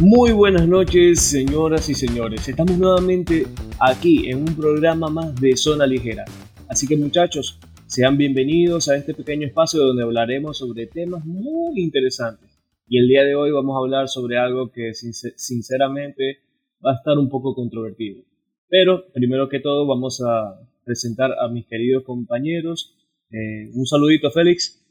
Muy 0.00 0.32
buenas 0.32 0.68
noches, 0.68 1.20
señoras 1.20 1.88
y 1.88 1.94
señores. 1.94 2.48
Estamos 2.48 2.78
nuevamente 2.78 3.46
aquí 3.80 4.30
en 4.30 4.38
un 4.38 4.56
programa 4.56 5.08
más 5.08 5.34
de 5.40 5.56
Zona 5.56 5.86
Ligera. 5.86 6.24
Así 6.68 6.86
que 6.86 6.96
muchachos, 6.96 7.58
sean 7.86 8.16
bienvenidos 8.16 8.88
a 8.88 8.96
este 8.96 9.14
pequeño 9.14 9.46
espacio 9.46 9.80
donde 9.80 10.04
hablaremos 10.04 10.58
sobre 10.58 10.86
temas 10.86 11.24
muy 11.24 11.80
interesantes. 11.80 12.48
Y 12.86 12.98
el 12.98 13.08
día 13.08 13.24
de 13.24 13.34
hoy 13.34 13.50
vamos 13.50 13.74
a 13.74 13.78
hablar 13.80 14.08
sobre 14.08 14.38
algo 14.38 14.70
que 14.70 14.92
sinceramente 14.94 16.38
va 16.84 16.92
a 16.92 16.96
estar 16.96 17.18
un 17.18 17.28
poco 17.28 17.54
controvertido. 17.54 18.22
Pero 18.68 19.10
primero 19.12 19.48
que 19.48 19.60
todo 19.60 19.86
vamos 19.86 20.22
a 20.24 20.60
presentar 20.84 21.32
a 21.38 21.48
mis 21.48 21.66
queridos 21.66 22.04
compañeros. 22.04 22.94
Eh, 23.30 23.70
un 23.74 23.86
saludito, 23.86 24.30
Félix. 24.30 24.84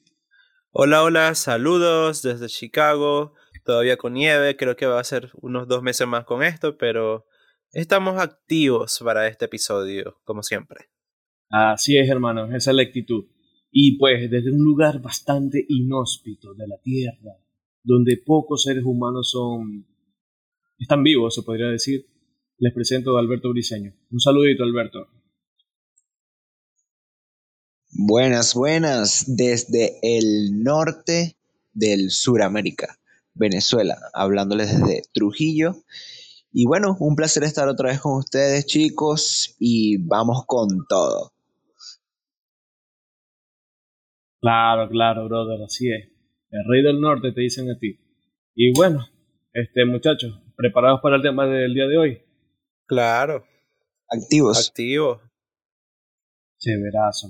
Hola, 0.72 1.04
hola, 1.04 1.34
saludos 1.36 2.22
desde 2.22 2.48
Chicago 2.48 3.34
todavía 3.68 3.98
con 3.98 4.14
nieve, 4.14 4.56
creo 4.56 4.78
que 4.78 4.86
va 4.86 5.00
a 5.00 5.04
ser 5.04 5.30
unos 5.42 5.68
dos 5.68 5.84
meses 5.84 6.08
más 6.08 6.24
con 6.24 6.42
esto, 6.42 6.78
pero 6.78 7.26
estamos 7.74 8.18
activos 8.18 9.00
para 9.04 9.28
este 9.28 9.46
episodio, 9.46 10.22
como 10.24 10.42
siempre. 10.42 10.86
Así 11.50 11.98
es, 11.98 12.10
hermanos, 12.10 12.50
esa 12.54 12.72
es 12.72 12.76
la 12.76 12.84
actitud. 12.84 13.26
Y 13.70 13.98
pues 13.98 14.32
desde 14.32 14.52
un 14.52 14.64
lugar 14.64 15.02
bastante 15.02 15.66
inhóspito 15.68 16.54
de 16.54 16.66
la 16.66 16.78
Tierra, 16.82 17.34
donde 17.84 18.18
pocos 18.26 18.64
seres 18.64 18.84
humanos 18.86 19.32
son 19.32 19.86
están 20.80 21.04
vivos, 21.04 21.36
se 21.36 21.44
podría 21.44 21.68
decir, 21.68 22.06
les 22.60 22.74
presento 22.74 23.18
a 23.18 23.20
Alberto 23.20 23.50
Briseño. 23.50 23.94
Un 24.10 24.20
saludito, 24.20 24.64
Alberto. 24.64 25.08
Buenas, 28.00 28.54
buenas, 28.54 29.26
desde 29.28 29.98
el 30.04 30.62
norte 30.64 31.36
del 31.74 32.12
Suramérica. 32.12 33.00
Venezuela, 33.34 33.98
hablándoles 34.14 34.80
desde 34.80 35.02
Trujillo. 35.16 35.78
Y 36.52 36.68
bueno, 36.68 36.96
un 37.00 37.16
placer 37.16 37.42
estar 37.42 37.68
otra 37.68 37.90
vez 37.90 38.00
con 38.00 38.20
ustedes, 38.20 38.68
chicos, 38.68 39.56
y 39.58 39.98
vamos 39.98 40.44
con 40.46 40.86
todo. 40.88 41.32
Claro, 44.42 44.88
claro, 44.90 45.26
brother, 45.28 45.64
así 45.64 45.92
es. 45.92 46.08
El 46.52 46.66
rey 46.70 46.84
del 46.84 47.02
norte 47.02 47.32
te 47.32 47.42
dicen 47.42 47.68
a 47.72 47.80
ti. 47.80 48.00
Y 48.54 48.74
bueno, 48.78 49.08
este 49.54 49.86
muchachos, 49.86 50.40
¿preparados 50.56 51.00
para 51.02 51.16
el 51.16 51.24
tema 51.24 51.48
del 51.48 51.74
día 51.74 51.88
de 51.88 51.98
hoy? 51.98 52.22
Claro. 52.86 53.44
Activos. 54.08 54.70
Activos. 54.70 55.20
Severazo, 56.58 57.30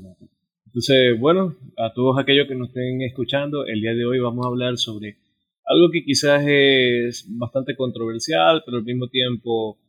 Entonces, 0.78 1.20
bueno, 1.20 1.56
a 1.76 1.92
todos 1.92 2.20
aquellos 2.20 2.48
que 2.48 2.54
nos 2.54 2.68
estén 2.68 3.02
escuchando, 3.02 3.66
el 3.66 3.82
día 3.82 3.96
de 3.96 4.06
hoy 4.06 4.20
vamos 4.20 4.46
a 4.46 4.50
hablar 4.50 4.78
sobre 4.78 5.18
algo 5.66 5.90
que 5.92 6.04
quizás 6.04 6.44
es 6.46 7.26
bastante 7.36 7.76
controversial, 7.76 8.62
pero 8.64 8.78
al 8.78 8.84
mismo 8.84 9.08
tiempo 9.08 9.80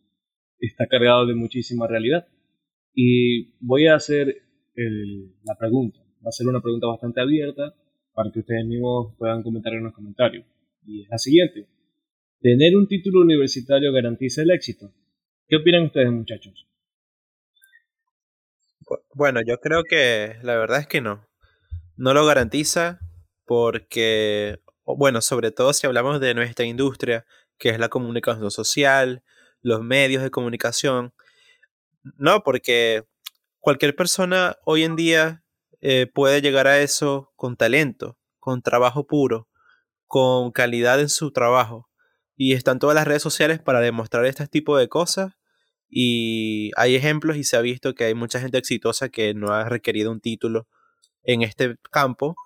está 0.59 0.87
cargado 0.87 1.27
de 1.27 1.35
muchísima 1.35 1.87
realidad. 1.87 2.27
Y 2.95 3.53
voy 3.61 3.87
a 3.87 3.97
hacer 3.97 4.35
la 5.45 5.59
pregunta. 5.59 5.99
Va 6.25 6.31
a 6.31 6.33
ser 6.33 6.49
una 6.49 6.63
pregunta 6.63 6.87
bastante 6.87 7.21
abierta 7.21 7.75
para 8.15 8.31
que 8.33 8.39
ustedes 8.39 8.65
mismos 8.65 9.15
puedan 9.19 9.43
comentar 9.43 9.75
en 9.75 9.85
los 9.85 9.93
comentarios. 9.93 10.47
Y 10.87 11.03
es 11.03 11.09
la 11.11 11.19
siguiente. 11.19 11.67
¿Tener 12.41 12.75
un 12.75 12.89
título 12.89 13.21
universitario 13.21 13.93
garantiza 13.93 14.41
el 14.41 14.53
éxito? 14.53 14.91
¿Qué 15.49 15.57
opinan 15.57 15.85
ustedes, 15.85 16.11
muchachos? 16.11 16.67
Bueno, 19.15 19.41
yo 19.47 19.59
creo 19.59 19.83
que 19.85 20.37
la 20.43 20.57
verdad 20.57 20.81
es 20.81 20.87
que 20.87 21.01
no. 21.01 21.27
No 21.97 22.15
lo 22.15 22.25
garantiza 22.27 23.01
porque 23.45 24.61
bueno, 24.97 25.21
sobre 25.21 25.51
todo 25.51 25.73
si 25.73 25.87
hablamos 25.87 26.21
de 26.21 26.35
nuestra 26.35 26.65
industria, 26.65 27.27
que 27.59 27.71
es 27.71 27.79
la 27.79 27.89
comunicación 27.89 28.51
social, 28.51 29.23
los 29.61 29.83
medios 29.83 30.23
de 30.23 30.31
comunicación. 30.31 31.13
No, 32.17 32.43
porque 32.43 33.05
cualquier 33.59 33.95
persona 33.95 34.57
hoy 34.65 34.85
en 34.85 34.97
día 34.97 35.45
eh, 35.81 36.07
puede 36.13 36.41
llegar 36.41 36.67
a 36.67 36.81
eso 36.81 37.33
con 37.37 37.57
talento, 37.57 38.17
con 38.39 38.63
trabajo 38.63 39.07
puro, 39.07 39.49
con 40.07 40.53
calidad 40.53 41.01
en 41.01 41.09
su 41.09 41.33
trabajo. 41.33 41.91
Y 42.37 42.55
están 42.55 42.79
todas 42.79 42.95
las 42.95 43.07
redes 43.07 43.23
sociales 43.23 43.61
para 43.61 43.81
demostrar 43.81 44.25
este 44.25 44.47
tipo 44.47 44.79
de 44.79 44.89
cosas. 44.89 45.33
Y 45.91 46.71
hay 46.77 46.95
ejemplos 46.95 47.37
y 47.37 47.45
se 47.45 47.57
ha 47.57 47.61
visto 47.61 47.95
que 47.95 48.05
hay 48.05 48.15
mucha 48.15 48.41
gente 48.41 48.59
exitosa 48.59 49.09
que 49.09 49.35
no 49.35 49.53
ha 49.53 49.69
requerido 49.69 50.11
un 50.11 50.21
título 50.21 50.67
en 51.25 51.43
este 51.43 51.77
campo 51.91 52.37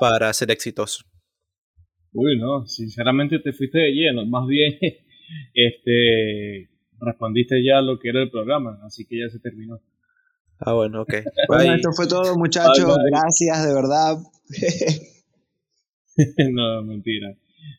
para 0.00 0.32
ser 0.32 0.50
exitoso. 0.50 1.04
Uy, 2.12 2.38
no, 2.38 2.66
sinceramente 2.66 3.38
te 3.38 3.52
fuiste 3.52 3.78
de 3.78 3.92
lleno. 3.92 4.26
Más 4.26 4.46
bien, 4.46 4.76
este, 5.54 6.68
respondiste 7.00 7.64
ya 7.64 7.80
lo 7.80 7.98
que 7.98 8.08
era 8.08 8.22
el 8.22 8.30
programa, 8.30 8.80
así 8.84 9.06
que 9.06 9.20
ya 9.20 9.28
se 9.28 9.38
terminó. 9.38 9.80
Ah, 10.58 10.72
bueno, 10.72 11.02
ok. 11.02 11.14
bueno, 11.48 11.74
esto 11.74 11.92
fue 11.92 12.06
todo, 12.06 12.36
muchachos. 12.36 12.96
Gracias, 13.06 13.66
de 13.66 13.74
verdad. 13.74 14.16
no, 16.52 16.82
mentira. 16.82 17.34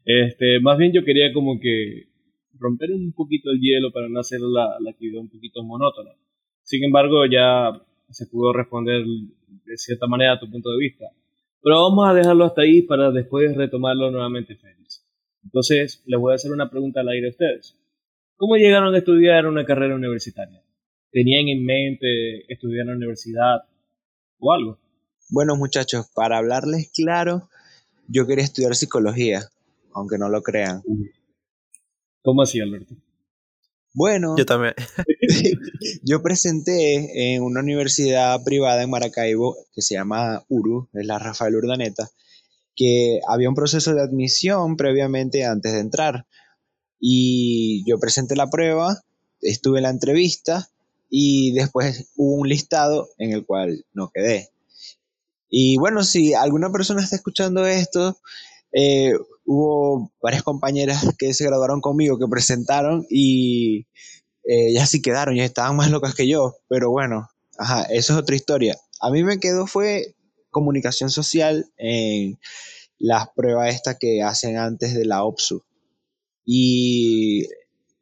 Este, 0.06 0.60
más 0.62 0.78
bien 0.78 0.94
yo 0.94 1.04
quería 1.04 1.34
como 1.34 1.60
que 1.60 2.11
romper 2.62 2.92
un 2.92 3.12
poquito 3.12 3.50
el 3.52 3.60
hielo 3.60 3.92
para 3.92 4.08
no 4.08 4.20
hacer 4.20 4.40
la, 4.40 4.78
la 4.80 4.92
actividad 4.92 5.22
un 5.22 5.30
poquito 5.30 5.64
monótona. 5.64 6.12
Sin 6.64 6.84
embargo, 6.84 7.26
ya 7.26 7.72
se 8.10 8.28
pudo 8.28 8.54
responder 8.54 9.04
de 9.04 9.78
cierta 9.78 10.08
manera 10.08 10.34
a 10.34 10.40
tu 10.40 10.50
punto 10.50 10.72
de 10.72 10.78
vista. 10.78 11.06
Pero 11.62 11.82
vamos 11.82 12.08
a 12.08 12.14
dejarlo 12.14 12.46
hasta 12.46 12.62
ahí 12.62 12.84
para 12.84 13.12
después 13.12 13.56
retomarlo 13.56 14.12
nuevamente, 14.12 14.56
Félix. 14.56 15.06
Entonces, 15.44 16.04
les 16.06 16.20
voy 16.20 16.32
a 16.32 16.36
hacer 16.36 16.52
una 16.52 16.70
pregunta 16.70 17.02
al 17.02 17.10
aire 17.10 17.28
a 17.28 17.32
ustedes. 17.32 17.78
¿Cómo 18.36 18.56
llegaron 18.56 18.94
a 18.94 18.98
estudiar 18.98 19.46
una 19.46 19.66
carrera 19.66 19.96
universitaria? 19.96 20.64
¿Tenían 21.12 21.48
en 21.48 21.66
mente 21.66 22.52
estudiar 22.52 22.84
en 22.84 22.88
la 22.88 22.96
universidad 22.96 23.64
o 24.40 24.54
algo? 24.54 24.80
Bueno, 25.30 25.56
muchachos, 25.56 26.10
para 26.16 26.38
hablarles 26.38 26.92
claro, 26.94 27.50
yo 28.08 28.26
quería 28.28 28.44
estudiar 28.44 28.76
psicología, 28.76 29.42
aunque 29.94 30.18
no 30.18 30.30
lo 30.30 30.42
crean. 30.42 30.82
¿Cómo 32.22 32.42
así, 32.42 32.60
Alberto? 32.62 32.96
Bueno, 33.94 34.36
yo 34.38 34.46
también. 34.46 34.74
yo 36.04 36.22
presenté 36.22 37.34
en 37.34 37.44
una 37.44 37.60
universidad 37.60 38.42
privada 38.44 38.84
en 38.84 38.90
Maracaibo 38.90 39.58
que 39.74 39.82
se 39.82 39.96
llama 39.96 40.46
URU, 40.48 40.88
es 40.94 41.06
la 41.06 41.20
Rafael 41.20 41.56
Urdaneta, 41.56 42.10
que 42.76 43.20
había 43.28 43.50
un 43.50 43.56
proceso 43.56 43.94
de 43.94 44.02
admisión 44.02 44.78
previamente 44.78 45.46
antes 45.46 45.74
de 45.74 45.80
entrar. 45.80 46.26
Y 47.00 47.84
yo 47.86 48.00
presenté 48.00 48.36
la 48.36 48.50
prueba, 48.50 49.04
estuve 49.42 49.80
en 49.80 49.84
la 49.84 49.90
entrevista 49.90 50.70
y 51.10 51.52
después 51.54 52.12
hubo 52.16 52.36
un 52.36 52.48
listado 52.48 53.10
en 53.18 53.34
el 53.34 53.46
cual 53.46 53.86
no 53.94 54.10
quedé. 54.14 54.52
Y 55.50 55.78
bueno, 55.78 56.04
si 56.04 56.34
alguna 56.34 56.72
persona 56.72 57.02
está 57.02 57.18
escuchando 57.18 57.66
esto, 57.66 58.18
eh, 58.74 59.14
hubo 59.46 60.12
varias 60.22 60.44
compañeras 60.44 61.04
que 61.18 61.34
se 61.34 61.46
graduaron 61.46 61.82
conmigo 61.82 62.18
que 62.18 62.28
presentaron 62.28 63.06
y 63.10 63.88
eh, 64.44 64.74
ya 64.74 64.86
sí 64.86 65.02
quedaron, 65.02 65.36
ya 65.36 65.46
estaban 65.46 65.76
más 65.76 65.92
locas 65.92 66.16
que 66.16 66.28
yo, 66.28 66.56
pero 66.68 66.90
bueno, 66.90 67.30
ajá, 67.58 67.84
eso 67.84 68.14
es 68.14 68.20
otra 68.20 68.36
historia. 68.36 68.78
A 69.00 69.10
mí 69.10 69.24
me 69.24 69.40
quedó 69.40 69.68
fue 69.68 70.16
comunicación 70.50 71.10
social 71.10 71.72
en 71.78 72.40
las 73.00 73.30
pruebas 73.36 73.74
estas 73.74 73.98
que 74.00 74.22
hacen 74.22 74.58
antes 74.58 74.94
de 74.94 75.06
la 75.06 75.24
OPSU. 75.24 75.64
Y 76.46 77.48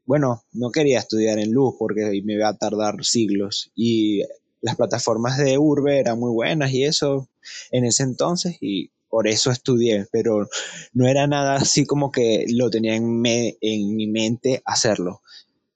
bueno, 0.05 0.43
no 0.53 0.71
quería 0.71 0.99
estudiar 0.99 1.39
en 1.39 1.51
luz 1.51 1.75
porque 1.77 2.21
me 2.23 2.33
iba 2.33 2.47
a 2.47 2.57
tardar 2.57 3.03
siglos 3.05 3.71
y 3.75 4.23
las 4.61 4.75
plataformas 4.75 5.37
de 5.37 5.57
Urbe 5.57 5.99
eran 5.99 6.19
muy 6.19 6.31
buenas 6.31 6.71
y 6.71 6.83
eso 6.83 7.29
en 7.71 7.85
ese 7.85 8.03
entonces 8.03 8.57
y 8.59 8.91
por 9.09 9.27
eso 9.27 9.51
estudié, 9.51 10.05
pero 10.11 10.47
no 10.93 11.07
era 11.07 11.27
nada 11.27 11.55
así 11.55 11.85
como 11.85 12.11
que 12.11 12.45
lo 12.49 12.69
tenía 12.69 12.95
en, 12.95 13.23
en 13.25 13.95
mi 13.95 14.07
mente 14.07 14.61
hacerlo. 14.65 15.21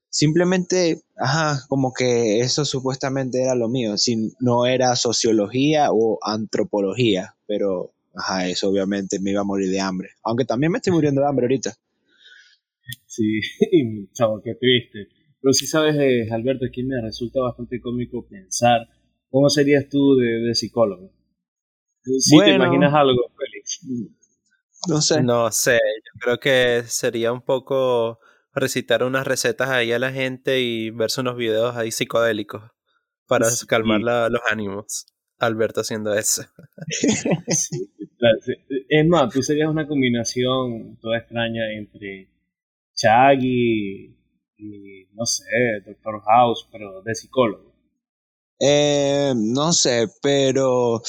Simplemente, 0.09 1.01
ajá, 1.17 1.65
como 1.67 1.91
que 1.91 2.39
eso 2.41 2.65
supuestamente 2.65 3.41
era 3.41 3.55
lo 3.55 3.67
mío, 3.67 3.97
si 3.97 4.31
no 4.39 4.67
era 4.67 4.95
sociología 4.95 5.87
o 5.91 6.19
antropología, 6.21 7.35
pero 7.47 7.93
ajá, 8.13 8.47
eso 8.47 8.69
obviamente 8.69 9.19
me 9.19 9.31
iba 9.31 9.41
a 9.41 9.45
morir 9.45 9.71
de 9.71 9.79
hambre, 9.79 10.09
aunque 10.23 10.45
también 10.45 10.71
me 10.71 10.77
estoy 10.77 10.93
muriendo 10.93 11.21
de 11.21 11.27
hambre 11.27 11.45
ahorita. 11.45 11.75
Sí, 13.07 13.41
chavo, 14.13 14.41
qué 14.43 14.53
triste. 14.55 15.07
Pero 15.41 15.51
si 15.53 15.65
sabes, 15.65 15.95
eh, 15.99 16.27
Alberto, 16.31 16.65
aquí 16.65 16.83
me 16.83 17.01
resulta 17.01 17.41
bastante 17.41 17.81
cómico 17.81 18.25
pensar 18.27 18.87
cómo 19.29 19.49
serías 19.49 19.89
tú 19.89 20.15
de 20.15 20.53
psicólogo. 20.53 21.11
Si 22.03 22.37
te 22.39 22.51
imaginas 22.51 22.93
algo, 22.93 23.31
Félix. 23.37 23.81
No 24.89 25.01
sé. 25.01 25.23
No 25.23 25.51
sé, 25.51 25.73
yo 25.73 26.19
creo 26.19 26.39
que 26.39 26.83
sería 26.87 27.31
un 27.31 27.41
poco 27.41 28.19
recitar 28.53 29.03
unas 29.03 29.25
recetas 29.25 29.69
ahí 29.69 29.91
a 29.91 29.99
la 29.99 30.11
gente 30.11 30.59
y 30.59 30.89
verse 30.89 31.21
unos 31.21 31.37
videos 31.37 31.75
ahí 31.75 31.91
psicodélicos 31.91 32.61
para 33.27 33.47
calmar 33.67 34.01
los 34.01 34.41
ánimos. 34.49 35.07
Alberto 35.39 35.81
haciendo 35.81 36.13
eso. 36.13 36.43
Es 38.87 39.07
más, 39.07 39.33
tú 39.33 39.41
serías 39.41 39.69
una 39.69 39.87
combinación 39.87 40.97
toda 41.01 41.17
extraña 41.17 41.73
entre 41.73 42.29
Shaggy 42.95 44.15
y, 44.57 45.05
no 45.13 45.25
sé, 45.25 45.43
Doctor 45.85 46.21
House, 46.21 46.69
pero 46.71 47.01
de 47.01 47.15
psicólogo. 47.15 47.72
Eh, 48.59 49.33
no 49.35 49.73
sé, 49.73 50.07
pero 50.21 51.01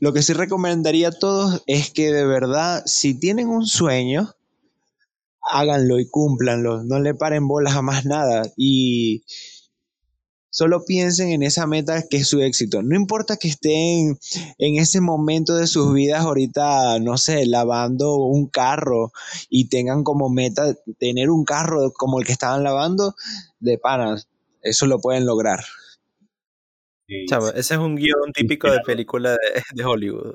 lo 0.00 0.12
que 0.12 0.22
sí 0.22 0.32
recomendaría 0.32 1.08
a 1.08 1.12
todos 1.12 1.62
es 1.66 1.90
que 1.90 2.12
de 2.12 2.26
verdad, 2.26 2.82
si 2.86 3.14
tienen 3.14 3.48
un 3.48 3.66
sueño, 3.66 4.34
háganlo 5.50 5.98
y 5.98 6.08
cúmplanlo, 6.08 6.82
no 6.84 7.00
le 7.00 7.14
paren 7.14 7.48
bolas 7.48 7.74
a 7.76 7.82
más 7.82 8.04
nada 8.04 8.50
y 8.56 9.24
solo 10.50 10.84
piensen 10.84 11.30
en 11.30 11.42
esa 11.42 11.66
meta 11.66 12.02
que 12.08 12.18
es 12.18 12.28
su 12.28 12.40
éxito. 12.40 12.82
No 12.82 12.96
importa 12.96 13.36
que 13.36 13.48
estén 13.48 14.18
en 14.58 14.78
ese 14.78 15.00
momento 15.00 15.54
de 15.54 15.66
sus 15.68 15.92
vidas 15.92 16.22
ahorita, 16.22 16.98
no 16.98 17.16
sé, 17.16 17.46
lavando 17.46 18.16
un 18.16 18.48
carro 18.48 19.12
y 19.48 19.68
tengan 19.68 20.02
como 20.04 20.28
meta 20.30 20.74
tener 20.98 21.30
un 21.30 21.44
carro 21.44 21.92
como 21.92 22.18
el 22.18 22.26
que 22.26 22.32
estaban 22.32 22.64
lavando, 22.64 23.14
de 23.60 23.78
panas, 23.78 24.26
eso 24.62 24.86
lo 24.86 25.00
pueden 25.00 25.26
lograr. 25.26 25.60
Chavo, 27.26 27.48
ese 27.48 27.74
es 27.74 27.80
un 27.80 27.96
guion 27.96 28.32
típico 28.34 28.70
de 28.70 28.80
película 28.80 29.30
de, 29.74 29.84
Hollywood. 29.84 30.34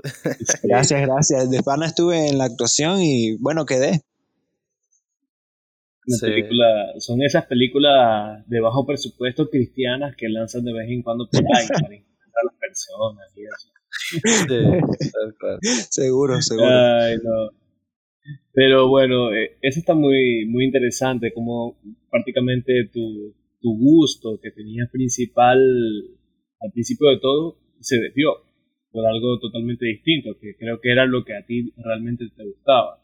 Gracias, 0.63 1.01
gracias. 1.01 1.51
De 1.51 1.61
pana 1.61 1.85
estuve 1.85 2.27
en 2.27 2.39
la 2.39 2.45
actuación 2.45 2.99
y 2.99 3.37
bueno, 3.37 3.65
quedé. 3.65 4.01
son 6.97 7.21
esas 7.21 7.45
películas 7.45 8.47
de 8.47 8.59
bajo 8.59 8.87
presupuesto 8.87 9.49
cristianas 9.51 10.15
que 10.15 10.29
lanzan 10.29 10.65
de 10.65 10.73
vez 10.73 10.89
en 10.89 11.03
cuando 11.03 11.29
por 11.29 11.41
ahí 11.41 11.67
para 11.67 11.95
encontrar 11.95 12.41
a 12.41 12.45
las 12.45 12.55
personas 12.59 13.33
y 13.35 13.43
eso. 13.43 13.69
seguro, 15.91 16.41
seguro. 16.41 17.51
Pero 18.51 18.87
bueno, 18.87 19.31
eh, 19.31 19.57
eso 19.61 19.79
está 19.79 19.93
muy, 19.93 20.45
muy 20.47 20.65
interesante, 20.65 21.33
como 21.33 21.77
prácticamente 22.09 22.89
tu, 22.91 23.35
tu 23.61 23.77
gusto 23.77 24.39
que 24.41 24.49
tenías 24.51 24.89
principal 24.89 25.59
al 26.63 26.71
principio 26.71 27.09
de 27.09 27.19
todo 27.19 27.59
se 27.79 27.99
desvió 27.99 28.31
por 28.91 29.05
algo 29.05 29.39
totalmente 29.39 29.85
distinto, 29.85 30.37
que 30.39 30.55
creo 30.55 30.79
que 30.79 30.91
era 30.91 31.05
lo 31.05 31.25
que 31.25 31.35
a 31.35 31.45
ti 31.45 31.73
realmente 31.77 32.25
te 32.35 32.43
gustaba. 32.43 32.99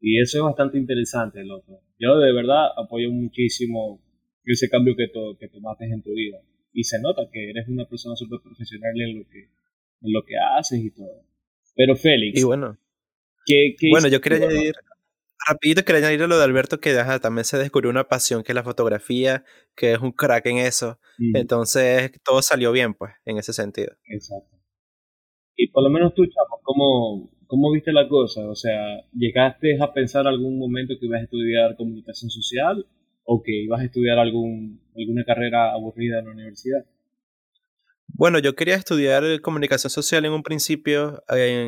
Y 0.00 0.20
eso 0.20 0.38
es 0.38 0.44
bastante 0.44 0.78
interesante, 0.78 1.44
loco. 1.44 1.82
Yo 1.98 2.18
de 2.18 2.32
verdad 2.32 2.66
apoyo 2.76 3.10
muchísimo 3.10 4.02
ese 4.44 4.68
cambio 4.68 4.94
que, 4.96 5.10
que 5.38 5.48
tomaste 5.48 5.84
en 5.84 6.02
tu 6.02 6.12
vida. 6.14 6.38
Y 6.72 6.84
se 6.84 7.00
nota 7.00 7.22
que 7.32 7.50
eres 7.50 7.68
una 7.68 7.86
persona 7.86 8.16
súper 8.16 8.40
profesional 8.40 8.92
en 9.00 9.18
lo 9.18 9.24
que 9.28 9.48
en 10.02 10.12
lo 10.12 10.24
que 10.24 10.34
haces 10.58 10.80
y 10.82 10.90
todo. 10.90 11.24
Pero 11.74 11.96
Félix. 11.96 12.40
Y 12.40 12.44
bueno. 12.44 12.78
bueno, 13.90 14.08
yo 14.08 14.20
quería 14.20 14.38
añadir 14.38 14.74
rapidito 15.48 15.84
quería 15.84 16.08
añadir 16.08 16.28
lo 16.28 16.38
de 16.38 16.44
Alberto 16.44 16.80
que 16.80 16.94
también 17.20 17.44
se 17.44 17.58
descubrió 17.58 17.90
una 17.90 18.08
pasión 18.08 18.42
que 18.42 18.52
es 18.52 18.56
la 18.56 18.62
fotografía, 18.62 19.44
que 19.74 19.92
es 19.92 20.00
un 20.00 20.12
crack 20.12 20.46
en 20.46 20.58
eso. 20.58 20.98
Entonces 21.34 22.12
todo 22.24 22.42
salió 22.42 22.72
bien, 22.72 22.94
pues, 22.94 23.12
en 23.24 23.38
ese 23.38 23.52
sentido. 23.52 23.92
Exacto. 24.06 24.56
Y 25.56 25.68
por 25.68 25.82
lo 25.82 25.90
menos 25.90 26.14
tú, 26.14 26.24
chamo, 26.24 26.60
¿cómo, 26.62 27.30
¿cómo 27.46 27.70
viste 27.72 27.92
la 27.92 28.08
cosa? 28.08 28.48
O 28.48 28.54
sea, 28.54 29.02
¿llegaste 29.12 29.76
a 29.80 29.92
pensar 29.92 30.26
algún 30.26 30.58
momento 30.58 30.94
que 30.98 31.06
ibas 31.06 31.20
a 31.20 31.24
estudiar 31.24 31.76
comunicación 31.76 32.30
social 32.30 32.86
o 33.24 33.42
que 33.42 33.64
ibas 33.64 33.80
a 33.80 33.84
estudiar 33.84 34.18
algún, 34.18 34.80
alguna 34.96 35.24
carrera 35.24 35.72
aburrida 35.72 36.20
en 36.20 36.26
la 36.26 36.30
universidad? 36.32 36.86
Bueno, 38.06 38.38
yo 38.38 38.54
quería 38.54 38.74
estudiar 38.74 39.22
comunicación 39.40 39.90
social 39.90 40.24
en 40.24 40.32
un 40.32 40.42
principio 40.42 41.22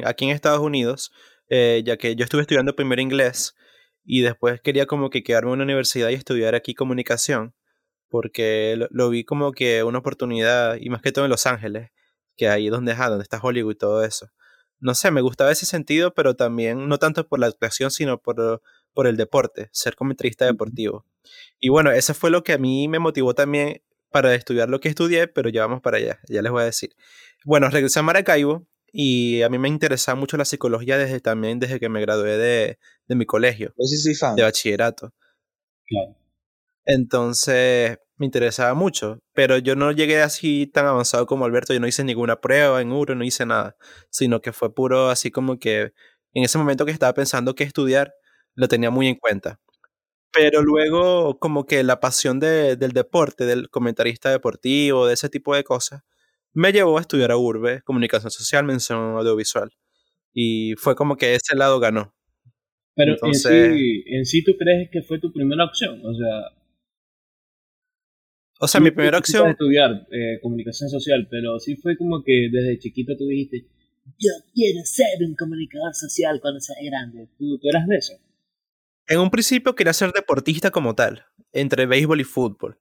aquí 0.05 0.25
en 0.25 0.31
Estados 0.31 0.61
Unidos, 0.61 1.13
eh, 1.55 1.83
ya 1.85 1.99
que 1.99 2.17
yo 2.17 2.25
estuve 2.25 2.41
estudiando 2.41 2.75
primero 2.75 3.03
inglés 3.03 3.55
y 4.05 4.23
después 4.23 4.63
quería 4.63 4.87
como 4.87 5.11
que 5.11 5.23
quedarme 5.23 5.51
en 5.51 5.57
una 5.57 5.65
universidad 5.65 6.09
y 6.09 6.15
estudiar 6.15 6.55
aquí 6.55 6.73
comunicación, 6.73 7.55
porque 8.09 8.75
lo, 8.91 9.11
vi 9.11 9.25
como 9.25 9.53
que 9.53 9.83
una 9.83 9.99
oportunidad, 9.99 10.77
y 10.81 10.89
más 10.89 11.03
que 11.03 11.13
todo 11.13 11.27
en 11.27 11.31
Los 11.31 11.45
Ángeles, 11.47 11.91
que 12.39 12.49
ahí 12.49 12.71
donde, 12.71 12.95
donde 12.95 13.23
está 13.23 13.39
Hollywood 13.39 13.73
y 13.73 13.77
todo 13.77 14.03
eso. 14.03 14.29
No 14.81 14.95
sé, 14.95 15.11
me 15.11 15.21
gustaba 15.21 15.53
ese 15.53 15.67
sentido, 15.67 16.15
pero 16.15 16.37
también 16.37 16.89
no 16.89 16.99
tanto 16.99 17.29
por 17.29 17.39
la 17.39 17.49
actuación, 17.49 17.91
sino 17.91 18.19
por, 18.19 18.63
por 18.95 19.07
el 19.07 19.19
deporte, 19.19 19.69
ser 19.73 19.95
comentarista 19.95 20.47
deportivo. 20.47 21.05
Y 21.61 21.69
bueno, 21.69 21.91
eso 21.93 22.15
fue 22.15 22.31
lo 22.31 22.45
que 22.45 22.55
a 22.55 22.59
mí 22.59 22.89
me 22.89 22.99
motivó 22.99 23.35
también 23.35 23.83
para 24.11 24.35
estudiar 24.35 24.71
lo 24.71 24.81
que 24.81 24.89
estudié, 24.89 25.29
pero 25.29 25.51
ya 25.51 25.67
vamos 25.67 25.83
para 25.83 25.99
allá, 25.99 26.19
ya 26.31 26.41
les 26.41 26.51
voy 26.51 26.63
a 26.63 26.67
decir. 26.67 26.97
Bueno, 27.45 27.69
regresé 27.69 27.99
a 28.01 28.03
Maracaibo 28.03 28.67
y 28.93 29.43
a 29.43 29.49
mí 29.49 29.59
me 29.59 29.69
interesa 29.69 30.15
mucho 30.15 30.37
la 30.37 30.45
psicología 30.45 30.99
desde 30.99 31.21
también 31.21 31.59
desde 31.59 31.81
que 31.81 31.89
me 31.89 32.01
gradué 32.01 32.37
de, 32.37 32.79
de 33.09 33.15
mi 33.15 33.25
colegio. 33.25 33.75
Yo 33.79 33.87
sí 33.87 33.97
soy 33.97 34.15
fan. 34.15 34.37
De 34.37 34.43
bachillerato. 34.43 35.13
Claro. 35.87 36.17
Entonces 36.85 37.99
me 38.17 38.27
interesaba 38.27 38.75
mucho, 38.75 39.19
pero 39.33 39.59
yo 39.59 39.75
no 39.77 39.93
llegué 39.93 40.21
así 40.23 40.67
tan 40.67 40.87
avanzado 40.87 41.27
como 41.27 41.45
Alberto, 41.45 41.73
yo 41.73 41.81
no 41.81 41.87
hice 41.87 42.05
ninguna 42.05 42.41
prueba 42.41 42.81
en 42.81 42.93
URO, 42.93 43.15
no 43.15 43.25
hice 43.25 43.47
nada, 43.47 43.77
sino 44.11 44.41
que 44.41 44.53
fue 44.53 44.75
puro 44.75 45.09
así 45.11 45.31
como 45.31 45.59
que 45.59 45.93
en 46.35 46.45
ese 46.45 46.59
momento 46.59 46.85
que 46.85 46.93
estaba 46.93 47.15
pensando 47.15 47.55
qué 47.55 47.65
estudiar, 47.65 48.15
lo 48.55 48.69
tenía 48.69 48.91
muy 48.91 49.09
en 49.09 49.17
cuenta. 49.17 49.59
Pero 50.33 50.63
luego 50.63 51.39
como 51.39 51.67
que 51.67 51.83
la 51.83 52.01
pasión 52.01 52.41
de, 52.41 52.77
del 52.77 52.93
deporte, 52.93 53.45
del 53.45 53.69
comentarista 53.71 54.31
deportivo, 54.31 55.07
de 55.07 55.15
ese 55.15 55.29
tipo 55.29 55.55
de 55.55 55.65
cosas, 55.65 56.03
me 56.55 56.73
llevó 56.73 56.99
a 56.99 57.01
estudiar 57.01 57.31
a 57.31 57.37
Urbe, 57.37 57.83
comunicación 57.83 58.31
social, 58.31 58.65
mención 58.65 59.17
audiovisual. 59.17 59.71
Y 60.33 60.75
fue 60.77 60.95
como 60.95 61.17
que 61.17 61.35
ese 61.35 61.57
lado 61.57 61.79
ganó. 61.81 62.15
Pero 62.95 63.17
en, 63.23 63.35
sí, 63.35 64.05
en 64.07 64.25
sí 64.27 64.45
tú 64.45 64.53
crees 64.59 64.91
que 64.91 65.03
fue 65.03 65.19
tu 65.19 65.33
primera 65.33 65.65
opción, 65.65 66.01
o 66.05 66.15
sea... 66.15 66.63
O 68.61 68.69
sea, 68.69 68.81
mi 68.81 68.91
primera 68.91 69.19
opción... 69.19 69.51
estudiar 69.51 70.07
eh, 70.13 70.39
comunicación 70.41 70.89
social, 70.89 71.27
pero 71.31 71.59
sí 71.59 71.77
fue 71.77 71.97
como 71.97 72.23
que 72.23 72.49
desde 72.53 72.79
chiquito 72.79 73.17
tú 73.17 73.27
dijiste, 73.27 73.67
yo 74.19 74.31
quiero 74.55 74.81
ser 74.85 75.27
un 75.27 75.35
comunicador 75.35 75.95
social 75.95 76.39
cuando 76.41 76.61
sea 76.61 76.77
grande. 76.83 77.29
¿Tú, 77.39 77.59
tú 77.59 77.69
eras 77.69 77.87
de 77.89 77.97
eso? 77.97 78.15
En 79.09 79.19
un 79.19 79.31
principio 79.31 79.75
quería 79.75 79.93
ser 79.93 80.13
deportista 80.13 80.71
como 80.71 80.95
tal, 80.95 81.25
entre 81.53 81.87
béisbol 81.87 82.21
y 82.21 82.25
fútbol. 82.25 82.79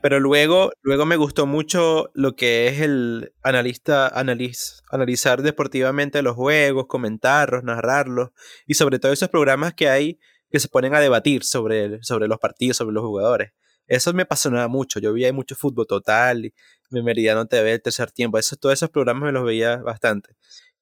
Pero 0.00 0.18
luego, 0.20 0.72
luego 0.82 1.04
me 1.04 1.16
gustó 1.16 1.46
mucho 1.46 2.10
lo 2.14 2.34
que 2.36 2.68
es 2.68 2.80
el 2.80 3.32
analista, 3.42 4.08
analizar 4.08 5.42
deportivamente 5.42 6.22
los 6.22 6.34
juegos, 6.34 6.86
comentarlos, 6.86 7.64
narrarlos 7.64 8.30
y 8.66 8.74
sobre 8.74 8.98
todo 8.98 9.12
esos 9.12 9.28
programas 9.28 9.74
que 9.74 9.88
hay 9.88 10.18
que 10.50 10.60
se 10.60 10.68
ponen 10.68 10.94
a 10.94 11.00
debatir 11.00 11.44
sobre, 11.44 12.02
sobre 12.02 12.28
los 12.28 12.38
partidos, 12.38 12.78
sobre 12.78 12.94
los 12.94 13.04
jugadores. 13.04 13.52
Eso 13.86 14.12
me 14.12 14.22
apasionaba 14.22 14.68
mucho. 14.68 15.00
Yo 15.00 15.12
veía 15.12 15.32
mucho 15.32 15.54
fútbol 15.54 15.86
total, 15.86 16.46
y 16.46 16.54
Meridiano 16.90 17.46
TV, 17.46 17.72
el 17.72 17.82
tercer 17.82 18.10
tiempo. 18.10 18.38
Eso, 18.38 18.56
todos 18.56 18.74
esos 18.74 18.90
programas 18.90 19.24
me 19.24 19.32
los 19.32 19.44
veía 19.44 19.76
bastante. 19.76 20.30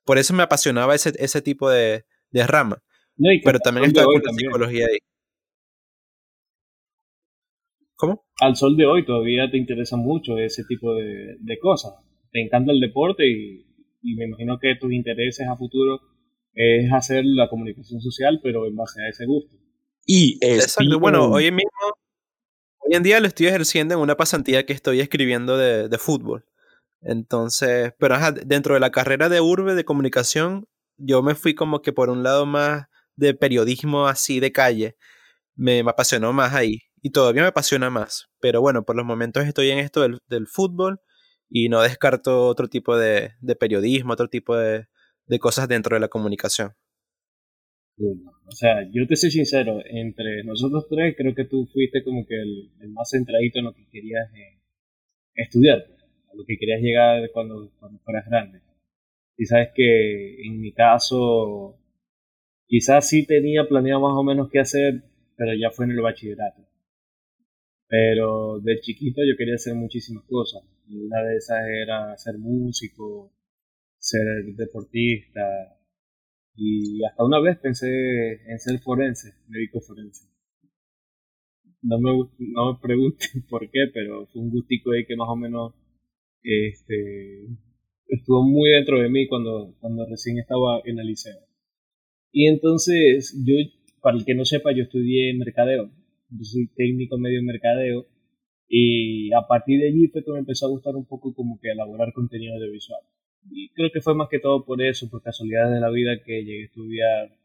Por 0.05 0.19
eso 0.19 0.35
me 0.35 0.45
apasionaba 0.45 0.95
ese, 0.95 1.12
ese 1.19 1.43
tipo 1.43 1.71
de, 1.71 2.05
de 2.31 2.47
rama. 2.47 2.83
Pero 3.45 3.59
también 3.61 3.87
estaba 3.87 4.07
con 4.07 4.23
la 4.23 4.33
psicología 4.33 4.87
ahí. 4.87 4.99
¿Cómo? 7.97 8.26
Al 8.41 8.57
sol 8.57 8.76
de 8.76 8.87
hoy 8.87 9.05
todavía 9.05 9.50
te 9.50 9.57
interesa 9.57 9.97
mucho 9.97 10.38
ese 10.38 10.65
tipo 10.65 10.95
de, 10.95 11.59
cosas. 11.61 11.95
Te 12.31 12.43
encanta 12.43 12.73
el 12.73 12.81
deporte 12.81 13.26
y, 13.26 13.65
me 14.17 14.26
imagino 14.26 14.59
que 14.61 14.76
tus 14.79 14.93
intereses 14.93 15.49
a 15.49 15.57
futuro 15.57 16.00
es 16.55 16.93
hacer 16.93 17.25
la 17.25 17.49
comunicación 17.49 18.00
social, 18.00 18.41
pero 18.43 18.67
en 18.67 18.76
base 18.76 19.00
a 19.03 19.09
ese 19.09 19.26
gusto. 19.26 19.57
Y 20.05 20.38
Exacto. 20.41 21.00
Bueno, 21.00 21.31
hoy 21.31 21.50
mismo, 21.50 21.71
hoy 22.79 22.95
en 22.95 23.03
día 23.03 23.19
lo 23.21 23.26
estoy 23.26 23.47
ejerciendo 23.47 23.95
en 23.95 24.00
una 24.00 24.17
pasantía 24.17 24.65
que 24.65 24.73
estoy 24.73 25.00
escribiendo 25.00 25.57
de, 25.57 25.88
de 25.88 25.99
fútbol. 25.99 26.45
Entonces, 27.00 27.93
pero 27.99 28.15
ajá, 28.15 28.33
dentro 28.33 28.75
de 28.75 28.81
la 28.81 28.91
carrera 28.91 29.29
de 29.29 29.41
urbe 29.41 29.75
de 29.75 29.85
comunicación, 29.85 30.69
yo 30.99 31.23
me 31.23 31.35
fui 31.35 31.55
como 31.55 31.83
que 31.83 31.93
por 31.93 32.11
un 32.11 32.23
lado 32.23 32.47
más 32.47 32.87
de 33.17 33.35
periodismo 33.35 34.07
así 34.07 34.41
de 34.41 34.53
calle. 34.53 34.97
Me 35.57 35.81
apasionó 35.81 36.33
más 36.33 36.55
ahí 36.55 36.81
y 37.03 37.11
todavía 37.11 37.43
me 37.43 37.49
apasiona 37.49 37.91
más. 37.91 38.29
Pero 38.41 38.61
bueno, 38.61 38.85
por 38.85 38.97
los 38.97 39.05
momentos 39.05 39.45
estoy 39.47 39.71
en 39.71 39.79
esto 39.79 40.03
del, 40.03 40.47
fútbol 40.47 41.01
y 41.49 41.69
no 41.69 41.83
descarto 41.83 42.47
otro 42.47 42.69
tipo 42.69 42.97
de, 42.97 43.33
periodismo, 43.59 44.13
otro 44.13 44.29
tipo 44.29 44.57
de, 44.57 44.87
cosas 45.41 45.69
dentro 45.69 45.97
de 45.97 46.01
la 46.01 46.09
comunicación. 46.09 46.73
O 47.99 48.53
sea, 48.53 48.87
yo 48.93 49.07
te 49.07 49.17
soy 49.17 49.31
sincero, 49.31 49.81
entre 49.89 50.45
nosotros 50.45 50.87
tres 50.89 51.15
creo 51.17 51.35
que 51.35 51.47
tú 51.47 51.67
fuiste 51.73 52.05
como 52.05 52.27
que 52.27 52.35
el, 52.35 52.91
más 52.91 53.09
centradito 53.11 53.59
en 53.59 53.65
lo 53.65 53.75
que 53.75 53.89
querías 53.91 54.29
eh, 54.35 54.61
estudiar, 55.35 55.87
pues, 55.89 56.03
a 56.03 56.37
lo 56.37 56.45
que 56.45 56.59
querías 56.59 56.81
llegar 56.83 57.31
cuando, 57.33 57.73
cuando 57.79 57.99
fueras 58.01 58.27
grande. 58.29 58.61
Y 59.39 59.47
sabes 59.47 59.69
que 59.75 60.47
en 60.47 60.61
mi 60.61 60.73
caso, 60.73 61.79
quizás 62.67 63.09
sí 63.09 63.27
tenía 63.27 63.67
planeado 63.67 64.01
más 64.01 64.15
o 64.15 64.23
menos 64.23 64.49
qué 64.51 64.61
hacer, 64.61 65.05
pero 65.37 65.52
ya 65.55 65.71
fue 65.71 65.85
en 65.87 65.93
el 65.93 66.00
bachillerato. 66.00 66.62
Pero 67.88 68.61
de 68.61 68.81
chiquito 68.81 69.23
yo 69.23 69.37
quería 69.37 69.55
hacer 69.55 69.75
muchísimas 69.75 70.25
cosas. 70.25 70.62
una 70.88 71.23
de 71.23 71.37
esas 71.37 71.59
era 71.66 72.16
ser 72.16 72.38
músico, 72.38 73.33
ser 73.99 74.45
deportista 74.57 75.43
y 76.57 77.05
hasta 77.05 77.25
una 77.25 77.40
vez 77.40 77.59
pensé 77.59 77.87
en 78.50 78.59
ser 78.59 78.81
forense, 78.81 79.35
médico 79.49 79.81
forense. 79.81 80.26
No 81.83 81.99
me, 82.00 82.11
no 82.38 82.73
me 82.73 82.78
pregunten 82.81 83.43
por 83.50 83.71
qué, 83.71 83.87
pero 83.93 84.26
fue 84.26 84.43
un 84.43 84.50
gustico 84.50 84.93
ahí 84.93 85.07
que 85.07 85.16
más 85.16 85.28
o 85.28 85.37
menos 85.37 85.75
este, 86.43 87.47
estuvo 88.09 88.43
muy 88.45 88.71
dentro 88.71 89.00
de 89.00 89.09
mí 89.09 89.28
cuando, 89.28 89.75
cuando 89.81 90.07
recién 90.07 90.38
estaba 90.38 90.81
en 90.85 90.99
el 90.99 91.07
liceo. 91.07 91.40
Y 92.33 92.49
entonces, 92.49 93.35
yo, 93.45 93.55
para 94.07 94.19
el 94.19 94.25
que 94.25 94.37
no 94.37 94.45
sepa, 94.45 94.71
yo 94.71 94.85
estudié 94.85 95.35
mercadeo. 95.35 95.91
Yo 96.31 96.45
soy 96.45 96.69
técnico 96.77 97.19
medio 97.19 97.41
en 97.41 97.47
mercadeo. 97.47 98.07
Y 98.69 99.33
a 99.33 99.49
partir 99.49 99.81
de 99.81 99.89
allí 99.89 100.07
fue 100.07 100.25
que 100.25 100.31
me 100.31 100.39
empezó 100.39 100.67
a 100.67 100.69
gustar 100.69 100.95
un 100.95 101.07
poco 101.07 101.35
como 101.35 101.59
que 101.59 101.73
elaborar 101.73 102.13
contenido 102.13 102.55
audiovisual. 102.55 103.01
Y 103.51 103.71
creo 103.71 103.91
que 103.93 104.01
fue 104.01 104.15
más 104.15 104.29
que 104.29 104.39
todo 104.39 104.65
por 104.65 104.81
eso, 104.81 105.11
por 105.11 105.25
casualidades 105.25 105.75
de 105.75 105.81
la 105.81 105.91
vida 105.91 106.23
que 106.25 106.45
llegué 106.45 106.63
a 106.63 106.67
estudiar 106.67 107.37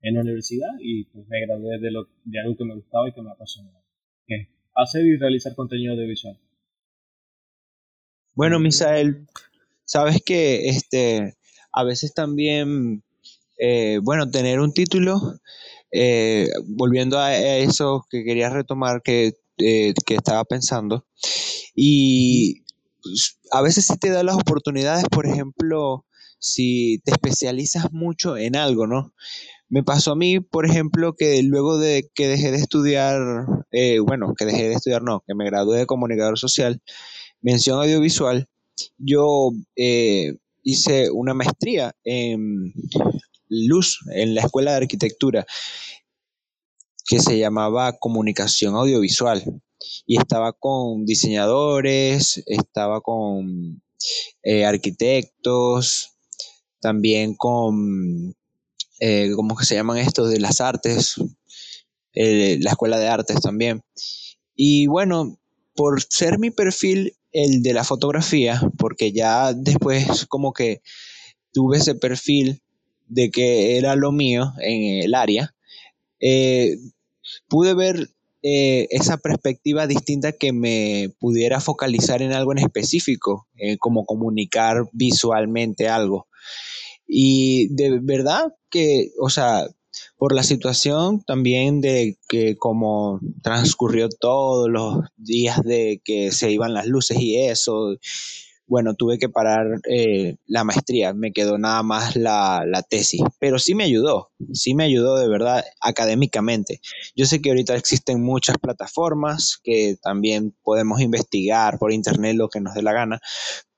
en 0.00 0.14
la 0.14 0.22
universidad 0.22 0.70
y 0.80 1.04
pues 1.04 1.28
me 1.28 1.38
gradué 1.42 1.78
de, 1.78 1.90
lo, 1.90 2.08
de 2.24 2.40
algo 2.40 2.56
que 2.56 2.64
me 2.64 2.76
gustaba 2.76 3.06
y 3.06 3.12
que 3.12 3.20
me 3.20 3.32
apasionaba. 3.32 3.84
Que 4.26 4.48
hacer 4.74 5.04
y 5.04 5.18
realizar 5.18 5.54
contenido 5.54 5.92
audiovisual. 5.92 6.38
Bueno, 8.34 8.58
Misael, 8.58 9.26
sabes 9.84 10.22
que 10.24 10.70
este, 10.70 11.34
a 11.72 11.84
veces 11.84 12.14
también, 12.14 13.02
eh, 13.58 13.98
bueno, 14.02 14.30
tener 14.30 14.60
un 14.60 14.72
título, 14.72 15.40
eh, 15.92 16.48
volviendo 16.66 17.18
a 17.18 17.36
eso 17.36 18.06
que 18.10 18.24
quería 18.24 18.50
retomar 18.50 19.02
que, 19.02 19.34
eh, 19.58 19.94
que 20.06 20.14
estaba 20.14 20.44
pensando, 20.44 21.06
y 21.74 22.62
pues, 23.02 23.38
a 23.52 23.62
veces 23.62 23.86
sí 23.86 23.96
te 23.98 24.10
da 24.10 24.22
las 24.22 24.36
oportunidades, 24.36 25.04
por 25.10 25.26
ejemplo, 25.26 26.06
si 26.38 27.00
te 27.04 27.12
especializas 27.12 27.92
mucho 27.92 28.36
en 28.36 28.56
algo, 28.56 28.86
¿no? 28.86 29.12
Me 29.68 29.82
pasó 29.84 30.12
a 30.12 30.16
mí, 30.16 30.40
por 30.40 30.66
ejemplo, 30.66 31.14
que 31.16 31.42
luego 31.42 31.78
de 31.78 32.10
que 32.14 32.28
dejé 32.28 32.50
de 32.50 32.58
estudiar, 32.58 33.20
bueno, 34.04 34.34
que 34.36 34.44
dejé 34.44 34.68
de 34.68 34.74
estudiar, 34.74 35.02
no, 35.02 35.22
que 35.26 35.34
me 35.34 35.44
gradué 35.44 35.78
de 35.78 35.86
comunicador 35.86 36.38
social, 36.38 36.82
mención 37.40 37.80
audiovisual, 37.80 38.48
yo 38.98 39.50
eh, 39.76 40.34
hice 40.62 41.10
una 41.10 41.34
maestría 41.34 41.94
en 42.04 42.72
luz 43.50 44.00
en 44.14 44.34
la 44.34 44.42
escuela 44.42 44.70
de 44.70 44.78
arquitectura 44.78 45.46
que 47.06 47.18
se 47.18 47.38
llamaba 47.38 47.98
comunicación 47.98 48.76
audiovisual 48.76 49.42
y 50.06 50.18
estaba 50.18 50.52
con 50.52 51.04
diseñadores, 51.04 52.42
estaba 52.46 53.00
con 53.00 53.82
eh, 54.42 54.64
arquitectos, 54.64 56.16
también 56.80 57.34
con, 57.34 58.34
eh, 59.00 59.30
¿cómo 59.34 59.56
que 59.56 59.64
se 59.64 59.74
llaman 59.74 59.98
estos? 59.98 60.30
De 60.30 60.40
las 60.40 60.60
artes, 60.60 61.16
la 62.14 62.70
escuela 62.70 62.98
de 62.98 63.08
artes 63.08 63.40
también. 63.40 63.82
Y 64.54 64.86
bueno, 64.86 65.38
por 65.74 66.02
ser 66.02 66.38
mi 66.38 66.50
perfil 66.50 67.16
el 67.32 67.62
de 67.62 67.72
la 67.72 67.84
fotografía, 67.84 68.60
porque 68.78 69.12
ya 69.12 69.52
después 69.52 70.26
como 70.26 70.52
que 70.52 70.82
tuve 71.52 71.78
ese 71.78 71.94
perfil 71.94 72.62
de 73.10 73.30
que 73.30 73.76
era 73.76 73.96
lo 73.96 74.12
mío 74.12 74.52
en 74.62 75.02
el 75.04 75.14
área, 75.14 75.54
eh, 76.20 76.76
pude 77.48 77.74
ver 77.74 78.08
eh, 78.42 78.86
esa 78.90 79.18
perspectiva 79.18 79.86
distinta 79.86 80.32
que 80.32 80.52
me 80.52 81.12
pudiera 81.18 81.60
focalizar 81.60 82.22
en 82.22 82.32
algo 82.32 82.52
en 82.52 82.58
específico, 82.58 83.46
eh, 83.56 83.76
como 83.78 84.06
comunicar 84.06 84.88
visualmente 84.92 85.88
algo. 85.88 86.28
Y 87.06 87.68
de 87.74 87.98
verdad 88.00 88.54
que, 88.70 89.10
o 89.20 89.28
sea, 89.28 89.66
por 90.16 90.34
la 90.34 90.44
situación 90.44 91.22
también 91.26 91.80
de 91.80 92.16
que 92.28 92.56
como 92.56 93.20
transcurrió 93.42 94.08
todos 94.08 94.70
los 94.70 95.04
días 95.16 95.60
de 95.64 96.00
que 96.04 96.30
se 96.30 96.52
iban 96.52 96.72
las 96.72 96.86
luces 96.86 97.18
y 97.20 97.36
eso, 97.36 97.96
bueno, 98.70 98.94
tuve 98.94 99.18
que 99.18 99.28
parar 99.28 99.80
eh, 99.88 100.36
la 100.46 100.62
maestría, 100.62 101.12
me 101.12 101.32
quedó 101.32 101.58
nada 101.58 101.82
más 101.82 102.14
la, 102.14 102.64
la, 102.64 102.82
tesis, 102.82 103.20
pero 103.40 103.58
sí 103.58 103.74
me 103.74 103.82
ayudó, 103.82 104.30
sí 104.52 104.74
me 104.74 104.84
ayudó 104.84 105.18
de 105.18 105.28
verdad 105.28 105.64
académicamente. 105.80 106.80
Yo 107.16 107.26
sé 107.26 107.42
que 107.42 107.50
ahorita 107.50 107.74
existen 107.74 108.22
muchas 108.22 108.58
plataformas 108.58 109.58
que 109.64 109.96
también 110.00 110.54
podemos 110.62 111.00
investigar 111.00 111.80
por 111.80 111.92
internet 111.92 112.36
lo 112.36 112.48
que 112.48 112.60
nos 112.60 112.74
dé 112.74 112.82
la 112.82 112.92
gana, 112.92 113.20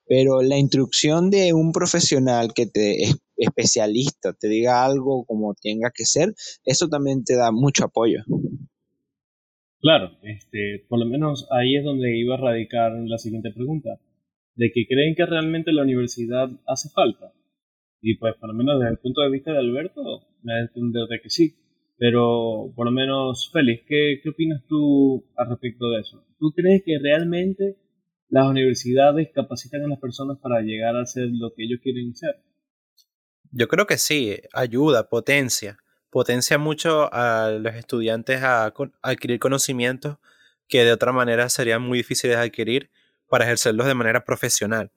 pero 0.07 0.43
la 0.43 0.59
instrucción 0.59 1.31
de 1.31 1.55
un 1.55 1.73
profesional 1.73 2.53
que 2.53 2.67
te 2.67 3.05
es 3.05 3.17
especialista 3.39 4.35
te 4.35 4.47
diga 4.47 4.85
algo 4.85 5.25
como 5.25 5.55
tenga 5.55 5.91
que 5.91 6.05
ser, 6.05 6.35
eso 6.67 6.89
también 6.89 7.25
te 7.25 7.35
da 7.35 7.51
mucho 7.51 7.87
apoyo. 7.87 8.25
Claro, 9.81 10.11
este, 10.23 10.85
por 10.87 10.99
lo 10.99 11.07
menos 11.07 11.49
ahí 11.51 11.77
es 11.77 11.83
donde 11.83 12.15
iba 12.15 12.35
a 12.35 12.41
radicar 12.41 12.93
la 12.93 13.17
siguiente 13.17 13.51
pregunta, 13.53 13.99
de 14.55 14.71
que 14.73 14.87
creen 14.87 15.15
que 15.15 15.27
realmente 15.27 15.73
la 15.73 15.83
universidad 15.83 16.49
hace 16.67 16.89
falta. 16.91 17.33
Y 18.01 18.17
pues 18.17 18.35
por 18.37 18.49
lo 18.49 18.55
menos 18.55 18.81
desde 18.81 18.93
el 18.93 18.99
punto 18.99 19.23
de 19.23 19.31
vista 19.31 19.53
de 19.53 19.59
Alberto, 19.59 20.03
me 20.43 20.53
da 20.53 20.59
a 20.59 20.63
entender 20.63 21.07
de 21.09 21.21
que 21.21 21.31
sí. 21.31 21.55
Pero 21.99 22.73
por 22.75 22.87
lo 22.87 22.93
menos, 22.93 23.51
Félix, 23.53 23.85
¿qué, 23.87 24.21
¿qué 24.23 24.29
opinas 24.31 24.65
tú 24.67 25.25
al 25.37 25.51
respecto 25.51 25.89
de 25.91 26.01
eso? 26.01 26.25
¿Tú 26.39 26.51
crees 26.51 26.83
que 26.85 26.99
realmente 27.01 27.77
las 28.33 28.49
universidades 28.49 29.29
capacitan 29.35 29.85
a 29.85 29.89
las 29.89 29.99
personas 29.99 30.39
para 30.39 30.63
llegar 30.63 30.97
a 30.97 31.05
ser 31.05 31.29
lo 31.31 31.53
que 31.55 31.65
ellos 31.65 31.81
quieren 31.83 32.17
ser. 32.17 32.43
Yo 33.51 33.69
creo 33.69 33.87
que 33.87 33.99
sí, 33.99 34.39
ayuda, 34.55 35.11
potencia. 35.11 35.77
Potencia 36.09 36.57
mucho 36.57 37.13
a 37.13 37.51
los 37.51 37.75
estudiantes 37.75 38.43
a, 38.43 38.73
adquirir 39.03 39.39
conocimientos 39.39 40.17
que 40.67 40.83
de 40.83 40.93
otra 40.93 41.13
manera 41.13 41.51
serían 41.51 41.83
muy 41.83 41.99
difíciles 41.99 42.39
de 42.39 42.43
adquirir 42.43 42.91
para 43.33 43.47
ejercerlos 43.47 43.87
de 43.87 43.95
manera 43.95 44.27
profesional. 44.27 44.93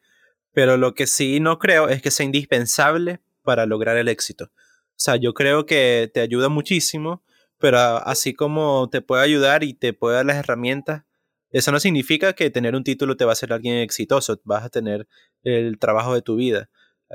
Pero 0.51 0.75
lo 0.75 0.93
que 0.93 1.07
sí 1.07 1.39
no 1.39 1.57
creo 1.57 1.87
es 1.87 2.01
que 2.01 2.11
sea 2.11 2.25
indispensable 2.25 3.21
para 3.43 3.65
lograr 3.65 3.95
el 3.95 4.09
éxito. 4.09 4.51
O 4.53 4.97
sea, 4.97 5.15
yo 5.15 5.33
creo 5.33 5.65
que 5.65 6.11
te 6.13 6.19
ayuda 6.19 6.49
muchísimo, 6.49 7.23
pero 7.59 7.77
así 7.79 8.33
como 8.33 8.89
te 8.89 9.01
puede 9.01 9.23
ayudar 9.23 9.63
y 9.63 9.73
te 9.73 9.93
puede 9.93 10.17
dar 10.17 10.25
las 10.25 10.35
herramientas, 10.35 11.03
eso 11.49 11.71
no 11.71 11.79
significa 11.79 12.33
que 12.33 12.49
tener 12.49 12.75
un 12.75 12.83
título 12.83 13.15
te 13.15 13.23
va 13.23 13.31
a 13.31 13.39
hacer 13.39 13.53
alguien 13.53 13.77
exitoso, 13.77 14.41
vas 14.43 14.65
a 14.65 14.69
tener 14.69 15.07
el 15.43 15.79
trabajo 15.79 16.13
de 16.13 16.21
tu 16.21 16.35
vida. 16.35 16.69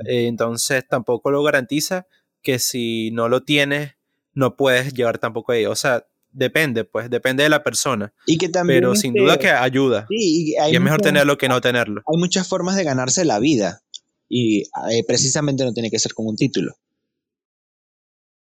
Eh, 0.07 0.25
entonces 0.25 0.87
tampoco 0.87 1.29
lo 1.29 1.43
garantiza 1.43 2.07
que 2.41 2.57
si 2.57 3.11
no 3.11 3.29
lo 3.29 3.43
tienes, 3.43 3.95
no 4.33 4.55
puedes 4.55 4.95
llevar 4.95 5.19
tampoco 5.19 5.51
ahí. 5.51 5.67
O 5.67 5.75
sea, 5.75 6.07
depende, 6.31 6.83
pues, 6.83 7.09
depende 7.09 7.43
de 7.43 7.49
la 7.49 7.63
persona. 7.63 8.13
Y 8.25 8.37
que 8.37 8.49
también 8.49 8.81
Pero 8.81 8.95
sin 8.95 9.13
duda 9.13 9.37
que 9.37 9.49
ayuda. 9.49 10.05
y, 10.09 10.53
es 10.55 10.81
mejor 10.81 11.01
tenerlo 11.01 11.37
que 11.37 11.49
no 11.49 11.61
tenerlo. 11.61 12.01
Hay 12.07 12.17
muchas 12.17 12.47
formas 12.47 12.75
de 12.75 12.83
ganarse 12.83 13.25
la 13.25 13.39
vida. 13.39 13.81
Y 14.27 14.61
eh, 14.61 15.03
precisamente 15.05 15.65
no 15.65 15.73
tiene 15.73 15.91
que 15.91 15.99
ser 15.99 16.13
con 16.13 16.25
un 16.25 16.35
título. 16.35 16.73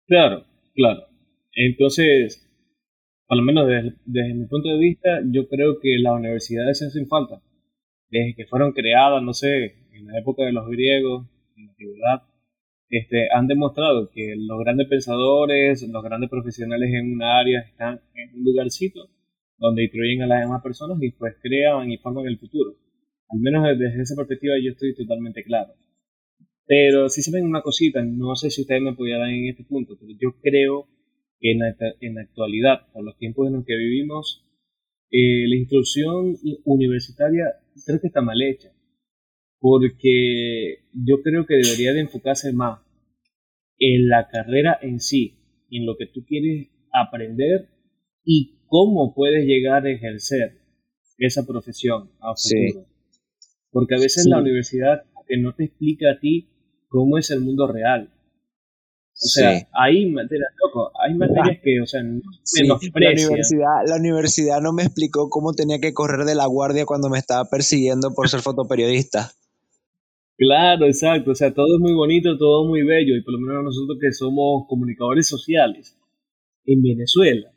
Claro, 0.06 0.44
claro. 0.74 1.06
Entonces, 1.52 2.48
por 3.26 3.36
lo 3.36 3.44
menos 3.44 3.68
desde, 3.68 4.34
mi 4.34 4.46
punto 4.46 4.70
de 4.70 4.78
vista, 4.78 5.08
yo 5.30 5.46
creo 5.48 5.78
que 5.80 5.98
las 5.98 6.14
universidades 6.14 6.82
hacen 6.82 7.06
falta. 7.08 7.42
Desde 8.10 8.34
que 8.34 8.46
fueron 8.46 8.72
creadas, 8.72 9.22
no 9.22 9.34
sé, 9.34 9.76
en 9.92 10.06
la 10.06 10.18
época 10.18 10.44
de 10.44 10.52
los 10.52 10.66
griegos, 10.68 11.26
en 11.56 11.66
la 11.66 11.70
antigüedad, 11.70 12.22
este, 12.90 13.28
han 13.32 13.46
demostrado 13.46 14.10
que 14.10 14.34
los 14.36 14.58
grandes 14.60 14.88
pensadores, 14.88 15.86
los 15.88 16.02
grandes 16.02 16.30
profesionales 16.30 16.90
en 16.92 17.12
un 17.12 17.22
área 17.22 17.60
están 17.60 18.00
en 18.14 18.38
un 18.38 18.44
lugarcito 18.44 19.08
donde 19.58 19.84
instruyen 19.84 20.22
a 20.22 20.26
las 20.26 20.40
demás 20.40 20.62
personas 20.62 20.98
y 21.02 21.10
pues 21.10 21.34
crean 21.42 21.90
y 21.90 21.98
forman 21.98 22.26
el 22.26 22.38
futuro. 22.38 22.76
Al 23.28 23.40
menos 23.40 23.66
desde 23.78 24.02
esa 24.02 24.16
perspectiva 24.16 24.54
yo 24.62 24.70
estoy 24.72 24.94
totalmente 24.94 25.44
claro. 25.44 25.74
Pero 26.66 27.08
si 27.08 27.22
se 27.22 27.32
ven 27.32 27.44
una 27.46 27.62
cosita, 27.62 28.02
no 28.02 28.36
sé 28.36 28.50
si 28.50 28.62
ustedes 28.62 28.82
me 28.82 28.90
dar 28.92 29.28
en 29.28 29.48
este 29.48 29.64
punto, 29.64 29.96
pero 29.98 30.12
yo 30.18 30.38
creo 30.42 30.86
en 31.40 31.58
la, 31.58 31.74
en 32.00 32.14
la 32.14 32.22
actualidad, 32.22 32.92
por 32.92 33.04
los 33.04 33.16
tiempos 33.16 33.48
en 33.48 33.54
los 33.54 33.64
que 33.64 33.76
vivimos, 33.76 34.44
eh, 35.10 35.48
la 35.48 35.56
instrucción 35.56 36.36
universitaria 36.64 37.44
creo 37.86 38.00
que 38.00 38.08
está 38.08 38.20
mal 38.20 38.40
hecha, 38.42 38.70
porque 39.60 40.84
yo 40.92 41.22
creo 41.22 41.46
que 41.46 41.54
debería 41.54 41.92
de 41.92 42.00
enfocarse 42.00 42.52
más 42.52 42.80
en 43.78 44.08
la 44.08 44.28
carrera 44.28 44.78
en 44.82 45.00
sí, 45.00 45.38
en 45.70 45.86
lo 45.86 45.96
que 45.96 46.06
tú 46.06 46.24
quieres 46.26 46.68
aprender 46.92 47.68
y 48.24 48.58
cómo 48.66 49.14
puedes 49.14 49.46
llegar 49.46 49.86
a 49.86 49.90
ejercer 49.90 50.58
esa 51.18 51.46
profesión 51.46 52.10
a 52.20 52.34
futuro. 52.34 52.86
Porque 53.70 53.94
a 53.94 53.98
veces 53.98 54.26
la 54.26 54.40
universidad 54.40 55.04
que 55.26 55.36
no 55.36 55.54
te 55.54 55.64
explica 55.64 56.12
a 56.12 56.20
ti 56.20 56.48
cómo 56.88 57.18
es 57.18 57.30
el 57.30 57.40
mundo 57.40 57.70
real. 57.70 58.12
O 59.20 59.26
sea, 59.26 59.68
hay 59.72 60.06
materias, 60.06 60.48
loco, 60.64 60.92
hay 61.04 61.14
materias 61.14 61.58
que, 61.62 61.80
o 61.80 61.86
sea, 61.86 62.02
no 62.04 62.20
la 62.64 63.10
universidad, 63.10 63.82
la 63.84 63.96
universidad 63.96 64.60
no 64.60 64.72
me 64.72 64.84
explicó 64.84 65.28
cómo 65.28 65.54
tenía 65.54 65.80
que 65.80 65.92
correr 65.92 66.24
de 66.24 66.36
la 66.36 66.46
guardia 66.46 66.86
cuando 66.86 67.10
me 67.10 67.18
estaba 67.18 67.50
persiguiendo 67.50 68.14
por 68.14 68.28
ser 68.28 68.42
fotoperiodista. 68.42 69.32
Claro, 70.38 70.86
exacto. 70.86 71.32
O 71.32 71.34
sea, 71.34 71.52
todo 71.52 71.74
es 71.74 71.80
muy 71.80 71.92
bonito, 71.94 72.38
todo 72.38 72.66
muy 72.66 72.84
bello. 72.84 73.16
Y 73.16 73.22
por 73.22 73.34
lo 73.34 73.40
menos 73.40 73.64
nosotros 73.64 73.98
que 74.00 74.12
somos 74.12 74.66
comunicadores 74.68 75.28
sociales 75.28 75.98
en 76.64 76.80
Venezuela, 76.80 77.52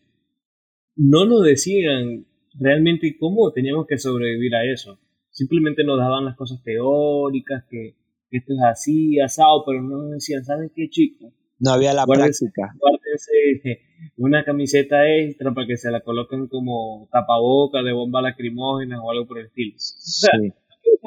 no 0.95 1.25
nos 1.25 1.43
decían 1.43 2.25
realmente 2.59 3.15
cómo 3.19 3.51
teníamos 3.51 3.85
que 3.85 4.00
sobrevivir 4.00 4.55
a 4.55 4.65
eso. 4.65 5.00
Simplemente 5.29 5.83
nos 5.83 6.00
daban 6.00 6.25
las 6.25 6.35
cosas 6.35 6.61
teóricas, 6.63 7.65
que, 7.69 7.95
esto 8.31 8.53
es 8.53 8.59
así, 8.63 9.19
asado, 9.19 9.63
pero 9.65 9.83
no 9.83 10.01
nos 10.01 10.11
decían, 10.11 10.43
¿saben 10.43 10.71
qué, 10.75 10.89
chico? 10.89 11.31
No 11.59 11.71
había 11.71 11.93
la 11.93 12.07
práctica. 12.07 12.73
una 14.17 14.43
camiseta 14.43 15.07
extra 15.07 15.53
para 15.53 15.67
que 15.67 15.77
se 15.77 15.91
la 15.91 16.01
coloquen 16.01 16.47
como 16.47 17.07
tapaboca 17.11 17.83
de 17.83 17.93
bomba 17.93 18.21
lacrimógena 18.21 19.01
o 19.03 19.11
algo 19.11 19.27
por 19.27 19.38
el 19.38 19.45
estilo. 19.47 19.75
O 19.75 19.79
sea, 19.79 20.31
sí. 20.39 20.51
pero 20.81 21.01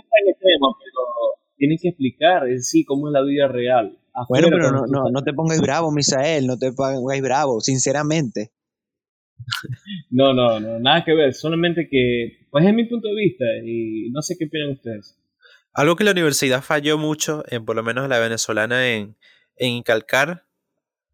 tienen 1.56 1.78
que 1.80 1.88
explicar 1.88 2.48
en 2.48 2.62
sí 2.62 2.84
cómo 2.84 3.08
es 3.08 3.12
la 3.12 3.22
vida 3.22 3.48
real. 3.48 3.98
bueno, 4.28 4.48
pero 4.50 4.70
no, 4.70 4.86
no, 4.86 5.10
no, 5.10 5.22
te 5.22 5.32
pongas 5.32 5.60
bravo, 5.60 5.90
Misael, 5.92 6.46
no 6.46 6.58
te 6.58 6.72
pongas 6.72 7.20
bravo, 7.20 7.60
sinceramente. 7.60 8.52
no, 10.10 10.32
no, 10.32 10.60
no, 10.60 10.78
nada 10.78 11.04
que 11.04 11.14
ver, 11.14 11.34
solamente 11.34 11.88
que, 11.90 12.46
pues 12.50 12.64
es 12.64 12.74
mi 12.74 12.84
punto 12.86 13.08
de 13.08 13.14
vista 13.14 13.44
y 13.64 14.10
no 14.10 14.22
sé 14.22 14.36
qué 14.38 14.46
opinan 14.46 14.70
ustedes. 14.70 15.18
Algo 15.72 15.96
que 15.96 16.04
la 16.04 16.12
universidad 16.12 16.62
falló 16.62 16.98
mucho, 16.98 17.42
en 17.48 17.64
por 17.64 17.74
lo 17.74 17.82
menos 17.82 18.08
la 18.08 18.20
venezolana, 18.20 18.92
en, 18.92 19.16
en 19.56 19.70
incalcar, 19.70 20.46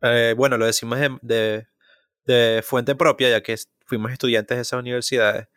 eh, 0.02 0.34
bueno, 0.36 0.58
lo 0.58 0.66
decimos 0.66 0.98
de, 1.22 1.66
de 2.26 2.62
fuente 2.62 2.94
propia, 2.94 3.30
ya 3.30 3.42
que 3.42 3.56
fuimos 3.86 4.12
estudiantes 4.12 4.58
de 4.58 4.62
esas 4.62 4.80
universidades, 4.80 5.48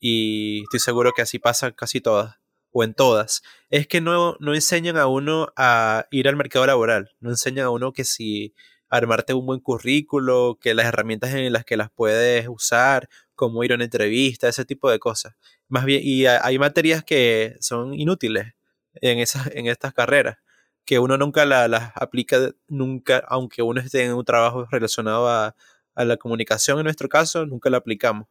y 0.00 0.62
estoy 0.62 0.80
seguro 0.80 1.12
que 1.14 1.22
así 1.22 1.38
pasa 1.38 1.72
casi 1.72 2.00
todas 2.00 2.39
o 2.72 2.84
en 2.84 2.94
todas, 2.94 3.42
es 3.70 3.86
que 3.86 4.00
no, 4.00 4.36
no 4.40 4.54
enseñan 4.54 4.96
a 4.96 5.06
uno 5.06 5.48
a 5.56 6.06
ir 6.10 6.28
al 6.28 6.36
mercado 6.36 6.66
laboral, 6.66 7.10
no 7.20 7.30
enseñan 7.30 7.66
a 7.66 7.70
uno 7.70 7.92
que 7.92 8.04
si 8.04 8.54
armarte 8.88 9.34
un 9.34 9.46
buen 9.46 9.60
currículo, 9.60 10.58
que 10.60 10.74
las 10.74 10.86
herramientas 10.86 11.32
en 11.34 11.52
las 11.52 11.64
que 11.64 11.76
las 11.76 11.90
puedes 11.90 12.48
usar, 12.48 13.08
cómo 13.34 13.64
ir 13.64 13.72
a 13.72 13.76
una 13.76 13.84
entrevista, 13.84 14.48
ese 14.48 14.64
tipo 14.64 14.90
de 14.90 14.98
cosas. 14.98 15.34
Más 15.68 15.84
bien, 15.84 16.02
y 16.04 16.26
hay 16.26 16.58
materias 16.58 17.04
que 17.04 17.56
son 17.60 17.94
inútiles 17.94 18.54
en, 18.94 19.18
esas, 19.18 19.46
en 19.54 19.66
estas 19.66 19.94
carreras, 19.94 20.38
que 20.84 20.98
uno 20.98 21.16
nunca 21.16 21.44
las 21.46 21.92
aplica, 21.94 22.50
nunca, 22.68 23.24
aunque 23.28 23.62
uno 23.62 23.80
esté 23.80 24.04
en 24.04 24.14
un 24.14 24.24
trabajo 24.24 24.66
relacionado 24.70 25.28
a, 25.28 25.54
a 25.94 26.04
la 26.04 26.16
comunicación, 26.16 26.78
en 26.78 26.84
nuestro 26.84 27.08
caso, 27.08 27.46
nunca 27.46 27.70
la 27.70 27.78
aplicamos. 27.78 28.28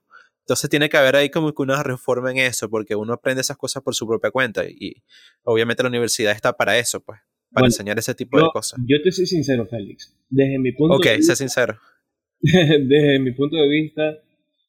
Entonces 0.49 0.67
tiene 0.67 0.89
que 0.89 0.97
haber 0.97 1.15
ahí 1.15 1.29
como 1.29 1.53
que 1.53 1.61
una 1.61 1.83
reforma 1.83 2.31
en 2.31 2.37
eso, 2.39 2.71
porque 2.71 2.95
uno 2.95 3.13
aprende 3.13 3.41
esas 3.41 3.55
cosas 3.55 3.83
por 3.83 3.93
su 3.93 4.07
propia 4.07 4.31
cuenta 4.31 4.63
y, 4.67 4.95
obviamente 5.43 5.83
la 5.83 5.89
universidad 5.89 6.31
está 6.31 6.53
para 6.53 6.75
eso, 6.79 7.03
pues, 7.05 7.19
para 7.51 7.67
enseñar 7.67 7.99
ese 7.99 8.15
tipo 8.15 8.39
de 8.39 8.47
cosas. 8.51 8.79
Yo 8.87 8.99
te 9.03 9.11
soy 9.11 9.27
sincero, 9.27 9.67
Félix. 9.67 10.17
Desde 10.27 10.57
mi 10.57 10.71
punto 10.71 10.97
de 10.97 11.17
vista, 11.17 11.35
sé 11.35 11.43
sincero. 11.43 11.77
desde 12.41 13.19
mi 13.19 13.31
punto 13.33 13.57
de 13.57 13.69
vista, 13.69 14.01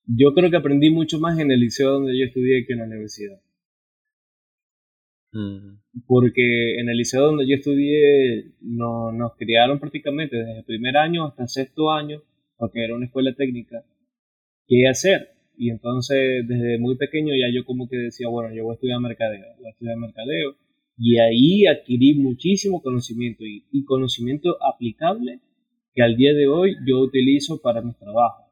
yo 0.04 0.34
creo 0.34 0.50
que 0.50 0.58
aprendí 0.58 0.90
mucho 0.90 1.18
más 1.18 1.38
en 1.38 1.50
el 1.50 1.60
liceo 1.60 1.92
donde 1.92 2.18
yo 2.18 2.26
estudié 2.26 2.66
que 2.66 2.74
en 2.74 2.80
la 2.80 2.84
universidad. 2.84 3.40
Mm. 5.32 5.78
Porque 6.06 6.78
en 6.78 6.90
el 6.90 6.96
liceo 6.98 7.22
donde 7.22 7.48
yo 7.48 7.56
estudié 7.56 8.52
no, 8.60 9.12
nos 9.12 9.34
criaron 9.38 9.80
prácticamente 9.80 10.36
desde 10.36 10.58
el 10.58 10.64
primer 10.66 10.98
año 10.98 11.26
hasta 11.26 11.44
el 11.44 11.48
sexto 11.48 11.90
año, 11.90 12.22
porque 12.58 12.84
era 12.84 12.94
una 12.94 13.06
escuela 13.06 13.34
técnica, 13.34 13.82
qué 14.66 14.86
hacer 14.86 15.39
y 15.60 15.68
entonces 15.68 16.16
desde 16.48 16.78
muy 16.78 16.96
pequeño 16.96 17.34
ya 17.34 17.54
yo 17.54 17.66
como 17.66 17.86
que 17.86 17.98
decía, 17.98 18.28
bueno, 18.28 18.48
yo 18.54 18.64
voy 18.64 18.72
a 18.72 18.74
estudiar 18.76 18.98
mercadeo, 18.98 19.44
voy 19.58 19.66
a 19.66 19.70
estudiar 19.72 19.98
mercadeo. 19.98 20.56
Y 20.96 21.18
ahí 21.18 21.66
adquirí 21.66 22.14
muchísimo 22.14 22.80
conocimiento 22.80 23.44
y, 23.44 23.84
conocimiento 23.84 24.56
aplicable 24.62 25.40
que 25.94 26.02
al 26.02 26.16
día 26.16 26.32
de 26.32 26.48
hoy 26.48 26.76
yo 26.86 27.00
utilizo 27.00 27.60
para 27.60 27.82
mi 27.82 27.92
trabajo. 27.92 28.50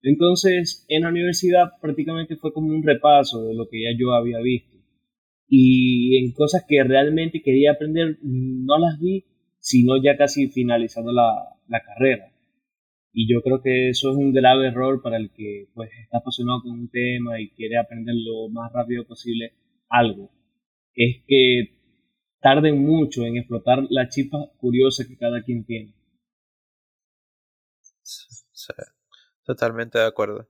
Entonces, 0.00 0.86
en 0.88 1.02
la 1.02 1.08
universidad 1.08 1.72
prácticamente 1.82 2.36
fue 2.36 2.52
como 2.52 2.68
un 2.68 2.84
repaso 2.84 3.44
de 3.46 3.54
lo 3.54 3.68
que 3.68 3.82
ya 3.82 3.98
yo 3.98 4.12
había 4.12 4.38
visto. 4.38 4.78
Y 5.48 6.18
en 6.18 6.30
cosas 6.34 6.64
que 6.68 6.84
realmente 6.84 7.42
quería 7.42 7.72
aprender, 7.72 8.16
no 8.22 8.78
las 8.78 9.00
vi, 9.00 9.24
sino 9.58 10.00
ya 10.00 10.16
casi 10.16 10.46
finalizando 10.50 11.10
la 11.12 11.82
carrera. 11.84 12.33
Y 13.16 13.32
yo 13.32 13.42
creo 13.42 13.62
que 13.62 13.90
eso 13.90 14.10
es 14.10 14.16
un 14.16 14.32
grave 14.32 14.66
error 14.66 15.00
para 15.00 15.16
el 15.18 15.30
que 15.30 15.68
pues 15.72 15.88
está 16.02 16.18
apasionado 16.18 16.62
con 16.62 16.72
un 16.72 16.90
tema 16.90 17.40
y 17.40 17.50
quiere 17.50 17.78
aprender 17.78 18.16
lo 18.16 18.48
más 18.48 18.72
rápido 18.72 19.06
posible 19.06 19.52
algo. 19.88 20.32
Es 20.94 21.22
que 21.26 21.78
tarden 22.40 22.84
mucho 22.84 23.24
en 23.24 23.36
explotar 23.36 23.84
la 23.88 24.08
chispa 24.08 24.38
curiosa 24.58 25.06
que 25.06 25.16
cada 25.16 25.42
quien 25.44 25.64
tiene. 25.64 25.94
Sí, 28.02 28.72
totalmente 29.44 29.98
de 29.98 30.06
acuerdo. 30.06 30.48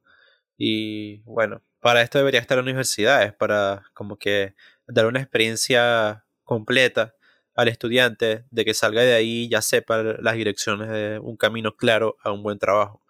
Y 0.56 1.18
bueno, 1.24 1.62
para 1.80 2.00
esto 2.00 2.16
debería 2.16 2.40
estar 2.40 2.56
en 2.56 2.64
universidades, 2.64 3.34
para 3.34 3.84
como 3.92 4.16
que 4.16 4.54
dar 4.86 5.04
una 5.04 5.20
experiencia 5.20 6.24
completa 6.44 7.14
al 7.54 7.68
estudiante 7.68 8.44
de 8.50 8.64
que 8.64 8.74
salga 8.74 9.02
de 9.02 9.14
ahí 9.14 9.48
ya 9.48 9.62
sepa 9.62 10.02
las 10.02 10.34
direcciones 10.34 10.88
de 10.88 11.18
un 11.20 11.36
camino 11.36 11.76
claro 11.76 12.16
a 12.22 12.32
un 12.32 12.42
buen 12.42 12.58
trabajo. 12.58 13.02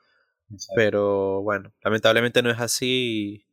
Pero 0.74 1.42
bueno, 1.42 1.72
lamentablemente 1.82 2.42
no 2.42 2.50
es 2.50 2.60
así. 2.60 3.46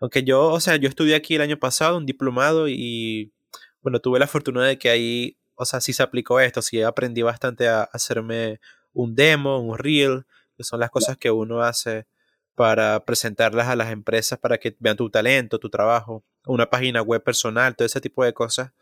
Aunque 0.00 0.22
yo, 0.22 0.48
o 0.48 0.60
sea, 0.60 0.76
yo 0.76 0.88
estudié 0.88 1.16
aquí 1.16 1.34
el 1.34 1.40
año 1.40 1.58
pasado 1.58 1.96
un 1.96 2.06
diplomado 2.06 2.68
y 2.68 3.32
bueno, 3.80 4.00
tuve 4.00 4.18
la 4.18 4.26
fortuna 4.26 4.64
de 4.66 4.78
que 4.78 4.90
ahí, 4.90 5.38
o 5.54 5.64
sea, 5.64 5.80
sí 5.80 5.92
se 5.92 6.02
aplicó 6.02 6.40
esto, 6.40 6.62
sí 6.62 6.82
aprendí 6.82 7.22
bastante 7.22 7.68
a 7.68 7.82
hacerme 7.82 8.60
un 8.92 9.14
demo, 9.14 9.60
un 9.60 9.78
reel, 9.78 10.26
que 10.56 10.64
son 10.64 10.80
las 10.80 10.90
cosas 10.90 11.16
que 11.16 11.30
uno 11.30 11.62
hace 11.62 12.06
para 12.54 13.04
presentarlas 13.04 13.68
a 13.68 13.76
las 13.76 13.90
empresas 13.90 14.38
para 14.38 14.58
que 14.58 14.76
vean 14.80 14.96
tu 14.96 15.10
talento, 15.10 15.58
tu 15.58 15.70
trabajo, 15.70 16.24
una 16.44 16.68
página 16.68 17.02
web 17.02 17.22
personal, 17.22 17.76
todo 17.76 17.86
ese 17.86 18.00
tipo 18.00 18.24
de 18.24 18.34
cosas 18.34 18.72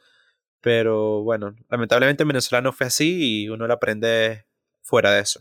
pero 0.66 1.22
bueno, 1.22 1.54
lamentablemente 1.70 2.24
en 2.24 2.28
Venezuela 2.28 2.60
no 2.60 2.72
fue 2.72 2.88
así 2.88 3.44
y 3.44 3.48
uno 3.48 3.68
lo 3.68 3.74
aprende 3.74 4.46
fuera 4.82 5.12
de 5.12 5.20
eso. 5.20 5.40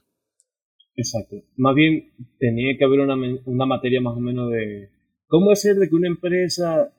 Exacto. 0.95 1.37
Más 1.57 1.73
bien 1.73 2.11
tenía 2.37 2.77
que 2.77 2.85
haber 2.85 2.99
una, 2.99 3.15
una 3.45 3.65
materia 3.65 3.99
más 4.01 4.15
o 4.15 4.19
menos 4.19 4.51
de 4.51 4.91
cómo 5.25 5.49
hacer 5.49 5.77
de 5.77 5.89
que 5.89 5.95
una 5.95 6.09
empresa 6.09 6.93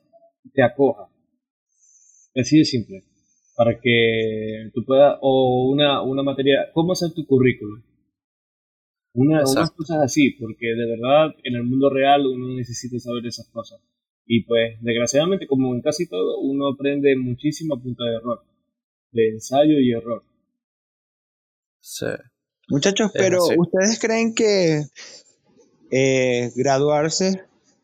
te 0.53 0.61
acoja. 0.61 1.07
Así 2.35 2.57
de 2.57 2.65
simple. 2.65 3.05
Para 3.55 3.79
que 3.79 4.71
tú 4.73 4.83
puedas, 4.83 5.17
o 5.21 5.71
una, 5.71 6.01
una 6.01 6.21
materia, 6.21 6.69
cómo 6.73 6.91
hacer 6.91 7.13
tu 7.13 7.25
currículum. 7.25 7.81
Una, 9.13 9.39
unas 9.49 9.71
cosas 9.71 9.99
así, 10.03 10.31
porque 10.31 10.65
de 10.65 10.85
verdad 10.85 11.33
en 11.45 11.55
el 11.55 11.63
mundo 11.63 11.89
real 11.89 12.25
uno 12.25 12.53
necesita 12.57 12.99
saber 12.99 13.25
esas 13.25 13.47
cosas. 13.53 13.79
Y 14.27 14.43
pues, 14.43 14.75
desgraciadamente, 14.81 15.47
como 15.47 15.73
en 15.73 15.81
casi 15.81 16.07
todo, 16.07 16.39
uno 16.39 16.67
aprende 16.67 17.15
muchísimo 17.15 17.75
a 17.75 17.81
punta 17.81 18.03
de 18.03 18.17
error, 18.17 18.43
de 19.11 19.29
ensayo 19.29 19.79
y 19.79 19.91
error. 19.93 20.23
Sí. 21.79 22.07
Muchachos, 22.67 23.11
pero 23.13 23.39
¿ustedes 23.57 23.97
creen 23.99 24.35
que 24.35 24.81
eh, 25.89 26.51
graduarse 26.57 27.43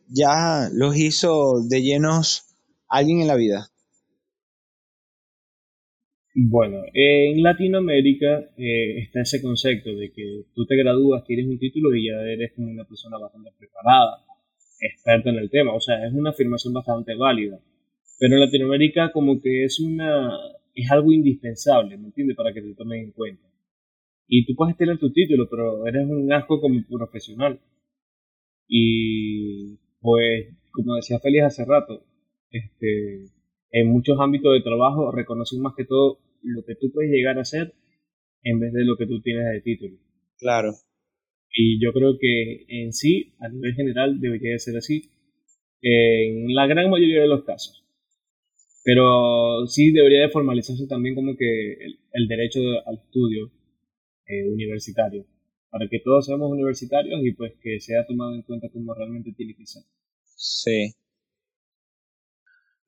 ya 0.10 0.68
los 0.74 0.98
hizo 0.98 1.62
de 1.66 1.82
llenos 1.82 2.44
alguien 2.90 3.22
en 3.22 3.28
la 3.28 3.36
vida? 3.36 3.70
Bueno, 6.36 6.82
en 6.94 7.42
Latinoamérica 7.42 8.50
eh, 8.58 9.04
está 9.04 9.22
ese 9.22 9.42
concepto 9.42 9.96
de 9.96 10.12
que 10.12 10.44
tú 10.54 10.66
te 10.66 10.76
gradúas, 10.76 11.24
tienes 11.24 11.48
un 11.48 11.60
título 11.60 11.96
y 11.96 12.08
ya 12.08 12.20
eres 12.22 12.52
como 12.54 12.70
una 12.70 12.84
persona 12.84 13.18
bastante 13.18 13.52
preparada 13.58 14.26
experto 14.86 15.30
en 15.30 15.38
el 15.38 15.50
tema. 15.50 15.74
O 15.74 15.80
sea, 15.80 16.06
es 16.06 16.14
una 16.14 16.32
afirmación 16.32 16.74
bastante 16.74 17.16
válida. 17.16 17.60
Pero 18.20 18.36
en 18.36 18.42
Latinoamérica 18.42 19.12
como 19.12 19.42
que 19.42 19.66
es 19.66 19.80
una 19.80 20.30
es 20.76 20.92
algo 20.92 21.12
indispensable, 21.12 21.98
¿me 21.98 22.08
entiendes? 22.08 22.36
Para 22.36 22.54
que 22.54 22.62
te 22.62 22.74
tomen 22.74 23.06
en 23.06 23.12
cuenta. 23.12 23.48
Y 24.28 24.46
tú 24.46 24.56
puedes 24.56 24.76
tener 24.78 24.98
tu 24.98 25.12
título, 25.12 25.48
pero 25.50 25.86
eres 25.86 26.08
un 26.08 26.32
asco 26.34 26.60
como 26.60 26.82
profesional. 26.90 27.60
Y 28.68 29.78
pues, 30.02 30.48
como 30.72 30.96
decía 30.96 31.20
Félix 31.20 31.46
hace 31.46 31.66
rato, 31.66 32.04
este, 32.50 33.26
en 33.72 33.88
muchos 33.88 34.18
ámbitos 34.20 34.54
de 34.54 34.62
trabajo 34.62 35.12
reconocen 35.12 35.62
más 35.62 35.76
que 35.76 35.86
todo 35.86 36.20
lo 36.42 36.64
que 36.66 36.76
tú 36.76 36.92
puedes 36.92 37.12
llegar 37.12 37.38
a 37.38 37.42
hacer 37.42 37.74
en 38.44 38.60
vez 38.60 38.74
de 38.74 38.86
lo 38.86 38.98
que 38.98 39.06
tú 39.06 39.22
tienes 39.22 39.46
de 39.52 39.62
título. 39.62 39.98
Claro. 40.38 40.74
Y 41.54 41.80
yo 41.80 41.94
creo 41.94 42.18
que 42.20 42.66
en 42.68 42.94
sí, 42.94 43.36
a 43.40 43.48
nivel 43.48 43.76
general, 43.76 44.20
debería 44.20 44.58
ser 44.58 44.76
así 44.78 45.12
en 45.82 46.54
la 46.56 46.66
gran 46.66 46.90
mayoría 46.90 47.22
de 47.22 47.28
los 47.28 47.44
casos. 47.44 47.84
Pero 48.84 49.68
sí 49.68 49.92
debería 49.92 50.22
de 50.22 50.30
formalizarse 50.30 50.88
también 50.88 51.16
como 51.16 51.38
que 51.38 51.74
el, 52.12 52.28
derecho 52.28 52.60
al 52.86 52.96
estudio 52.96 53.52
eh, 54.26 54.50
universitario, 54.50 55.26
para 55.70 55.88
que 55.88 56.00
todos 56.00 56.26
seamos 56.26 56.52
universitarios 56.52 57.22
y 57.24 57.32
pues 57.34 57.54
que 57.62 57.80
sea 57.80 58.06
tomado 58.06 58.34
en 58.34 58.42
cuenta 58.42 58.70
como 58.70 58.94
realmente 58.94 59.32
tiene 59.38 59.56
que 59.56 59.66
ser. 59.66 59.84
Sí. 60.36 60.94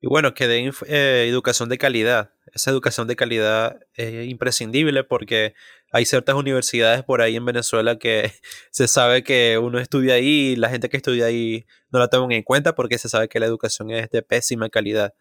Y 0.06 0.08
bueno, 0.08 0.34
que 0.34 0.46
den 0.46 0.72
eh, 0.86 1.26
educación 1.28 1.68
de 1.68 1.78
calidad. 1.78 2.30
Esa 2.54 2.70
educación 2.70 3.08
de 3.08 3.16
calidad 3.16 3.80
es 3.94 4.28
imprescindible 4.28 5.02
porque 5.02 5.54
hay 5.90 6.04
ciertas 6.04 6.36
universidades 6.36 7.02
por 7.02 7.22
ahí 7.22 7.34
en 7.34 7.44
Venezuela 7.44 7.98
que 7.98 8.30
se 8.70 8.86
sabe 8.86 9.24
que 9.24 9.58
uno 9.58 9.80
estudia 9.80 10.14
ahí 10.14 10.52
y 10.52 10.56
la 10.56 10.68
gente 10.68 10.88
que 10.88 10.98
estudia 10.98 11.26
ahí 11.26 11.66
no 11.90 11.98
la 11.98 12.06
toman 12.06 12.30
en 12.30 12.44
cuenta 12.44 12.76
porque 12.76 12.98
se 12.98 13.08
sabe 13.08 13.28
que 13.28 13.40
la 13.40 13.46
educación 13.46 13.90
es 13.90 14.08
de 14.10 14.22
pésima 14.22 14.68
calidad. 14.68 15.12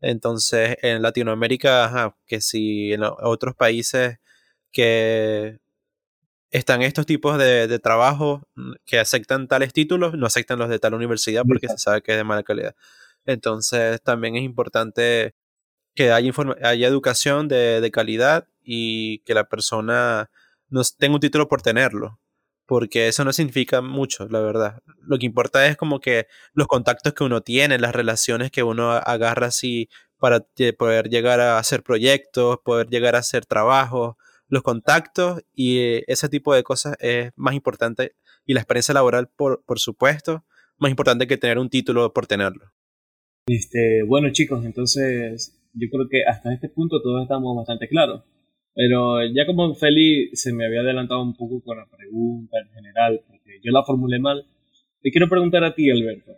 Entonces, 0.00 0.76
en 0.82 1.02
Latinoamérica, 1.02 2.14
que 2.24 2.40
si 2.40 2.92
en 2.92 3.02
otros 3.02 3.56
países 3.56 4.18
que 4.70 5.58
están 6.52 6.82
estos 6.82 7.06
tipos 7.06 7.38
de, 7.38 7.78
trabajo 7.80 8.46
mm, 8.54 8.72
que 8.86 9.00
aceptan 9.00 9.48
tales 9.48 9.72
títulos, 9.72 10.14
no 10.14 10.26
aceptan 10.26 10.60
los 10.60 10.68
de 10.68 10.78
tal 10.78 10.94
universidad 10.94 11.42
porque 11.44 11.66
se 11.66 11.78
sabe 11.78 12.02
que 12.02 12.12
es 12.12 12.18
de 12.18 12.24
mala 12.24 12.44
calidad. 12.44 12.76
Entonces, 13.28 14.00
también 14.02 14.36
es 14.36 14.42
importante 14.42 15.34
que 15.94 16.12
haya, 16.12 16.32
haya 16.62 16.88
educación 16.88 17.48
de, 17.48 17.80
de, 17.82 17.90
calidad 17.90 18.48
y 18.64 19.20
que 19.20 19.34
la 19.34 19.48
persona 19.48 20.30
no 20.70 20.82
tenga 20.98 21.16
un 21.16 21.20
título 21.20 21.48
por 21.48 21.62
tenerlo, 21.62 22.20
porque 22.66 23.08
eso 23.08 23.24
no 23.24 23.32
significa 23.34 23.82
mucho, 23.82 24.28
la 24.28 24.40
verdad. 24.40 24.82
Lo 25.02 25.18
que 25.18 25.26
importa 25.26 25.66
es 25.66 25.76
como 25.76 26.00
que 26.00 26.26
los 26.54 26.68
contactos 26.68 27.12
que 27.14 27.24
uno 27.24 27.42
tiene, 27.42 27.78
las 27.78 27.94
relaciones 27.94 28.50
que 28.50 28.62
uno 28.62 28.92
agarra 28.92 29.48
así 29.48 29.90
para 30.18 30.40
poder 30.78 31.10
llegar 31.10 31.40
a 31.40 31.58
hacer 31.58 31.82
proyectos, 31.82 32.58
poder 32.64 32.88
llegar 32.88 33.14
a 33.14 33.18
hacer 33.20 33.44
trabajos, 33.46 34.16
los 34.48 34.62
contactos 34.62 35.42
y 35.54 36.02
ese 36.10 36.30
tipo 36.30 36.54
de 36.54 36.62
cosas 36.62 36.96
es 37.00 37.32
más 37.36 37.54
importante 37.54 38.14
y 38.46 38.54
la 38.54 38.60
experiencia 38.60 38.94
laboral, 38.94 39.28
por, 39.28 39.62
por 39.64 39.80
supuesto, 39.80 40.44
más 40.78 40.90
importante 40.90 41.26
que 41.26 41.36
tener 41.36 41.58
un 41.58 41.68
título 41.68 42.14
por 42.14 42.26
tenerlo. 42.26 42.72
Este, 43.48 44.02
bueno 44.02 44.30
chicos, 44.30 44.64
entonces 44.64 45.58
yo 45.72 45.88
creo 45.90 46.06
que 46.08 46.24
hasta 46.24 46.52
este 46.52 46.68
punto 46.68 47.00
todos 47.02 47.22
estamos 47.22 47.56
bastante 47.56 47.88
claros. 47.88 48.24
Pero 48.74 49.18
ya 49.34 49.46
como 49.46 49.74
Feli 49.74 50.30
se 50.34 50.52
me 50.52 50.66
había 50.66 50.80
adelantado 50.80 51.22
un 51.22 51.34
poco 51.34 51.60
con 51.62 51.78
la 51.78 51.86
pregunta 51.86 52.58
en 52.60 52.68
general, 52.72 53.20
porque 53.26 53.58
yo 53.62 53.72
la 53.72 53.82
formulé 53.84 54.20
mal, 54.20 54.46
te 55.00 55.10
quiero 55.10 55.28
preguntar 55.28 55.64
a 55.64 55.74
ti, 55.74 55.90
Alberto. 55.90 56.36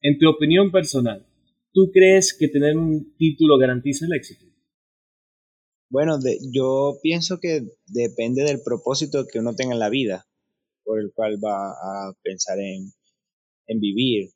En 0.00 0.18
tu 0.18 0.28
opinión 0.28 0.70
personal, 0.70 1.26
¿tú 1.72 1.90
crees 1.92 2.36
que 2.38 2.48
tener 2.48 2.76
un 2.76 3.14
título 3.16 3.58
garantiza 3.58 4.06
el 4.06 4.14
éxito? 4.14 4.46
Bueno, 5.90 6.18
yo 6.52 6.98
pienso 7.02 7.38
que 7.40 7.62
depende 7.86 8.42
del 8.44 8.60
propósito 8.64 9.26
que 9.30 9.38
uno 9.38 9.54
tenga 9.54 9.74
en 9.74 9.78
la 9.78 9.90
vida, 9.90 10.26
por 10.82 11.00
el 11.00 11.12
cual 11.14 11.38
va 11.44 11.70
a 11.70 12.12
pensar 12.22 12.58
en, 12.58 12.92
vivir. 13.80 14.30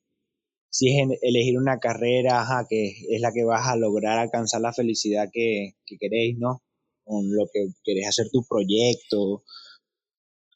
Si 0.70 0.90
es 0.90 1.08
elegir 1.22 1.58
una 1.58 1.78
carrera 1.78 2.46
que 2.68 2.88
es 3.08 3.20
la 3.20 3.32
que 3.32 3.44
vas 3.44 3.66
a 3.66 3.76
lograr 3.76 4.18
alcanzar 4.18 4.60
la 4.60 4.72
felicidad 4.72 5.28
que, 5.32 5.74
queréis, 5.98 6.36
¿no? 6.38 6.62
Con 7.04 7.34
lo 7.34 7.46
que 7.52 7.68
querés 7.84 8.08
hacer 8.08 8.28
tu 8.30 8.44
proyecto, 8.44 9.42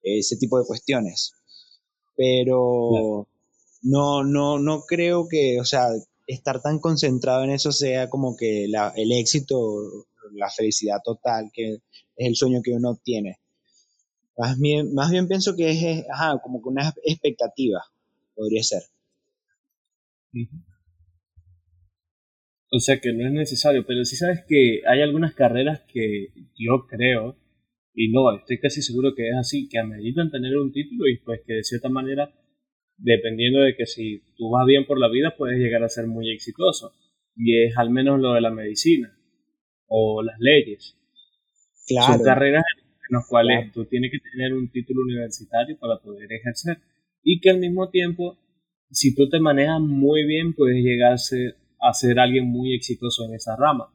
ese 0.03 0.37
tipo 0.37 0.59
de 0.59 0.67
cuestiones. 0.67 1.33
Pero 2.17 3.27
no, 3.83 4.25
no, 4.25 4.59
no 4.59 4.83
creo 4.83 5.29
que, 5.29 5.61
o 5.61 5.65
sea, 5.65 5.89
estar 6.27 6.61
tan 6.61 6.79
concentrado 6.79 7.45
en 7.45 7.51
eso 7.51 7.73
sea 7.73 8.11
como 8.11 8.37
que 8.37 8.65
el 8.65 9.13
éxito 9.13 10.07
la 10.35 10.51
felicidad 10.51 10.99
total, 11.05 11.51
que 11.53 11.75
es 11.75 11.81
el 12.17 12.37
sueño 12.37 12.61
que 12.63 12.73
uno 12.73 12.99
tiene. 13.03 13.39
Más 14.37 14.59
bien, 14.59 14.95
más 14.95 15.11
bien 15.11 15.29
pienso 15.29 15.55
que 15.57 15.71
es 15.71 16.05
como 16.43 16.63
que 16.63 16.69
una 16.69 16.95
expectativa, 17.05 17.85
podría 18.35 18.63
ser. 18.63 18.83
O 22.71 22.79
sea 22.79 23.01
que 23.01 23.13
no 23.13 23.27
es 23.27 23.33
necesario, 23.33 23.85
pero 23.87 24.05
si 24.05 24.17
sabes 24.17 24.45
que 24.49 24.81
hay 24.87 25.03
algunas 25.03 25.35
carreras 25.35 25.83
que 25.93 26.29
yo 26.57 26.87
creo, 26.89 27.37
y 27.95 28.11
no, 28.11 28.35
estoy 28.35 28.59
casi 28.59 28.81
seguro 28.81 29.15
que 29.15 29.29
es 29.29 29.37
así, 29.37 29.69
que 29.69 29.79
ameritan 29.79 30.31
tener 30.31 30.57
un 30.57 30.73
título 30.73 31.07
y 31.09 31.19
pues 31.19 31.41
que 31.47 31.55
de 31.55 31.65
cierta 31.65 31.91
manera, 31.91 32.33
dependiendo 32.97 33.61
de 33.61 33.77
que 33.77 33.87
si 33.87 34.23
tú 34.37 34.51
vas 34.51 34.67
bien 34.67 34.87
por 34.87 34.99
la 34.99 35.11
vida, 35.11 35.35
puedes 35.37 35.59
llegar 35.59 35.83
a 35.83 35.89
ser 35.89 36.07
muy 36.07 36.31
exitoso. 36.31 36.95
Y 37.37 37.63
es 37.63 37.77
al 37.77 37.91
menos 37.91 38.21
lo 38.21 38.35
de 38.35 38.41
la 38.41 38.51
medicina 38.51 39.15
o 39.87 40.23
las 40.23 40.39
leyes. 40.39 40.99
Son 41.87 42.23
carreras 42.23 42.65
en 42.79 43.17
las 43.17 43.27
cuales 43.29 43.73
tú 43.73 43.85
tienes 43.87 44.11
que 44.11 44.19
tener 44.19 44.55
un 44.55 44.71
título 44.71 45.03
universitario 45.03 45.77
para 45.79 45.99
poder 46.01 46.33
ejercer 46.33 46.79
y 47.23 47.41
que 47.41 47.51
al 47.51 47.59
mismo 47.59 47.91
tiempo, 47.91 48.39
si 48.93 49.15
tú 49.15 49.29
te 49.29 49.41
manejas 49.41 49.81
muy 49.81 50.25
bien, 50.25 50.55
puedes 50.55 50.77
llegar 50.77 51.15
a 51.15 51.93
ser, 51.95 52.19
alguien 52.19 52.47
muy 52.47 52.75
exitoso 52.75 53.25
en 53.25 53.35
esa 53.35 53.57
rama. 53.57 53.93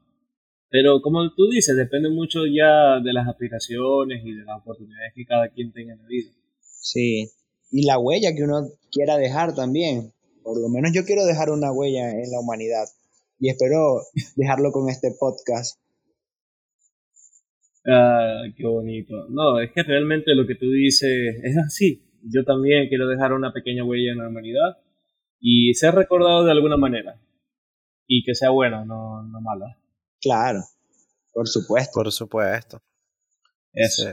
Pero 0.70 1.02
como 1.02 1.34
tú 1.34 1.48
dices, 1.50 1.78
depende 1.78 2.10
mucho 2.10 2.46
ya 2.46 3.00
de 3.00 3.14
las 3.14 3.28
aspiraciones 3.28 4.22
y 4.26 4.34
de 4.34 4.44
las 4.44 4.60
oportunidades 4.60 5.14
que 5.16 5.26
cada 5.26 5.48
quien 5.50 5.72
tenga 5.72 5.94
en 5.94 6.02
la 6.02 6.08
vida. 6.08 6.32
Sí, 6.60 7.30
y 7.72 7.86
la 7.86 8.00
huella 8.00 8.34
que 8.36 8.44
uno 8.44 8.68
quiera 8.92 9.18
dejar 9.18 9.56
también. 9.56 10.14
Por 10.44 10.60
lo 10.60 10.68
menos 10.68 10.92
yo 10.94 11.06
quiero 11.06 11.26
dejar 11.26 11.52
una 11.52 11.72
huella 11.72 12.10
en 12.12 12.32
la 12.32 12.40
humanidad 12.40 12.86
y 13.40 13.50
espero 13.50 14.02
dejarlo 14.36 14.72
con 14.72 14.90
este 14.90 15.12
podcast. 15.18 15.80
Ah, 17.86 18.44
qué 18.58 18.66
bonito. 18.66 19.28
No, 19.30 19.62
es 19.62 19.72
que 19.72 19.84
realmente 19.84 20.36
lo 20.36 20.46
que 20.46 20.56
tú 20.56 20.70
dices 20.72 21.38
es 21.44 21.58
así. 21.58 22.04
Yo 22.24 22.44
también 22.44 22.90
quiero 22.90 23.08
dejar 23.08 23.32
una 23.32 23.54
pequeña 23.54 23.86
huella 23.86 24.12
en 24.12 24.18
la 24.18 24.28
humanidad 24.28 24.78
y 25.40 25.74
ser 25.74 25.96
recordado 25.96 26.46
de 26.46 26.52
alguna 26.52 26.78
manera. 26.78 27.20
Y 28.08 28.24
que 28.24 28.36
sea 28.36 28.50
buena, 28.50 28.86
no, 28.86 29.24
no 29.24 29.42
mala. 29.42 29.78
Claro, 30.22 30.62
por 31.34 31.48
supuesto. 31.48 31.92
Por 31.94 32.12
supuesto. 32.12 32.82
Eso. 33.74 34.10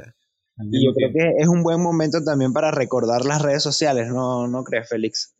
Y 0.71 0.85
yo 0.85 0.93
creo 0.95 1.11
que 1.13 1.43
es 1.43 1.49
un 1.49 1.63
buen 1.63 1.83
momento 1.83 2.23
también 2.25 2.53
para 2.53 2.71
recordar 2.71 3.25
las 3.25 3.43
redes 3.43 3.63
sociales, 3.63 4.09
¿no, 4.09 4.47
no 4.47 4.63
crees, 4.63 4.89
Félix? 4.89 5.35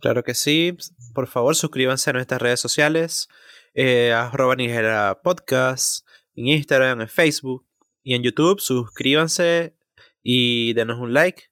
Claro 0.00 0.22
que 0.22 0.34
sí. 0.34 0.76
Por 1.14 1.26
favor, 1.26 1.56
suscríbanse 1.56 2.10
a 2.10 2.12
nuestras 2.12 2.42
redes 2.42 2.60
sociales. 2.60 3.28
Eh, 3.74 4.12
arroba 4.12 4.54
Nigera 4.54 5.20
Podcast 5.22 6.06
en 6.34 6.48
Instagram, 6.48 7.00
en 7.00 7.08
Facebook 7.08 7.66
y 8.02 8.14
en 8.14 8.22
YouTube. 8.22 8.60
Suscríbanse 8.60 9.76
y 10.22 10.74
denos 10.74 11.00
un 11.00 11.14
like. 11.14 11.44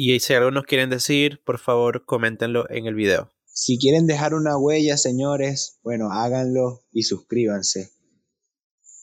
Y 0.00 0.20
si 0.20 0.32
algo 0.32 0.52
nos 0.52 0.62
quieren 0.62 0.90
decir, 0.90 1.40
por 1.44 1.58
favor, 1.58 2.04
coméntenlo 2.04 2.70
en 2.70 2.86
el 2.86 2.94
video. 2.94 3.32
Si 3.46 3.80
quieren 3.80 4.06
dejar 4.06 4.32
una 4.32 4.56
huella, 4.56 4.96
señores, 4.96 5.80
bueno, 5.82 6.12
háganlo 6.12 6.84
y 6.92 7.02
suscríbanse. 7.02 7.90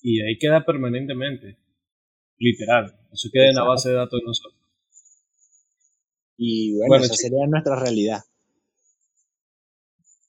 Y 0.02 0.22
ahí 0.22 0.38
queda 0.40 0.64
permanentemente. 0.64 1.58
Literal. 2.38 2.98
Eso 3.12 3.28
queda 3.34 3.50
en 3.50 3.56
la 3.56 3.66
base 3.66 3.90
de 3.90 3.96
datos 3.96 4.22
de 4.22 4.26
nosotros. 4.26 4.62
Y 6.38 6.78
bueno, 6.78 7.04
esa 7.04 7.14
sería 7.14 7.46
nuestra 7.46 7.78
realidad. 7.78 8.22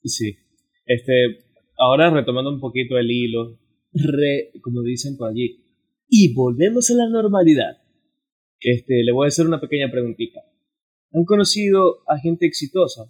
Sí. 0.03 0.37
Este, 0.85 1.45
ahora 1.79 2.11
retomando 2.11 2.51
un 2.51 2.59
poquito 2.59 2.99
el 2.99 3.09
hilo 3.09 3.61
re, 3.93 4.51
como 4.63 4.83
dicen 4.83 5.17
por 5.17 5.31
allí, 5.31 5.65
y 6.09 6.35
volvemos 6.35 6.91
a 6.91 6.95
la 6.95 7.09
normalidad. 7.09 7.85
Este, 8.59 9.05
le 9.05 9.13
voy 9.13 9.27
a 9.27 9.29
hacer 9.29 9.47
una 9.47 9.61
pequeña 9.61 9.93
preguntita. 9.93 10.41
¿Han 11.13 11.25
conocido 11.25 12.03
a 12.09 12.19
gente 12.19 12.47
exitosa 12.47 13.05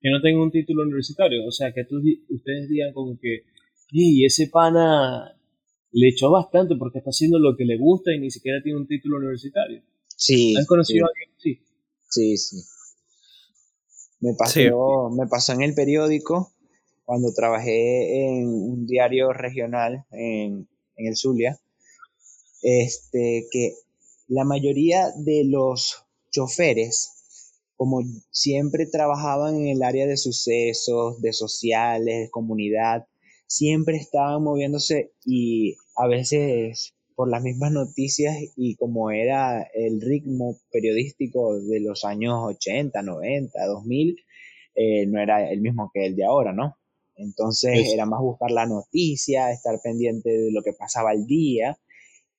que 0.00 0.10
no 0.10 0.20
tenga 0.22 0.42
un 0.42 0.50
título 0.50 0.82
universitario? 0.82 1.46
O 1.46 1.50
sea, 1.50 1.72
que 1.72 1.82
ustedes 1.82 2.68
digan 2.68 2.92
como 2.92 3.18
que, 3.20 3.44
y 3.90 4.24
ese 4.24 4.48
pana 4.48 5.36
le 5.92 6.08
echó 6.08 6.30
bastante 6.30 6.76
porque 6.76 6.98
está 6.98 7.10
haciendo 7.10 7.38
lo 7.38 7.56
que 7.56 7.64
le 7.64 7.76
gusta 7.76 8.12
y 8.12 8.20
ni 8.20 8.30
siquiera 8.30 8.62
tiene 8.62 8.78
un 8.78 8.86
título 8.86 9.18
universitario. 9.18 9.82
Sí. 10.16 10.54
¿Han 10.56 10.66
conocido 10.66 11.06
a 11.06 11.08
alguien? 11.08 11.30
Sí. 11.38 11.60
Sí, 12.08 12.36
sí. 12.36 12.56
Me 14.20 14.34
pasó, 14.34 15.10
me 15.10 15.26
pasó 15.26 15.52
en 15.54 15.62
el 15.62 15.74
periódico 15.74 16.52
cuando 17.04 17.32
trabajé 17.34 18.26
en 18.26 18.46
un 18.46 18.86
diario 18.86 19.32
regional 19.32 20.04
en, 20.12 20.68
el 20.96 21.16
Zulia, 21.16 21.58
este, 22.62 23.46
que 23.50 23.72
la 24.28 24.44
mayoría 24.44 25.08
de 25.24 25.44
los 25.44 26.04
choferes, 26.30 27.19
como 27.80 28.02
siempre 28.30 28.84
trabajaban 28.84 29.56
en 29.56 29.68
el 29.68 29.82
área 29.82 30.06
de 30.06 30.18
sucesos, 30.18 31.22
de 31.22 31.32
sociales, 31.32 32.24
de 32.24 32.30
comunidad, 32.30 33.06
siempre 33.46 33.96
estaban 33.96 34.42
moviéndose 34.42 35.14
y 35.24 35.76
a 35.96 36.06
veces 36.06 36.92
por 37.14 37.30
las 37.30 37.42
mismas 37.42 37.72
noticias 37.72 38.36
y 38.54 38.76
como 38.76 39.10
era 39.10 39.62
el 39.72 40.02
ritmo 40.02 40.58
periodístico 40.70 41.58
de 41.58 41.80
los 41.80 42.04
años 42.04 42.34
80, 42.44 43.00
90, 43.00 43.66
2000, 43.66 44.16
no 45.08 45.18
era 45.22 45.50
el 45.50 45.62
mismo 45.62 45.90
que 45.94 46.04
el 46.04 46.16
de 46.16 46.26
ahora, 46.26 46.52
¿no? 46.52 46.76
Entonces 47.16 47.94
era 47.94 48.04
más 48.04 48.20
buscar 48.20 48.50
la 48.50 48.66
noticia, 48.66 49.52
estar 49.52 49.80
pendiente 49.82 50.28
de 50.28 50.52
lo 50.52 50.62
que 50.62 50.74
pasaba 50.74 51.12
al 51.12 51.24
día 51.24 51.78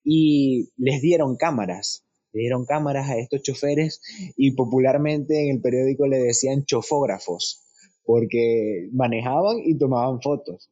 y 0.04 0.69
les 0.77 1.01
dieron 1.01 1.36
cámaras, 1.36 2.06
dieron 2.34 2.65
cámaras 2.65 3.10
a 3.10 3.17
estos 3.17 3.41
choferes 3.41 4.02
y 4.38 4.52
popularmente 4.52 5.44
en 5.44 5.56
el 5.56 5.62
periódico 5.62 6.08
le 6.08 6.17
decían 6.17 6.65
chofógrafos 6.65 7.63
porque 8.06 8.89
manejaban 8.91 9.58
y 9.63 9.78
tomaban 9.78 10.22
fotos. 10.22 10.70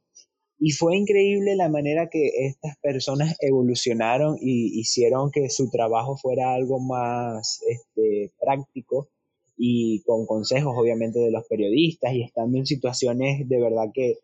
Y 0.60 0.72
fue 0.72 0.98
increíble 0.98 1.56
la 1.56 1.70
manera 1.70 2.10
que 2.10 2.32
estas 2.48 2.76
personas 2.82 3.38
evolucionaron 3.40 4.36
y 4.42 4.78
hicieron 4.80 5.32
que 5.32 5.50
su 5.50 5.70
trabajo 5.70 6.18
fuera 6.18 6.54
algo 6.54 6.80
más 6.80 7.62
este, 7.66 8.34
práctico 8.42 9.08
y 9.56 10.02
con 10.02 10.26
consejos 10.26 10.74
obviamente 10.78 11.20
de 11.20 11.32
los 11.32 11.48
periodistas 11.48 12.14
y 12.14 12.24
estando 12.24 12.58
en 12.58 12.66
situaciones 12.66 13.48
de 13.48 13.62
verdad 13.62 13.86
que, 13.94 14.18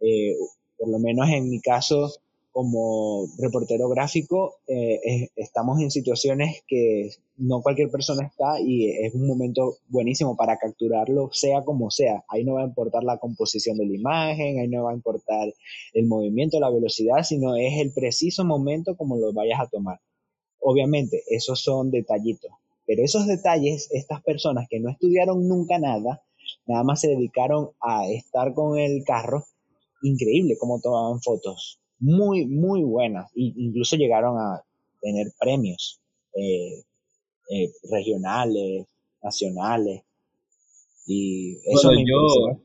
eh, 0.00 0.36
por 0.78 0.88
lo 0.88 1.00
menos 1.00 1.28
en 1.30 1.50
mi 1.50 1.60
caso, 1.60 2.12
como 2.52 3.28
reportero 3.38 3.88
gráfico, 3.88 4.56
eh, 4.68 5.28
estamos 5.36 5.80
en 5.80 5.90
situaciones 5.90 6.62
que 6.68 7.10
no 7.38 7.62
cualquier 7.62 7.90
persona 7.90 8.26
está 8.26 8.60
y 8.60 8.90
es 8.90 9.14
un 9.14 9.26
momento 9.26 9.78
buenísimo 9.88 10.36
para 10.36 10.58
capturarlo, 10.58 11.30
sea 11.32 11.64
como 11.64 11.90
sea. 11.90 12.22
Ahí 12.28 12.44
no 12.44 12.54
va 12.54 12.62
a 12.62 12.66
importar 12.66 13.04
la 13.04 13.16
composición 13.18 13.78
de 13.78 13.86
la 13.86 13.94
imagen, 13.94 14.60
ahí 14.60 14.68
no 14.68 14.84
va 14.84 14.90
a 14.90 14.94
importar 14.94 15.52
el 15.94 16.06
movimiento, 16.06 16.60
la 16.60 16.70
velocidad, 16.70 17.22
sino 17.22 17.56
es 17.56 17.80
el 17.80 17.92
preciso 17.92 18.44
momento 18.44 18.96
como 18.96 19.16
lo 19.16 19.32
vayas 19.32 19.60
a 19.60 19.68
tomar. 19.68 19.98
Obviamente, 20.60 21.22
esos 21.28 21.62
son 21.62 21.90
detallitos, 21.90 22.52
pero 22.86 23.02
esos 23.02 23.26
detalles, 23.26 23.88
estas 23.92 24.22
personas 24.22 24.66
que 24.68 24.78
no 24.78 24.90
estudiaron 24.90 25.48
nunca 25.48 25.78
nada, 25.78 26.22
nada 26.66 26.84
más 26.84 27.00
se 27.00 27.08
dedicaron 27.08 27.70
a 27.80 28.08
estar 28.10 28.52
con 28.52 28.78
el 28.78 29.04
carro, 29.04 29.46
increíble 30.02 30.56
cómo 30.58 30.80
tomaban 30.80 31.20
fotos 31.22 31.81
muy, 32.02 32.46
muy 32.46 32.82
buenas. 32.82 33.30
E 33.36 33.54
incluso 33.56 33.96
llegaron 33.96 34.36
a 34.36 34.60
tener 35.00 35.28
premios 35.40 36.00
eh, 36.34 36.82
eh, 37.50 37.70
regionales, 37.90 38.86
nacionales. 39.22 40.02
Y 41.06 41.56
eso 41.72 41.92
yo, 41.92 42.60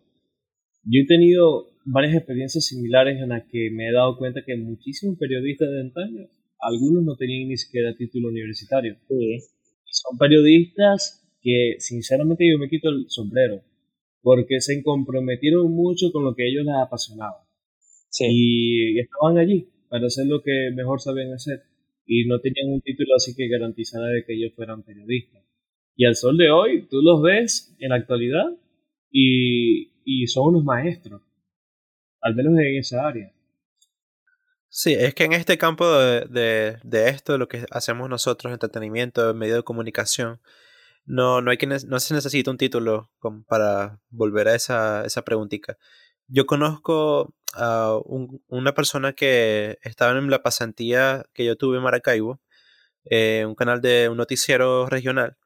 yo 0.83 1.01
he 1.01 1.07
tenido 1.07 1.67
varias 1.85 2.15
experiencias 2.15 2.65
similares 2.65 3.19
en 3.21 3.29
las 3.29 3.43
que 3.45 3.69
me 3.71 3.87
he 3.87 3.93
dado 3.93 4.17
cuenta 4.17 4.43
que 4.45 4.57
muchísimos 4.57 5.17
periodistas 5.17 5.69
de 5.69 5.81
antaño, 5.81 6.27
algunos 6.59 7.03
no 7.03 7.15
tenían 7.15 7.49
ni 7.49 7.57
siquiera 7.57 7.95
título 7.95 8.29
universitario. 8.29 8.97
Son 9.85 10.17
periodistas 10.17 11.23
que 11.41 11.75
sinceramente 11.79 12.49
yo 12.49 12.57
me 12.57 12.69
quito 12.69 12.89
el 12.89 13.05
sombrero, 13.07 13.61
porque 14.21 14.59
se 14.59 14.83
comprometieron 14.83 15.71
mucho 15.71 16.11
con 16.11 16.23
lo 16.25 16.35
que 16.35 16.47
ellos 16.47 16.65
les 16.65 16.75
apasionaba. 16.75 17.46
Y 18.25 18.99
estaban 18.99 19.37
allí 19.37 19.69
para 19.89 20.07
hacer 20.07 20.27
lo 20.27 20.41
que 20.41 20.71
mejor 20.73 21.01
sabían 21.01 21.33
hacer. 21.33 21.63
Y 22.05 22.25
no 22.25 22.39
tenían 22.39 22.73
un 22.73 22.81
título 22.81 23.15
así 23.15 23.35
que 23.35 23.49
garantizara 23.49 24.07
de 24.07 24.23
que 24.25 24.33
ellos 24.33 24.53
fueran 24.55 24.83
periodistas. 24.83 25.43
Y 25.95 26.05
al 26.05 26.15
sol 26.15 26.37
de 26.37 26.49
hoy, 26.49 26.87
tú 26.87 27.01
los 27.01 27.21
ves 27.21 27.75
en 27.79 27.89
la 27.89 27.95
actualidad 27.95 28.45
y, 29.11 29.91
y 30.05 30.27
son 30.27 30.49
unos 30.49 30.63
maestros. 30.63 31.21
Al 32.21 32.35
menos 32.35 32.53
en 32.59 32.77
esa 32.77 33.07
área. 33.07 33.33
Sí, 34.69 34.93
es 34.93 35.13
que 35.15 35.23
en 35.23 35.33
este 35.33 35.57
campo 35.57 35.89
de, 35.89 36.25
de, 36.29 36.77
de 36.83 37.09
esto, 37.09 37.37
lo 37.37 37.47
que 37.47 37.65
hacemos 37.71 38.09
nosotros, 38.09 38.53
entretenimiento, 38.53 39.33
medio 39.33 39.55
de 39.55 39.63
comunicación, 39.63 40.39
no, 41.07 41.41
no, 41.41 41.51
hay 41.51 41.57
que, 41.57 41.67
no 41.67 41.99
se 41.99 42.13
necesita 42.13 42.51
un 42.51 42.57
título 42.57 43.09
para 43.47 44.01
volver 44.09 44.49
a 44.49 44.55
esa, 44.55 45.05
esa 45.05 45.23
preguntita. 45.23 45.77
Yo 46.27 46.45
conozco 46.45 47.33
a 47.53 47.97
una 48.47 48.73
persona 48.73 49.13
que 49.13 49.77
estaba 49.81 50.17
en 50.17 50.29
la 50.29 50.43
pasantía 50.43 51.25
que 51.33 51.45
yo 51.45 51.55
tuve 51.57 51.77
en 51.77 51.83
Maracaibo, 51.83 52.39
eh, 53.05 53.45
un 53.47 53.55
canal 53.55 53.81
de 53.81 54.09
un 54.09 54.17
noticiero 54.17 54.87
regional. 54.87 55.37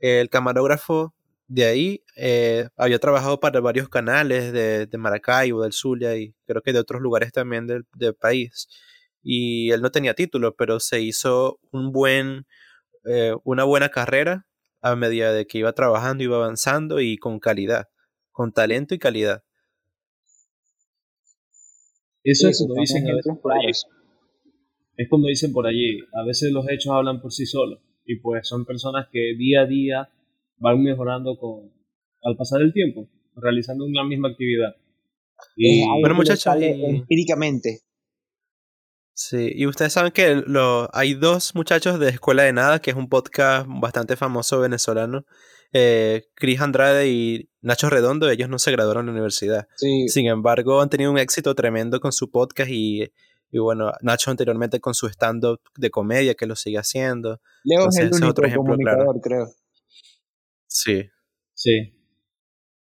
El 0.00 0.30
camarógrafo 0.30 1.14
de 1.48 1.64
ahí 1.66 2.04
eh, 2.16 2.68
había 2.76 2.98
trabajado 2.98 3.40
para 3.40 3.60
varios 3.60 3.88
canales 3.88 4.52
de, 4.52 4.86
de, 4.86 4.98
Maracaibo, 4.98 5.62
del 5.62 5.72
Zulia 5.72 6.16
y 6.16 6.34
creo 6.46 6.62
que 6.62 6.72
de 6.72 6.78
otros 6.78 7.02
lugares 7.02 7.32
también 7.32 7.66
del, 7.66 7.84
del 7.94 8.14
país. 8.14 8.68
Y 9.22 9.70
él 9.72 9.82
no 9.82 9.90
tenía 9.92 10.14
título, 10.14 10.56
pero 10.56 10.80
se 10.80 11.00
hizo 11.00 11.60
un 11.70 11.92
buen, 11.92 12.46
eh, 13.04 13.34
una 13.44 13.64
buena 13.64 13.90
carrera 13.90 14.46
a 14.80 14.96
medida 14.96 15.32
de 15.32 15.46
que 15.46 15.58
iba 15.58 15.72
trabajando, 15.74 16.24
iba 16.24 16.36
avanzando 16.36 17.00
y 17.00 17.18
con 17.18 17.38
calidad, 17.38 17.88
con 18.32 18.52
talento 18.52 18.94
y 18.94 18.98
calidad. 18.98 19.44
Eso 22.24 22.48
es 22.48 22.58
como 22.58 22.80
dicen 22.80 23.04
por 23.42 23.52
allí. 23.52 23.70
Es 24.96 25.08
como 25.08 25.26
dicen 25.26 25.52
por 25.52 25.66
allí. 25.66 25.98
A 26.12 26.24
veces 26.24 26.52
los 26.52 26.68
hechos 26.68 26.92
hablan 26.92 27.20
por 27.20 27.32
sí 27.32 27.46
solos. 27.46 27.80
Y 28.04 28.16
pues 28.20 28.48
son 28.48 28.64
personas 28.64 29.06
que 29.12 29.34
día 29.36 29.62
a 29.62 29.66
día 29.66 30.08
van 30.58 30.82
mejorando 30.82 31.36
con 31.38 31.70
al 32.24 32.36
pasar 32.36 32.62
el 32.62 32.72
tiempo, 32.72 33.08
realizando 33.34 33.84
una 33.84 34.04
misma 34.04 34.28
actividad. 34.28 34.76
Y, 35.56 35.84
bueno, 36.00 36.14
muchachos, 36.14 36.54
empíricamente. 36.56 37.80
Sí, 39.14 39.50
y 39.54 39.66
ustedes 39.66 39.92
saben 39.92 40.12
que 40.12 40.36
lo, 40.46 40.88
hay 40.94 41.14
dos 41.14 41.54
muchachos 41.54 41.98
de 41.98 42.10
Escuela 42.10 42.44
de 42.44 42.52
Nada, 42.52 42.80
que 42.80 42.90
es 42.90 42.96
un 42.96 43.08
podcast 43.08 43.66
bastante 43.68 44.16
famoso 44.16 44.60
venezolano, 44.60 45.26
eh, 45.72 46.26
Chris 46.34 46.60
Andrade 46.60 47.08
y 47.08 47.50
Nacho 47.60 47.88
Redondo, 47.88 48.30
ellos 48.30 48.48
no 48.48 48.58
se 48.58 48.72
graduaron 48.72 49.02
en 49.02 49.06
la 49.06 49.12
universidad. 49.12 49.68
Sin 49.76 50.26
embargo, 50.26 50.80
han 50.80 50.90
tenido 50.90 51.10
un 51.10 51.18
éxito 51.18 51.54
tremendo 51.54 52.00
con 52.00 52.12
su 52.12 52.30
podcast 52.30 52.70
y, 52.70 53.04
y 53.50 53.58
bueno, 53.58 53.92
Nacho 54.02 54.30
anteriormente 54.30 54.80
con 54.80 54.94
su 54.94 55.06
stand-up 55.06 55.60
de 55.76 55.90
comedia 55.90 56.34
que 56.34 56.46
lo 56.46 56.56
sigue 56.56 56.78
haciendo. 56.78 57.40
Leo 57.64 57.88
es 57.88 57.98
el 57.98 58.10
único 58.12 58.28
otro 58.28 58.46
ejemplo 58.46 58.76
claro. 58.76 59.20
creo. 59.22 59.46
Sí. 60.66 61.08
Sí. 61.54 61.94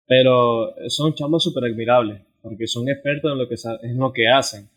Pero 0.07 0.75
son 0.89 1.15
chamos 1.15 1.43
súper 1.43 1.63
admirables, 1.71 2.21
porque 2.41 2.67
son 2.67 2.87
expertos 2.89 3.31
en 3.31 3.37
lo, 3.39 3.47
que, 3.47 3.55
en 3.87 3.97
lo 3.97 4.11
que 4.13 4.27
hacen. 4.27 4.69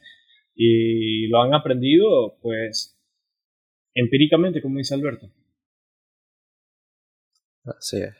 Y 0.54 1.28
lo 1.28 1.42
han 1.42 1.54
aprendido, 1.54 2.38
pues, 2.40 2.98
empíricamente, 3.94 4.62
como 4.62 4.78
dice 4.78 4.94
Alberto. 4.94 5.30
Así 7.76 7.98
es. 7.98 8.14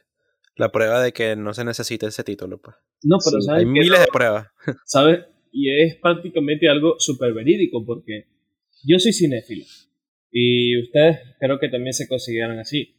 La 0.56 0.72
prueba 0.72 1.00
de 1.02 1.12
que 1.12 1.36
no 1.36 1.54
se 1.54 1.64
necesita 1.64 2.08
ese 2.08 2.24
título, 2.24 2.60
pues. 2.60 2.76
No, 3.02 3.16
pero 3.24 3.54
Hay 3.54 3.64
miles 3.64 4.00
de 4.00 4.06
pruebas. 4.12 4.48
¿Sabes? 4.84 5.20
Y 5.52 5.70
es 5.70 5.96
prácticamente 5.96 6.68
algo 6.68 6.96
súper 6.98 7.32
verídico, 7.32 7.84
porque 7.84 8.26
yo 8.84 8.98
soy 8.98 9.12
cinéfilo. 9.12 9.64
Y 10.30 10.80
ustedes 10.82 11.18
creo 11.38 11.58
que 11.58 11.68
también 11.68 11.92
se 11.92 12.08
consideran 12.08 12.58
así. 12.58 12.96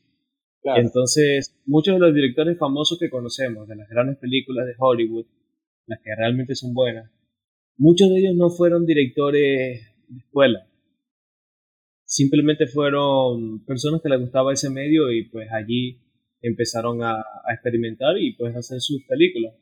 Entonces, 0.64 1.60
muchos 1.66 1.96
de 1.96 2.00
los 2.00 2.14
directores 2.14 2.58
famosos 2.58 2.98
que 3.00 3.10
conocemos, 3.10 3.68
de 3.68 3.76
las 3.76 3.90
grandes 3.90 4.18
películas 4.18 4.66
de 4.66 4.76
Hollywood, 4.78 5.26
las 5.86 6.00
que 6.04 6.16
realmente 6.18 6.56
son 6.56 6.74
buenas, 6.74 7.12
muchos 7.78 8.10
de 8.10 8.20
ellos 8.20 8.36
no 8.36 8.50
fueron 8.50 8.86
directores 8.86 9.82
de 10.08 10.18
escuela. 10.18 10.68
Simplemente 12.04 12.68
fueron 12.68 13.64
personas 13.66 14.02
que 14.02 14.10
les 14.10 14.20
gustaba 14.20 14.54
ese 14.54 14.70
medio 14.70 15.12
y 15.12 15.30
pues 15.30 15.48
allí 15.52 16.00
empezaron 16.42 17.04
a, 17.04 17.24
experimentar 17.52 18.18
y 18.18 18.34
pues 18.34 18.56
hacer 18.56 18.80
sus 18.80 19.04
películas. 19.06 19.54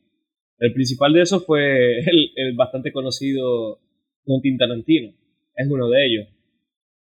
El 0.60 0.74
principal 0.74 1.14
de 1.14 1.22
eso 1.22 1.40
fue 1.40 2.00
el, 2.36 2.56
bastante 2.56 2.92
conocido 2.92 3.80
Quentin 4.26 4.58
Tarantino, 4.58 5.14
es 5.56 5.68
uno 5.70 5.90
de 5.90 6.06
ellos, 6.06 6.28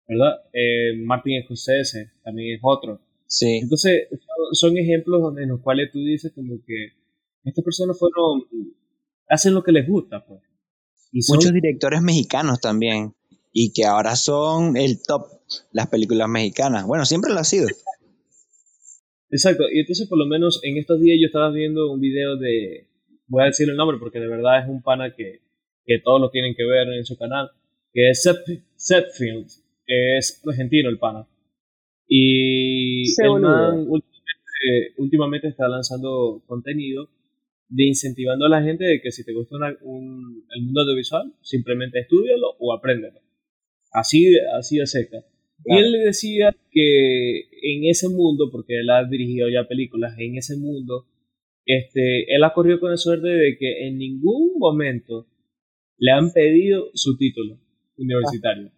¿verdad? 0.07 0.35
Eh, 0.53 0.95
Martin 0.97 1.43
Scorsese 1.43 2.11
también 2.23 2.55
es 2.55 2.61
otro. 2.63 3.01
Sí. 3.25 3.59
Entonces, 3.61 4.07
son 4.53 4.77
ejemplos 4.77 5.37
en 5.37 5.49
los 5.49 5.61
cuales 5.61 5.91
tú 5.91 5.99
dices 5.99 6.31
como 6.33 6.61
que 6.65 6.93
estas 7.43 7.63
personas 7.63 7.97
fueron, 7.97 8.43
hacen 9.27 9.53
lo 9.53 9.63
que 9.63 9.71
les 9.71 9.87
gusta, 9.87 10.25
pues. 10.25 10.41
Y 11.11 11.19
Muchos 11.29 11.53
directores 11.53 12.01
mexicanos 12.01 12.59
también, 12.59 13.13
y 13.53 13.71
que 13.71 13.85
ahora 13.85 14.15
son 14.15 14.77
el 14.77 15.01
top, 15.01 15.27
las 15.71 15.87
películas 15.87 16.29
mexicanas. 16.29 16.85
Bueno, 16.85 17.05
siempre 17.05 17.33
lo 17.33 17.39
ha 17.39 17.43
sido. 17.43 17.67
Exacto, 19.29 19.65
y 19.69 19.79
entonces 19.79 20.07
por 20.07 20.17
lo 20.17 20.25
menos 20.25 20.61
en 20.63 20.77
estos 20.77 21.01
días 21.01 21.17
yo 21.19 21.27
estaba 21.27 21.51
viendo 21.51 21.91
un 21.91 21.99
video 21.99 22.37
de, 22.37 22.87
voy 23.27 23.43
a 23.43 23.47
decir 23.47 23.69
el 23.69 23.75
nombre 23.75 23.97
porque 23.99 24.19
de 24.19 24.27
verdad 24.27 24.63
es 24.63 24.69
un 24.69 24.81
pana 24.81 25.13
que, 25.15 25.41
que 25.85 25.99
todos 25.99 26.21
lo 26.21 26.29
tienen 26.29 26.55
que 26.55 26.65
ver 26.65 26.87
en 26.89 27.05
su 27.05 27.17
canal, 27.17 27.49
que 27.91 28.09
es 28.09 28.21
Setfield, 28.75 29.47
que 29.85 30.17
es 30.17 30.41
argentino 30.47 30.89
el 30.89 30.99
pana. 30.99 31.27
Y 32.07 33.03
el 33.21 33.41
man 33.41 33.79
últimamente, 33.79 34.93
últimamente, 34.97 35.47
está 35.49 35.67
lanzando 35.67 36.43
contenido 36.45 37.09
de 37.69 37.85
incentivando 37.85 38.45
a 38.45 38.49
la 38.49 38.61
gente 38.61 38.85
de 38.85 39.01
que 39.01 39.11
si 39.11 39.25
te 39.25 39.33
gusta 39.33 39.57
un, 39.81 40.45
el 40.55 40.61
mundo 40.61 40.81
audiovisual, 40.81 41.33
simplemente 41.41 41.99
estudialo 41.99 42.55
o 42.59 42.73
apréndelo. 42.73 43.19
Así, 43.91 44.37
así 44.57 44.77
de 44.77 44.87
seca. 44.87 45.17
Y 45.65 45.77
él 45.77 45.91
le 45.91 45.99
decía 45.99 46.55
que 46.71 47.39
en 47.61 47.85
ese 47.85 48.09
mundo, 48.09 48.49
porque 48.51 48.79
él 48.79 48.89
ha 48.89 49.03
dirigido 49.03 49.49
ya 49.49 49.67
películas, 49.67 50.17
en 50.17 50.37
ese 50.37 50.55
mundo, 50.55 51.05
este, 51.65 52.33
él 52.33 52.43
ha 52.43 52.53
corrido 52.53 52.79
con 52.79 52.91
la 52.91 52.97
suerte 52.97 53.27
de 53.27 53.57
que 53.57 53.87
en 53.87 53.97
ningún 53.97 54.57
momento 54.57 55.27
le 55.97 56.11
han 56.11 56.31
pedido 56.31 56.89
su 56.93 57.17
título 57.17 57.59
universitario. 57.97 58.71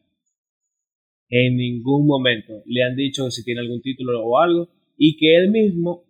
En 1.29 1.57
ningún 1.57 2.07
momento 2.07 2.63
le 2.65 2.83
han 2.83 2.95
dicho 2.95 3.29
si 3.29 3.43
tiene 3.43 3.61
algún 3.61 3.81
título 3.81 4.23
o 4.25 4.39
algo 4.39 4.69
y 4.97 5.17
que 5.17 5.35
él 5.35 5.51
mismo 5.51 6.03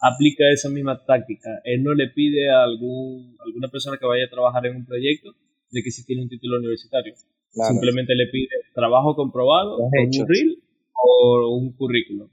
aplica 0.00 0.50
esa 0.50 0.68
misma 0.68 1.04
táctica. 1.04 1.48
Él 1.64 1.82
no 1.82 1.94
le 1.94 2.08
pide 2.08 2.50
a 2.50 2.64
algún, 2.64 3.36
alguna 3.38 3.68
persona 3.68 3.96
que 3.98 4.06
vaya 4.06 4.24
a 4.26 4.30
trabajar 4.30 4.66
en 4.66 4.76
un 4.76 4.84
proyecto 4.84 5.34
de 5.70 5.82
que 5.82 5.90
si 5.90 6.04
tiene 6.04 6.22
un 6.22 6.28
título 6.28 6.58
universitario. 6.58 7.14
Simplemente 7.54 8.14
le 8.14 8.26
pide 8.26 8.48
trabajo 8.74 9.14
comprobado, 9.14 9.78
un 9.78 10.28
reel 10.28 10.62
o 10.94 11.56
un 11.56 11.72
currículum. 11.72 12.28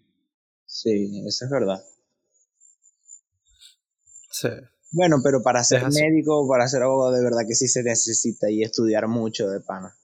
Sí, 0.65 1.23
eso 1.27 1.45
es 1.45 1.51
verdad. 1.51 1.84
Sí. 4.31 4.49
Bueno, 4.93 5.17
pero 5.23 5.41
para 5.43 5.63
ser 5.63 5.84
médico, 5.89 6.47
para 6.49 6.67
ser 6.67 6.84
abogado, 6.84 7.13
de 7.13 7.23
verdad 7.23 7.41
que 7.47 7.55
sí 7.55 7.67
se 7.67 7.84
necesita 7.84 8.49
y 8.49 8.63
estudiar 8.63 9.07
mucho 9.07 9.47
de 9.49 9.60
pana. 9.62 9.95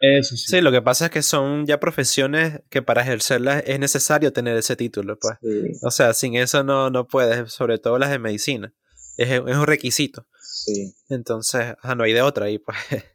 Eso 0.00 0.36
sí. 0.36 0.44
sí. 0.48 0.60
lo 0.60 0.70
que 0.70 0.82
pasa 0.82 1.06
es 1.06 1.10
que 1.10 1.22
son 1.22 1.66
ya 1.66 1.80
profesiones 1.80 2.60
que 2.68 2.82
para 2.82 3.02
ejercerlas 3.02 3.62
es 3.66 3.78
necesario 3.78 4.32
tener 4.32 4.56
ese 4.56 4.76
título, 4.76 5.18
pues. 5.18 5.38
O 5.82 5.90
sea, 5.90 6.12
sin 6.12 6.34
eso 6.34 6.62
no, 6.62 6.90
no 6.90 7.08
puedes, 7.08 7.52
sobre 7.52 7.78
todo 7.78 7.98
las 7.98 8.10
de 8.10 8.18
medicina. 8.18 8.74
Es, 9.16 9.30
es 9.30 9.40
un 9.40 9.66
requisito. 9.66 10.26
Sí. 10.42 10.92
Entonces, 11.08 11.74
no 11.96 12.04
hay 12.04 12.12
de 12.12 12.22
otra 12.22 12.46
ahí, 12.46 12.58
pues. 12.58 12.76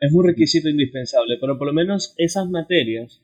Es 0.00 0.14
un 0.14 0.26
requisito 0.26 0.70
indispensable, 0.70 1.36
pero 1.38 1.58
por 1.58 1.66
lo 1.66 1.74
menos 1.74 2.14
esas 2.16 2.48
materias 2.48 3.22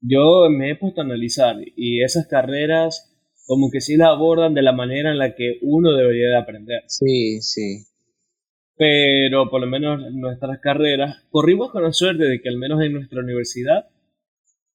yo 0.00 0.48
me 0.50 0.70
he 0.72 0.76
puesto 0.76 1.00
a 1.00 1.04
analizar 1.04 1.56
y 1.76 2.02
esas 2.02 2.26
carreras 2.26 3.06
como 3.46 3.70
que 3.70 3.80
sí 3.80 3.96
la 3.96 4.08
abordan 4.08 4.52
de 4.54 4.62
la 4.62 4.72
manera 4.72 5.12
en 5.12 5.18
la 5.18 5.36
que 5.36 5.58
uno 5.62 5.92
debería 5.92 6.28
de 6.28 6.36
aprender. 6.38 6.82
Sí, 6.86 7.40
sí. 7.40 7.84
Pero 8.76 9.48
por 9.48 9.60
lo 9.60 9.68
menos 9.68 10.04
en 10.04 10.18
nuestras 10.20 10.58
carreras 10.60 11.24
corrimos 11.30 11.70
con 11.70 11.84
la 11.84 11.92
suerte 11.92 12.24
de 12.24 12.40
que 12.40 12.48
al 12.48 12.56
menos 12.56 12.82
en 12.82 12.94
nuestra 12.94 13.20
universidad 13.20 13.90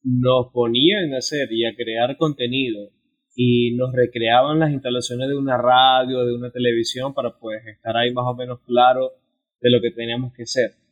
nos 0.03 0.53
ponían 0.53 1.13
a 1.13 1.17
hacer 1.17 1.51
y 1.51 1.65
a 1.65 1.75
crear 1.75 2.15
contenido 2.15 2.91
y 3.35 3.75
nos 3.75 3.91
recreaban 3.91 4.59
las 4.59 4.71
instalaciones 4.71 5.27
de 5.27 5.35
una 5.35 5.57
radio, 5.57 6.23
de 6.23 6.35
una 6.35 6.51
televisión 6.51 7.13
para 7.13 7.37
pues 7.37 7.65
estar 7.67 7.97
ahí 7.97 8.13
más 8.13 8.25
o 8.27 8.35
menos 8.35 8.61
claro 8.61 9.11
de 9.59 9.71
lo 9.71 9.81
que 9.81 9.91
teníamos 9.91 10.31
que 10.33 10.43
hacer 10.43 10.84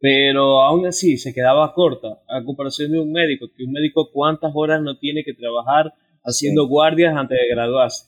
pero 0.00 0.62
aún 0.62 0.86
así 0.86 1.18
se 1.18 1.34
quedaba 1.34 1.74
corta 1.74 2.22
a 2.28 2.42
comparación 2.44 2.90
de 2.92 2.98
un 2.98 3.12
médico, 3.12 3.46
que 3.54 3.64
un 3.64 3.72
médico 3.72 4.10
cuántas 4.12 4.50
horas 4.54 4.80
no 4.82 4.98
tiene 4.98 5.22
que 5.24 5.34
trabajar 5.34 5.92
haciendo 6.24 6.66
guardias 6.66 7.14
antes 7.14 7.38
de 7.38 7.54
graduarse. 7.54 8.06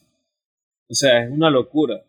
O 0.88 0.94
sea, 0.94 1.24
es 1.24 1.30
una 1.30 1.50
locura. 1.50 2.02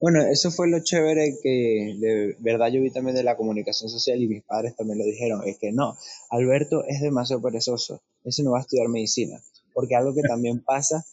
Bueno, 0.00 0.20
eso 0.30 0.50
fue 0.50 0.68
lo 0.68 0.78
chévere 0.82 1.34
que 1.42 1.96
de 1.98 2.36
verdad 2.40 2.68
yo 2.72 2.80
vi 2.80 2.92
también 2.92 3.16
de 3.16 3.24
la 3.24 3.36
comunicación 3.36 3.90
social 3.90 4.20
y 4.20 4.28
mis 4.28 4.44
padres 4.44 4.76
también 4.76 4.98
lo 4.98 5.04
dijeron, 5.04 5.40
es 5.44 5.58
que 5.58 5.72
no, 5.72 5.96
Alberto 6.30 6.84
es 6.86 7.00
demasiado 7.00 7.42
perezoso, 7.42 8.00
ese 8.22 8.44
no 8.44 8.52
va 8.52 8.58
a 8.58 8.60
estudiar 8.60 8.88
medicina, 8.88 9.40
porque 9.74 9.96
algo 9.96 10.14
que 10.14 10.22
también 10.22 10.62
pasa 10.62 11.04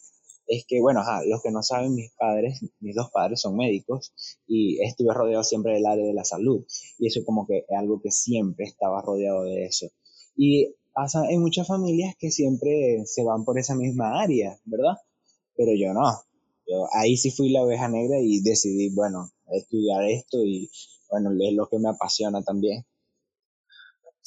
es 0.46 0.64
que, 0.66 0.80
bueno, 0.80 1.02
los 1.26 1.42
que 1.42 1.50
no 1.50 1.62
saben, 1.62 1.94
mis 1.94 2.12
padres, 2.12 2.60
mis 2.80 2.94
dos 2.94 3.10
padres 3.10 3.40
son 3.40 3.56
médicos 3.56 4.12
y 4.46 4.82
estuve 4.82 5.12
rodeado 5.12 5.44
siempre 5.44 5.74
del 5.74 5.86
área 5.86 6.04
de 6.04 6.14
la 6.14 6.24
salud 6.24 6.64
y 6.98 7.08
eso 7.08 7.24
como 7.24 7.46
que 7.46 7.58
es 7.58 7.78
algo 7.78 8.00
que 8.00 8.10
siempre 8.10 8.66
estaba 8.66 9.02
rodeado 9.02 9.44
de 9.44 9.64
eso. 9.64 9.86
Y 10.36 10.74
pasa 10.92 11.28
en 11.28 11.40
muchas 11.40 11.66
familias 11.66 12.14
que 12.18 12.30
siempre 12.30 13.02
se 13.06 13.22
van 13.22 13.44
por 13.44 13.58
esa 13.58 13.74
misma 13.74 14.20
área, 14.20 14.58
¿verdad? 14.64 14.94
Pero 15.56 15.72
yo 15.74 15.92
no. 15.92 16.04
Yo 16.66 16.86
ahí 16.92 17.16
sí 17.16 17.30
fui 17.30 17.50
la 17.50 17.62
oveja 17.62 17.88
negra 17.88 18.18
y 18.20 18.40
decidí, 18.40 18.88
bueno, 18.90 19.30
estudiar 19.52 20.04
esto 20.04 20.38
y, 20.44 20.70
bueno, 21.10 21.30
es 21.40 21.54
lo 21.54 21.68
que 21.68 21.78
me 21.78 21.90
apasiona 21.90 22.42
también. 22.42 22.84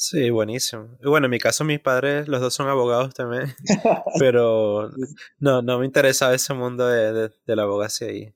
Sí, 0.01 0.29
buenísimo. 0.29 0.97
Y 1.03 1.09
bueno, 1.09 1.25
en 1.25 1.31
mi 1.31 1.39
caso 1.39 1.65
mis 1.65 1.81
padres, 1.81 2.29
los 2.29 2.39
dos 2.39 2.53
son 2.53 2.69
abogados 2.69 3.13
también, 3.13 3.47
pero 4.17 4.89
no, 5.39 5.61
no 5.61 5.79
me 5.79 5.85
interesaba 5.85 6.33
ese 6.33 6.53
mundo 6.53 6.87
de, 6.87 7.27
de, 7.45 7.55
la 7.57 7.63
abogacía 7.63 8.09
y 8.09 8.33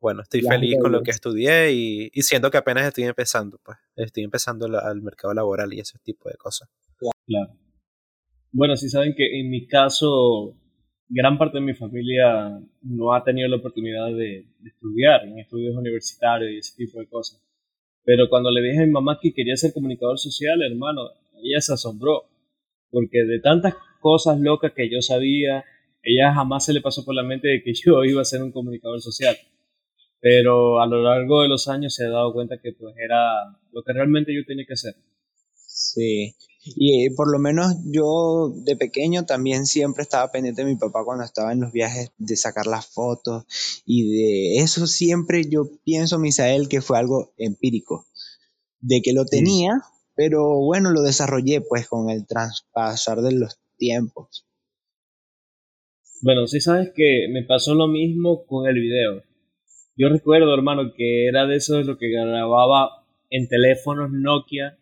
bueno, 0.00 0.20
estoy 0.20 0.42
feliz 0.42 0.76
con 0.78 0.92
lo 0.92 1.02
que 1.02 1.10
estudié 1.10 1.72
y, 1.72 2.10
y, 2.12 2.22
siento 2.22 2.50
que 2.50 2.58
apenas 2.58 2.86
estoy 2.86 3.04
empezando, 3.04 3.58
pues 3.64 3.78
estoy 3.96 4.22
empezando 4.22 4.66
al 4.66 5.00
mercado 5.00 5.32
laboral 5.32 5.72
y 5.72 5.80
ese 5.80 5.98
tipo 6.00 6.28
de 6.28 6.36
cosas. 6.36 6.68
Claro. 7.26 7.54
Bueno, 8.52 8.76
sí 8.76 8.90
saben 8.90 9.14
que 9.16 9.40
en 9.40 9.48
mi 9.48 9.66
caso, 9.66 10.58
gran 11.08 11.38
parte 11.38 11.56
de 11.56 11.64
mi 11.64 11.72
familia 11.72 12.60
no 12.82 13.14
ha 13.14 13.24
tenido 13.24 13.48
la 13.48 13.56
oportunidad 13.56 14.08
de, 14.08 14.46
de 14.58 14.68
estudiar 14.68 15.24
en 15.24 15.38
estudios 15.38 15.74
universitarios 15.74 16.52
y 16.52 16.58
ese 16.58 16.76
tipo 16.76 17.00
de 17.00 17.08
cosas. 17.08 17.47
Pero 18.08 18.30
cuando 18.30 18.50
le 18.50 18.62
dije 18.62 18.84
a 18.84 18.86
mi 18.86 18.90
mamá 18.92 19.18
que 19.20 19.34
quería 19.34 19.54
ser 19.54 19.74
comunicador 19.74 20.18
social, 20.18 20.62
hermano, 20.62 21.10
ella 21.42 21.60
se 21.60 21.74
asombró. 21.74 22.24
Porque 22.90 23.24
de 23.24 23.38
tantas 23.38 23.74
cosas 24.00 24.40
locas 24.40 24.72
que 24.72 24.88
yo 24.88 25.02
sabía, 25.02 25.62
ella 26.02 26.32
jamás 26.32 26.64
se 26.64 26.72
le 26.72 26.80
pasó 26.80 27.04
por 27.04 27.14
la 27.14 27.22
mente 27.22 27.48
de 27.48 27.62
que 27.62 27.74
yo 27.84 28.02
iba 28.04 28.22
a 28.22 28.24
ser 28.24 28.42
un 28.42 28.50
comunicador 28.50 29.02
social. 29.02 29.36
Pero 30.20 30.80
a 30.80 30.86
lo 30.86 31.02
largo 31.02 31.42
de 31.42 31.48
los 31.48 31.68
años 31.68 31.94
se 31.94 32.06
ha 32.06 32.08
dado 32.08 32.32
cuenta 32.32 32.56
que 32.62 32.72
pues 32.72 32.94
era 32.96 33.54
lo 33.72 33.82
que 33.82 33.92
realmente 33.92 34.34
yo 34.34 34.42
tenía 34.46 34.64
que 34.64 34.72
hacer. 34.72 34.94
Sí, 35.52 36.32
y 36.64 37.06
eh, 37.06 37.10
por 37.16 37.30
lo 37.30 37.38
menos 37.38 37.76
yo 37.84 38.52
de 38.64 38.76
pequeño 38.76 39.24
también 39.24 39.66
siempre 39.66 40.02
estaba 40.02 40.30
pendiente 40.30 40.64
de 40.64 40.70
mi 40.70 40.76
papá 40.76 41.04
cuando 41.04 41.24
estaba 41.24 41.52
en 41.52 41.60
los 41.60 41.72
viajes 41.72 42.12
de 42.18 42.36
sacar 42.36 42.66
las 42.66 42.86
fotos 42.86 43.44
y 43.86 44.10
de 44.10 44.58
eso 44.58 44.86
siempre 44.86 45.48
yo 45.48 45.70
pienso, 45.84 46.18
Misael, 46.18 46.68
que 46.68 46.82
fue 46.82 46.98
algo 46.98 47.32
empírico, 47.38 48.06
de 48.80 49.00
que 49.02 49.12
lo 49.12 49.24
tenía, 49.24 49.82
pero 50.14 50.56
bueno, 50.56 50.90
lo 50.90 51.02
desarrollé 51.02 51.60
pues 51.60 51.86
con 51.88 52.10
el 52.10 52.26
traspasar 52.26 53.20
de 53.22 53.32
los 53.32 53.58
tiempos. 53.76 54.44
Bueno, 56.20 56.48
sí 56.48 56.60
sabes 56.60 56.90
que 56.94 57.28
me 57.30 57.44
pasó 57.44 57.74
lo 57.74 57.86
mismo 57.86 58.44
con 58.46 58.66
el 58.66 58.74
video. 58.74 59.22
Yo 59.96 60.08
recuerdo, 60.08 60.52
hermano, 60.52 60.92
que 60.96 61.28
era 61.28 61.46
de 61.46 61.56
eso 61.56 61.76
de 61.76 61.84
lo 61.84 61.96
que 61.96 62.10
grababa 62.10 63.06
en 63.30 63.48
teléfonos 63.48 64.10
Nokia 64.10 64.77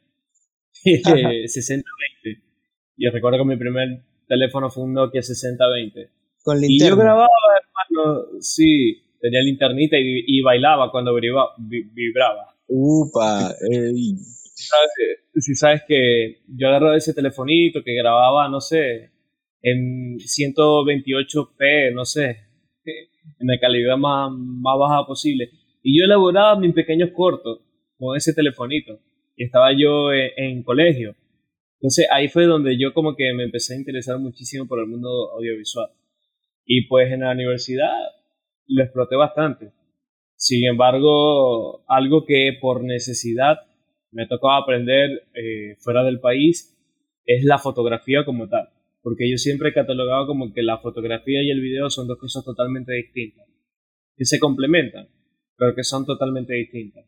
6020. 0.82 2.42
Yo 2.96 3.10
recuerdo 3.10 3.38
que 3.38 3.44
mi 3.44 3.56
primer 3.56 4.02
teléfono 4.26 4.70
fue 4.70 4.84
un 4.84 4.94
Nokia 4.94 5.22
6020. 5.22 6.10
Con 6.42 6.60
linterna. 6.60 6.86
Y 6.86 6.90
yo 6.90 6.96
grababa, 6.96 7.28
hermano, 7.60 8.40
sí, 8.40 9.02
tenía 9.20 9.40
linternita 9.42 9.98
y, 9.98 10.24
y 10.26 10.42
bailaba 10.42 10.90
cuando 10.90 11.12
vibraba. 11.14 12.54
Upa, 12.68 13.54
Si 15.34 15.54
sabes 15.54 15.82
que 15.86 16.42
yo 16.48 16.68
agarraba 16.68 16.96
ese 16.96 17.12
telefonito 17.12 17.82
que 17.84 17.94
grababa, 17.94 18.48
no 18.48 18.60
sé, 18.60 19.10
en 19.60 20.16
128p, 20.18 21.92
no 21.92 22.04
sé, 22.04 22.36
en 22.84 23.46
la 23.46 23.58
calidad 23.60 23.96
más, 23.96 24.30
más 24.32 24.78
baja 24.78 25.06
posible. 25.06 25.50
Y 25.82 25.98
yo 25.98 26.04
elaboraba 26.04 26.58
mis 26.58 26.72
pequeños 26.72 27.10
cortos 27.12 27.60
con 27.98 28.16
ese 28.16 28.32
telefonito 28.32 29.00
y 29.36 29.44
estaba 29.44 29.70
yo 29.76 30.12
en, 30.12 30.30
en, 30.36 30.62
colegio. 30.62 31.14
Entonces 31.74 32.06
ahí 32.10 32.28
fue 32.28 32.46
donde 32.46 32.78
yo 32.78 32.94
como 32.94 33.14
que 33.14 33.32
me 33.34 33.44
empecé 33.44 33.74
a 33.74 33.78
interesar 33.78 34.18
muchísimo 34.18 34.66
por 34.66 34.80
el 34.80 34.86
mundo 34.86 35.08
audiovisual. 35.32 35.90
Y 36.64 36.86
pues 36.88 37.12
en 37.12 37.20
la 37.20 37.32
universidad 37.32 37.92
lo 38.66 38.82
exploté 38.82 39.16
bastante. 39.16 39.72
Sin 40.36 40.66
embargo, 40.66 41.84
algo 41.88 42.24
que 42.26 42.56
por 42.60 42.82
necesidad 42.82 43.58
me 44.10 44.26
tocó 44.26 44.50
aprender 44.50 45.28
eh, 45.34 45.76
fuera 45.78 46.04
del 46.04 46.20
país 46.20 46.76
es 47.24 47.44
la 47.44 47.58
fotografía 47.58 48.24
como 48.24 48.48
tal. 48.48 48.68
Porque 49.02 49.30
yo 49.30 49.36
siempre 49.36 49.70
he 49.70 49.74
catalogado 49.74 50.26
como 50.26 50.52
que 50.52 50.62
la 50.62 50.78
fotografía 50.78 51.42
y 51.42 51.50
el 51.50 51.60
video 51.60 51.90
son 51.90 52.08
dos 52.08 52.18
cosas 52.18 52.44
totalmente 52.44 52.92
distintas. 52.92 53.46
Que 54.16 54.24
se 54.24 54.38
complementan, 54.38 55.08
pero 55.56 55.74
que 55.74 55.84
son 55.84 56.04
totalmente 56.04 56.54
distintas. 56.54 57.04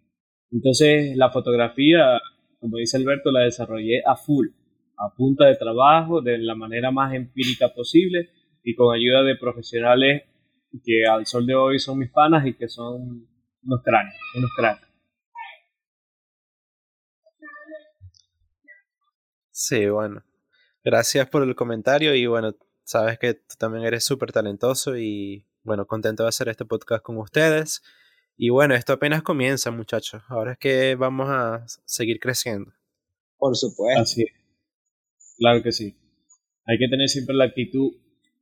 Entonces, 0.50 1.16
la 1.16 1.30
fotografía, 1.30 2.20
como 2.60 2.78
dice 2.78 2.96
Alberto, 2.96 3.30
la 3.30 3.40
desarrollé 3.40 4.02
a 4.06 4.16
full, 4.16 4.48
a 4.96 5.14
punta 5.14 5.46
de 5.46 5.56
trabajo, 5.56 6.22
de 6.22 6.38
la 6.38 6.54
manera 6.54 6.90
más 6.90 7.14
empírica 7.14 7.68
posible 7.74 8.30
y 8.62 8.74
con 8.74 8.94
ayuda 8.94 9.22
de 9.22 9.36
profesionales 9.36 10.22
que 10.84 11.06
al 11.06 11.26
sol 11.26 11.46
de 11.46 11.54
hoy 11.54 11.78
son 11.78 11.98
mis 11.98 12.10
panas 12.10 12.46
y 12.46 12.54
que 12.54 12.68
son 12.68 13.26
unos 13.62 13.82
cráneos, 13.82 14.16
unos 14.34 14.50
cráneos. 14.56 14.88
Sí, 19.50 19.88
bueno. 19.88 20.22
Gracias 20.84 21.28
por 21.28 21.42
el 21.42 21.54
comentario 21.56 22.14
y 22.14 22.26
bueno, 22.26 22.54
sabes 22.84 23.18
que 23.18 23.34
tú 23.34 23.56
también 23.58 23.84
eres 23.84 24.04
súper 24.04 24.32
talentoso 24.32 24.96
y 24.96 25.44
bueno, 25.62 25.86
contento 25.86 26.22
de 26.22 26.28
hacer 26.28 26.48
este 26.48 26.64
podcast 26.64 27.02
con 27.02 27.18
ustedes. 27.18 27.82
Y 28.40 28.50
bueno, 28.50 28.76
esto 28.76 28.92
apenas 28.92 29.22
comienza, 29.22 29.72
muchachos. 29.72 30.22
Ahora 30.28 30.52
es 30.52 30.58
que 30.58 30.94
vamos 30.94 31.28
a 31.28 31.66
seguir 31.84 32.20
creciendo. 32.20 32.72
Por 33.36 33.56
supuesto. 33.56 34.00
Así 34.00 34.22
es. 34.22 34.32
Claro 35.38 35.60
que 35.60 35.72
sí. 35.72 35.96
Hay 36.64 36.78
que 36.78 36.86
tener 36.86 37.08
siempre 37.08 37.34
la 37.34 37.46
actitud 37.46 37.90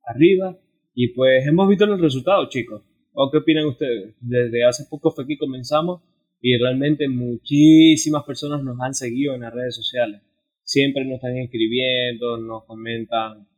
arriba. 0.05 0.59
Y 0.95 1.15
pues 1.15 1.47
hemos 1.47 1.67
visto 1.69 1.87
los 1.87 1.99
resultados, 1.99 2.51
chicos. 2.51 2.83
¿O 3.15 3.31
qué 3.31 3.39
opinan 3.39 3.65
ustedes? 3.65 4.15
Desde 4.21 4.67
hace 4.67 4.85
poco 4.91 5.11
fue 5.13 5.27
que 5.27 5.39
comenzamos 5.39 6.03
y 6.43 6.59
realmente 6.59 7.09
muchísimas 7.09 8.25
personas 8.25 8.63
nos 8.63 8.79
han 8.81 8.93
seguido 8.93 9.35
en 9.35 9.41
las 9.41 9.55
redes 9.55 9.75
sociales. 9.75 10.21
Siempre 10.63 11.07
nos 11.07 11.15
están 11.15 11.39
escribiendo, 11.39 12.37
nos 12.37 12.65
comentan 12.65 13.49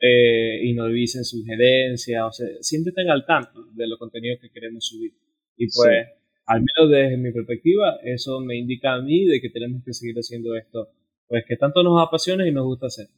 eh, 0.00 0.60
y 0.64 0.72
nos 0.74 0.92
dicen 0.92 1.24
sugerencias, 1.24 2.24
o 2.24 2.32
sea, 2.32 2.46
siempre 2.60 2.90
estén 2.90 3.08
al 3.08 3.24
tanto 3.24 3.66
de 3.72 3.86
los 3.86 3.98
contenidos 4.00 4.40
que 4.40 4.50
queremos 4.50 4.84
subir. 4.84 5.12
Y 5.56 5.66
pues, 5.74 6.06
al 6.46 6.60
menos 6.60 6.90
desde 6.90 7.16
mi 7.16 7.32
perspectiva, 7.32 7.96
eso 8.04 8.40
me 8.40 8.56
indica 8.56 8.94
a 8.94 9.02
mí 9.02 9.24
de 9.24 9.40
que 9.40 9.50
tenemos 9.50 9.82
que 9.84 9.92
seguir 9.92 10.16
haciendo 10.16 10.54
esto, 10.54 10.88
pues 11.28 11.44
que 11.48 11.56
tanto 11.56 11.82
nos 11.82 12.06
apasiona 12.06 12.46
y 12.46 12.52
nos 12.52 12.64
gusta 12.64 12.86
hacer. 12.86 13.08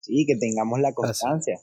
Sí, 0.00 0.24
que 0.26 0.36
tengamos 0.36 0.80
la 0.80 0.92
constancia. 0.94 1.58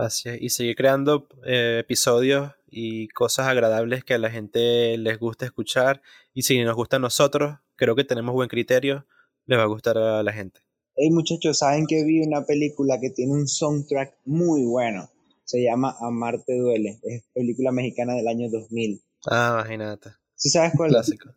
Así 0.00 0.28
Y 0.40 0.48
seguir 0.50 0.74
creando 0.74 1.28
eh, 1.46 1.78
episodios 1.80 2.52
y 2.66 3.08
cosas 3.08 3.46
agradables 3.46 4.02
que 4.04 4.14
a 4.14 4.18
la 4.18 4.30
gente 4.30 4.98
les 4.98 5.18
gusta 5.18 5.46
escuchar. 5.46 6.02
Y 6.34 6.42
si 6.42 6.62
nos 6.62 6.74
gusta 6.74 6.96
a 6.96 7.00
nosotros, 7.00 7.58
creo 7.76 7.94
que 7.94 8.04
tenemos 8.04 8.34
buen 8.34 8.48
criterio, 8.48 9.06
les 9.46 9.58
va 9.58 9.62
a 9.62 9.66
gustar 9.66 9.96
a 9.96 10.22
la 10.22 10.32
gente. 10.32 10.60
Hey 10.96 11.10
muchachos, 11.10 11.58
¿saben 11.58 11.86
que 11.86 12.04
vi 12.04 12.20
una 12.26 12.44
película 12.44 12.98
que 13.00 13.10
tiene 13.10 13.32
un 13.32 13.46
soundtrack 13.46 14.16
muy 14.24 14.64
bueno? 14.64 15.08
Se 15.48 15.62
llama 15.62 15.96
Amarte 16.02 16.58
duele. 16.58 16.98
Es 17.02 17.24
película 17.32 17.72
mexicana 17.72 18.14
del 18.14 18.28
año 18.28 18.50
2000. 18.50 19.00
Ah, 19.30 19.60
imagínate. 19.60 20.10
¿Sí 20.34 20.50
sabes 20.50 20.72
cuál 20.76 20.90
Clásico. 20.90 21.30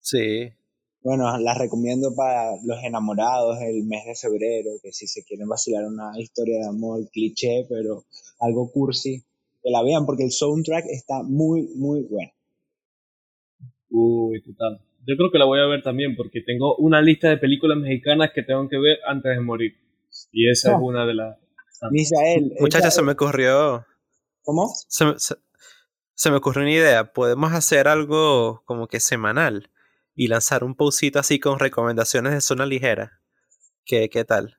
Sí. 0.00 0.50
Bueno, 1.00 1.38
la 1.38 1.54
recomiendo 1.54 2.12
para 2.16 2.56
los 2.64 2.82
enamorados 2.82 3.60
el 3.60 3.84
mes 3.84 4.04
de 4.04 4.16
febrero, 4.16 4.70
que 4.82 4.90
si 4.90 5.06
se 5.06 5.22
quieren 5.22 5.46
vacilar 5.46 5.84
una 5.84 6.18
historia 6.18 6.58
de 6.58 6.66
amor 6.66 7.08
cliché, 7.12 7.64
pero 7.68 8.04
algo 8.40 8.72
cursi, 8.72 9.22
que 9.62 9.70
la 9.70 9.84
vean 9.84 10.06
porque 10.06 10.24
el 10.24 10.32
soundtrack 10.32 10.86
está 10.86 11.22
muy, 11.22 11.68
muy 11.76 12.02
bueno. 12.02 12.32
Uy, 13.90 14.42
total. 14.42 14.80
Yo 15.06 15.16
creo 15.16 15.30
que 15.30 15.38
la 15.38 15.44
voy 15.44 15.60
a 15.60 15.66
ver 15.66 15.84
también 15.84 16.16
porque 16.16 16.40
tengo 16.40 16.74
una 16.78 17.00
lista 17.00 17.28
de 17.28 17.36
películas 17.36 17.78
mexicanas 17.78 18.32
que 18.34 18.42
tengo 18.42 18.68
que 18.68 18.78
ver 18.78 18.98
antes 19.06 19.36
de 19.36 19.40
morir. 19.40 19.74
Y 20.32 20.50
esa 20.50 20.72
es 20.72 20.78
una 20.82 21.06
de 21.06 21.14
las... 21.14 21.43
Misael. 21.90 22.52
Muchachos, 22.60 22.94
se 22.94 23.02
me 23.02 23.12
ocurrió... 23.12 23.86
¿Cómo? 24.42 24.72
Se, 24.88 25.14
se 26.14 26.30
me 26.30 26.36
ocurrió 26.36 26.62
una 26.62 26.72
idea. 26.72 27.12
Podemos 27.12 27.52
hacer 27.52 27.88
algo 27.88 28.62
como 28.66 28.88
que 28.88 29.00
semanal 29.00 29.70
y 30.14 30.28
lanzar 30.28 30.64
un 30.64 30.74
postcito 30.74 31.18
así 31.18 31.40
con 31.40 31.58
recomendaciones 31.58 32.32
de 32.32 32.40
zona 32.40 32.66
ligera. 32.66 33.20
¿Qué, 33.84 34.08
qué 34.08 34.24
tal? 34.24 34.58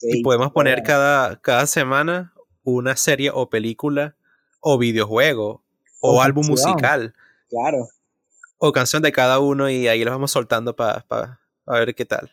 y 0.00 0.22
podemos 0.22 0.52
poner 0.52 0.82
cada, 0.82 1.40
cada 1.40 1.66
semana 1.66 2.34
una 2.62 2.96
serie 2.96 3.30
o 3.32 3.48
película 3.48 4.16
o 4.60 4.78
videojuego 4.78 5.64
o, 6.00 6.22
álbum 6.22 6.46
musical. 6.46 7.14
Claro. 7.48 7.88
O 8.58 8.72
canción 8.72 9.02
de 9.02 9.12
cada 9.12 9.38
uno 9.38 9.70
y 9.70 9.88
ahí 9.88 10.04
los 10.04 10.12
vamos 10.12 10.30
soltando 10.30 10.76
para 10.76 11.40
ver 11.66 11.94
qué 11.94 12.04
tal. 12.04 12.30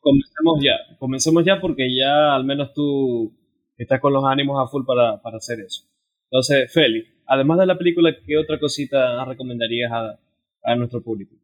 Comencemos 0.00 0.58
ya. 0.62 0.96
Comencemos 0.98 1.44
ya 1.44 1.60
porque 1.60 1.94
ya 1.94 2.34
al 2.34 2.44
menos 2.44 2.72
tú 2.74 3.32
estás 3.76 4.00
con 4.00 4.12
los 4.12 4.24
ánimos 4.24 4.62
a 4.62 4.70
full 4.70 4.84
para, 4.84 5.22
para 5.22 5.36
hacer 5.36 5.60
eso. 5.60 5.84
Entonces, 6.30 6.72
Feli, 6.72 7.04
además 7.26 7.58
de 7.58 7.66
la 7.66 7.78
película, 7.78 8.12
¿qué 8.26 8.36
otra 8.36 8.58
cosita 8.58 9.24
recomendarías 9.24 9.90
a, 9.92 10.18
a 10.62 10.76
nuestro 10.76 11.02
público? 11.02 11.34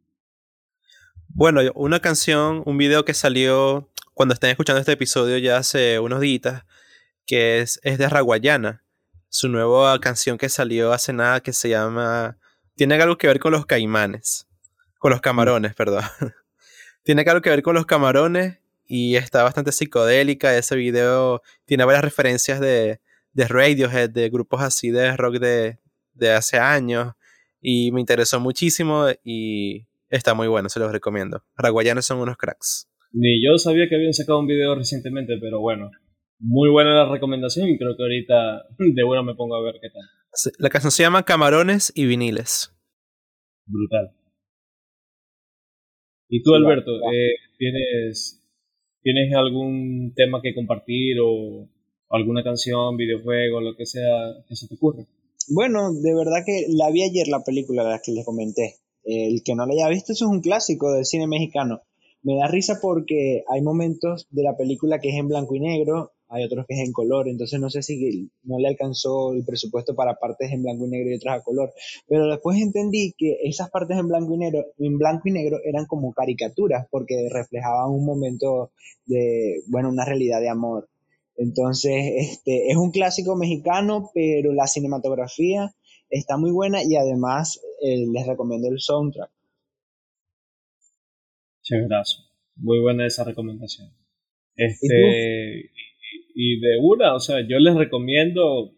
Bueno, 1.29 1.61
una 1.75 2.01
canción, 2.01 2.63
un 2.67 2.79
video 2.79 3.05
que 3.05 3.15
salió 3.15 3.91
cuando 4.15 4.33
estén 4.33 4.51
escuchando 4.51 4.81
este 4.81 4.93
episodio 4.93 5.39
ya 5.39 5.59
hace 5.59 5.99
unos 5.99 6.21
días, 6.21 6.65
que 7.27 7.61
es, 7.61 7.81
es 7.83 7.99
de 7.99 8.09
Raguayana. 8.09 8.85
Su 9.29 9.49
nueva 9.49 9.99
canción 10.01 10.39
que 10.39 10.49
salió 10.49 10.93
hace 10.93 11.13
nada 11.13 11.41
que 11.41 11.53
se 11.53 11.69
llama... 11.69 12.39
Tiene 12.75 12.95
algo 12.95 13.19
que 13.19 13.27
ver 13.27 13.39
con 13.39 13.53
los 13.53 13.67
caimanes. 13.67 14.47
Con 14.99 15.11
los 15.11 15.21
camarones, 15.21 15.75
perdón. 15.75 16.05
tiene 17.03 17.23
algo 17.23 17.43
que 17.43 17.51
ver 17.51 17.63
con 17.63 17.75
los 17.75 17.87
camarones 17.87 18.59
y 18.87 19.17
está 19.17 19.43
bastante 19.43 19.73
psicodélica. 19.73 20.57
Ese 20.57 20.77
video 20.77 21.43
tiene 21.65 21.85
varias 21.85 22.05
referencias 22.05 22.61
de, 22.61 23.01
de 23.33 23.49
Radiohead, 23.49 24.11
de 24.11 24.29
grupos 24.31 24.63
así 24.63 24.91
de 24.91 25.17
rock 25.17 25.39
de, 25.39 25.79
de 26.15 26.31
hace 26.33 26.59
años 26.59 27.15
y 27.61 27.91
me 27.93 28.01
interesó 28.01 28.41
muchísimo 28.41 29.07
y 29.25 29.87
está 30.09 30.35
muy 30.35 30.49
bueno, 30.49 30.69
se 30.69 30.81
los 30.81 30.93
recomiendo. 30.93 31.43
Paraguayanos 31.57 32.05
son 32.07 32.19
unos 32.19 32.37
cracks. 32.37 32.89
Ni 33.13 33.45
yo 33.45 33.57
sabía 33.59 33.89
que 33.89 33.97
habían 33.97 34.13
sacado 34.13 34.41
un 34.41 34.47
video 34.47 34.75
recientemente, 34.75 35.37
pero 35.41 35.61
bueno, 35.61 35.91
muy 36.39 36.71
buena 36.71 36.95
la 36.95 37.11
recomendación 37.11 37.69
y 37.69 37.79
creo 37.79 37.97
que 37.97 38.03
ahorita 38.03 38.67
de 38.79 39.03
bueno 39.05 39.25
me 39.25 39.35
pongo 39.35 39.57
a 39.57 39.63
ver 39.63 39.77
qué 39.81 39.89
tal. 39.91 40.03
La 40.59 40.69
canción 40.69 40.91
se 40.91 41.03
llama 41.03 41.25
Camarones 41.25 41.93
y 41.95 42.07
Viniles. 42.07 42.73
Brutal. 43.67 44.13
¿Y 46.29 46.43
tú, 46.43 46.55
Alberto, 46.55 46.97
eh, 47.13 47.35
¿tienes, 47.59 48.43
¿tienes 49.03 49.35
algún 49.35 50.13
tema 50.15 50.41
que 50.43 50.55
compartir 50.55 51.19
o 51.23 51.69
alguna 52.11 52.43
canción, 52.43 52.97
videojuego, 52.97 53.61
lo 53.61 53.77
que 53.77 53.87
sea 53.87 54.35
que 54.49 54.57
se 54.57 54.67
te 54.69 54.75
ocurra? 54.75 55.05
Bueno, 55.49 55.93
de 55.93 56.15
verdad 56.15 56.43
que 56.45 56.67
la 56.69 56.91
vi 56.91 57.05
ayer 57.05 57.29
la 57.29 57.45
película 57.45 57.85
de 57.85 57.91
la 57.91 58.01
que 58.05 58.13
les 58.13 58.25
comenté. 58.25 58.77
El 59.05 59.43
que 59.45 59.55
no 59.55 59.65
la 59.67 59.73
haya 59.73 59.89
visto, 59.89 60.13
eso 60.13 60.25
es 60.25 60.31
un 60.31 60.41
clásico 60.41 60.93
del 60.93 61.05
cine 61.05 61.29
mexicano. 61.29 61.83
Me 62.23 62.35
da 62.35 62.49
risa 62.49 62.81
porque 62.83 63.45
hay 63.49 63.63
momentos 63.63 64.27
de 64.31 64.43
la 64.43 64.57
película 64.57 64.99
que 64.99 65.11
es 65.11 65.15
en 65.15 65.29
blanco 65.29 65.55
y 65.55 65.61
negro, 65.61 66.13
hay 66.29 66.45
otros 66.45 66.67
que 66.67 66.75
es 66.75 66.81
en 66.81 66.93
color, 66.93 67.29
entonces 67.29 67.61
no 67.61 67.71
sé 67.71 67.83
si 67.83 68.29
no 68.43 68.59
le 68.59 68.69
alcanzó 68.69 69.33
el 69.33 69.45
presupuesto 69.45 69.95
para 69.95 70.17
partes 70.17 70.51
en 70.51 70.63
blanco 70.63 70.87
y 70.87 70.91
negro 70.91 71.11
y 71.11 71.17
otras 71.17 71.41
a 71.41 71.45
color. 71.45 71.73
Pero 72.09 72.27
después 72.27 72.61
entendí 72.61 73.15
que 73.17 73.39
esas 73.45 73.71
partes 73.71 73.97
en 73.97 74.09
blanco 74.09 74.35
y 74.35 74.39
negro, 74.39 74.65
en 74.79 74.99
blanco 74.99 75.29
y 75.29 75.33
negro 75.33 75.59
eran 75.65 75.87
como 75.87 76.13
caricaturas 76.13 76.87
porque 76.91 77.29
reflejaban 77.31 77.91
un 77.91 78.05
momento 78.05 78.73
de, 79.07 79.63
bueno, 79.69 79.89
una 79.89 80.05
realidad 80.05 80.41
de 80.41 80.49
amor. 80.49 80.89
Entonces, 81.37 82.13
este, 82.17 82.71
es 82.71 82.77
un 82.77 82.91
clásico 82.91 83.37
mexicano, 83.37 84.11
pero 84.15 84.53
la 84.53 84.67
cinematografía 84.67 85.71
está 86.11 86.37
muy 86.37 86.51
buena 86.51 86.83
y 86.83 86.97
además 86.97 87.61
eh, 87.83 88.07
les 88.13 88.27
recomiendo 88.27 88.69
el 88.69 88.81
soundtrack. 88.81 89.31
gracias. 91.69 92.25
Muy 92.57 92.81
buena 92.81 93.07
esa 93.07 93.23
recomendación. 93.23 93.91
Este, 94.57 95.71
¿Y, 96.39 96.61
de 96.61 96.77
una, 96.83 97.15
o 97.15 97.19
sea, 97.19 97.41
yo 97.49 97.59
les 97.59 97.75
recomiendo 97.75 98.71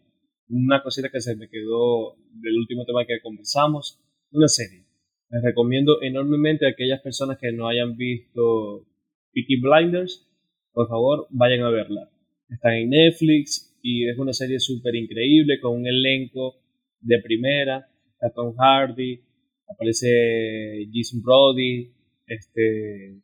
una 0.48 0.80
cosita 0.80 1.11
que 1.11 1.20
se 1.20 1.34
me 1.34 1.48
quedó 1.48 2.14
del 2.40 2.56
último 2.56 2.84
tema 2.84 3.04
que 3.04 3.20
conversamos, 3.20 4.00
una 4.30 4.46
serie. 4.46 4.86
Les 5.28 5.42
recomiendo 5.42 6.00
enormemente 6.00 6.66
a 6.66 6.70
aquellas 6.70 7.00
personas 7.02 7.36
que 7.38 7.50
no 7.50 7.66
hayan 7.66 7.96
visto 7.96 8.86
Peaky 9.32 9.61
Blinders, 9.61 10.24
por 10.72 10.88
favor, 10.88 11.26
vayan 11.30 11.62
a 11.62 11.70
verla 11.70 12.09
Está 12.48 12.78
en 12.78 12.90
Netflix 12.90 13.76
y 13.82 14.09
es 14.09 14.16
una 14.16 14.32
serie 14.32 14.61
súper 14.61 14.94
increíble 14.94 15.59
con 15.61 15.78
un 15.78 15.86
elenco 15.86 16.61
de 17.00 17.20
primera. 17.20 17.88
Está 18.12 18.32
Tom 18.32 18.54
Hardy, 18.56 19.20
aparece 19.68 20.86
Jason 20.92 21.22
Brody, 21.22 21.92
este, 22.26 23.20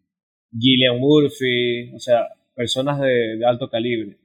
Gillian 0.58 0.98
Murphy, 0.98 1.94
o 1.94 2.00
sea, 2.00 2.26
personas 2.56 3.00
de, 3.00 3.36
de, 3.38 3.46
alto 3.46 3.70
calibre. 3.70 4.18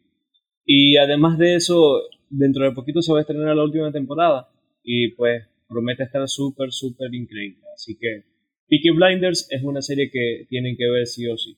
Y 0.66 0.98
además 0.98 1.38
de 1.38 1.56
eso, 1.56 2.02
dentro 2.30 2.64
de 2.64 2.72
poquito 2.72 3.02
se 3.02 3.12
va 3.12 3.20
a 3.20 3.22
estrenar 3.22 3.56
la 3.56 3.64
última 3.64 3.92
temporada 3.92 4.50
y 4.84 5.10
pues 5.10 5.46
promete 5.68 6.04
estar 6.04 6.28
súper, 6.28 6.72
súper 6.72 7.14
increíble. 7.14 7.64
Así 7.74 7.98
que 7.98 8.24
Peaky 8.68 8.92
Blinders 8.92 9.48
es 9.50 9.64
una 9.64 9.82
serie 9.82 10.10
que 10.12 10.46
tienen 10.50 10.76
que 10.78 10.90
ver 10.90 11.08
sí 11.08 11.28
o 11.28 11.38
sí. 11.38 11.58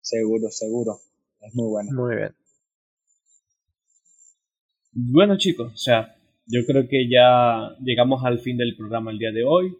Seguro, 0.00 0.48
seguro. 0.50 0.98
Es 1.40 1.54
muy 1.54 1.68
bueno. 1.68 1.90
Muy 1.92 2.16
bien. 2.16 2.34
Bueno 4.92 5.38
chicos, 5.38 5.72
o 5.72 5.76
sea, 5.76 6.16
yo 6.46 6.66
creo 6.66 6.88
que 6.88 7.08
ya 7.08 7.76
llegamos 7.80 8.24
al 8.24 8.40
fin 8.40 8.56
del 8.56 8.76
programa 8.76 9.12
el 9.12 9.18
día 9.18 9.30
de 9.30 9.44
hoy. 9.44 9.76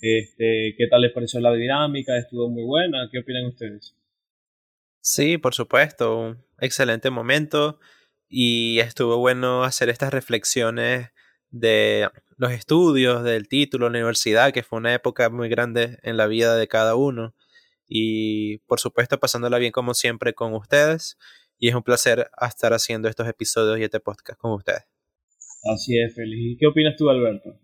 Este, 0.00 0.74
¿Qué 0.76 0.86
tal 0.88 1.02
les 1.02 1.12
pareció 1.12 1.40
la 1.40 1.52
dinámica? 1.52 2.16
Estuvo 2.16 2.48
muy 2.48 2.64
buena. 2.64 3.08
¿Qué 3.12 3.18
opinan 3.18 3.46
ustedes? 3.46 3.94
Sí, 5.10 5.38
por 5.38 5.54
supuesto. 5.54 6.18
Un 6.18 6.44
excelente 6.60 7.08
momento. 7.08 7.80
Y 8.28 8.78
estuvo 8.80 9.16
bueno 9.16 9.64
hacer 9.64 9.88
estas 9.88 10.12
reflexiones 10.12 11.08
de 11.50 12.10
los 12.36 12.52
estudios, 12.52 13.24
del 13.24 13.48
título, 13.48 13.86
la 13.86 14.00
universidad, 14.00 14.52
que 14.52 14.62
fue 14.62 14.78
una 14.78 14.92
época 14.92 15.30
muy 15.30 15.48
grande 15.48 15.98
en 16.02 16.18
la 16.18 16.26
vida 16.26 16.56
de 16.56 16.68
cada 16.68 16.94
uno 16.94 17.34
y 17.86 18.58
por 18.66 18.80
supuesto 18.80 19.18
pasándola 19.18 19.56
bien 19.56 19.72
como 19.72 19.94
siempre 19.94 20.34
con 20.34 20.52
ustedes 20.52 21.16
y 21.58 21.70
es 21.70 21.74
un 21.74 21.82
placer 21.82 22.30
estar 22.46 22.74
haciendo 22.74 23.08
estos 23.08 23.26
episodios 23.26 23.78
y 23.78 23.84
este 23.84 24.00
podcast 24.00 24.38
con 24.38 24.52
ustedes. 24.52 24.84
Así 25.72 25.98
es, 25.98 26.14
feliz. 26.14 26.58
¿Qué 26.60 26.66
opinas 26.66 26.96
tú, 26.98 27.08
Alberto? 27.08 27.58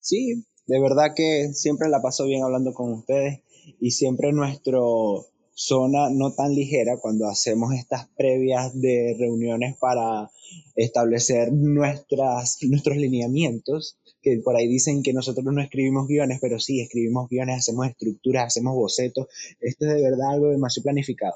Sí, 0.00 0.44
de 0.66 0.80
verdad 0.82 1.14
que 1.16 1.48
siempre 1.54 1.88
la 1.88 2.02
paso 2.02 2.26
bien 2.26 2.42
hablando 2.42 2.74
con 2.74 2.92
ustedes 2.92 3.40
y 3.80 3.92
siempre 3.92 4.32
nuestro 4.34 5.31
zona 5.54 6.08
no 6.10 6.32
tan 6.34 6.54
ligera 6.54 6.96
cuando 7.00 7.28
hacemos 7.28 7.74
estas 7.74 8.08
previas 8.16 8.72
de 8.80 9.16
reuniones 9.18 9.76
para 9.78 10.30
establecer 10.76 11.52
nuestras, 11.52 12.58
nuestros 12.62 12.96
lineamientos 12.96 13.98
que 14.22 14.40
por 14.42 14.56
ahí 14.56 14.68
dicen 14.68 15.02
que 15.02 15.12
nosotros 15.12 15.44
no 15.44 15.60
escribimos 15.60 16.06
guiones, 16.06 16.38
pero 16.40 16.58
sí, 16.60 16.80
escribimos 16.80 17.28
guiones, 17.28 17.58
hacemos 17.58 17.88
estructuras, 17.88 18.46
hacemos 18.46 18.74
bocetos. 18.74 19.26
Esto 19.60 19.86
es 19.86 19.94
de 19.94 20.02
verdad 20.02 20.30
algo 20.30 20.48
demasiado 20.48 20.84
planificado. 20.84 21.34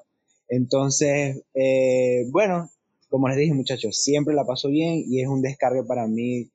Entonces, 0.48 1.42
eh, 1.54 2.26
bueno, 2.30 2.70
como 3.08 3.28
les 3.28 3.38
dije 3.38 3.54
muchachos, 3.54 4.00
siempre 4.00 4.34
la 4.34 4.46
paso 4.46 4.68
bien 4.68 5.02
y 5.06 5.20
es 5.20 5.28
un 5.28 5.42
descargue 5.42 5.82
para 5.82 6.06
mí 6.06 6.48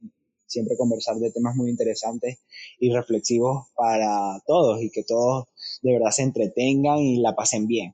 siempre 0.46 0.76
conversar 0.78 1.16
de 1.18 1.32
temas 1.32 1.56
muy 1.56 1.70
interesantes 1.70 2.40
y 2.80 2.92
reflexivos 2.92 3.68
para 3.76 4.42
todos 4.46 4.82
y 4.82 4.90
que 4.90 5.04
todos 5.04 5.46
de 5.82 5.94
verdad 5.94 6.12
se 6.12 6.24
entretengan 6.24 7.00
y 7.00 7.22
la 7.22 7.36
pasen 7.36 7.68
bien. 7.68 7.94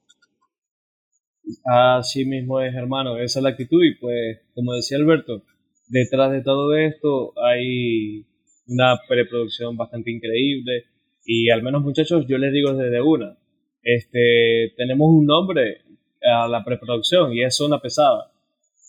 Así 1.65 2.25
mismo 2.25 2.61
es, 2.61 2.75
hermano, 2.75 3.17
esa 3.17 3.39
es 3.39 3.43
la 3.43 3.49
actitud 3.49 3.83
y 3.83 3.95
pues, 3.95 4.39
como 4.53 4.73
decía 4.73 4.97
Alberto, 4.97 5.43
detrás 5.88 6.31
de 6.31 6.41
todo 6.41 6.75
esto 6.75 7.33
hay 7.41 8.25
una 8.67 8.99
preproducción 9.07 9.77
bastante 9.77 10.11
increíble 10.11 10.85
y 11.25 11.49
al 11.49 11.63
menos 11.63 11.83
muchachos 11.83 12.25
yo 12.27 12.38
les 12.38 12.51
digo 12.51 12.73
desde 12.73 13.01
una, 13.01 13.38
este, 13.81 14.73
tenemos 14.75 15.07
un 15.09 15.25
nombre 15.25 15.81
a 16.21 16.47
la 16.47 16.63
preproducción 16.65 17.33
y 17.33 17.43
es 17.43 17.55
zona 17.55 17.79
pesada, 17.79 18.31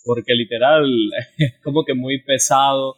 porque 0.05 0.34
literal 0.34 0.84
es 1.38 1.61
como 1.62 1.84
que 1.84 1.94
muy 1.94 2.22
pesado 2.22 2.96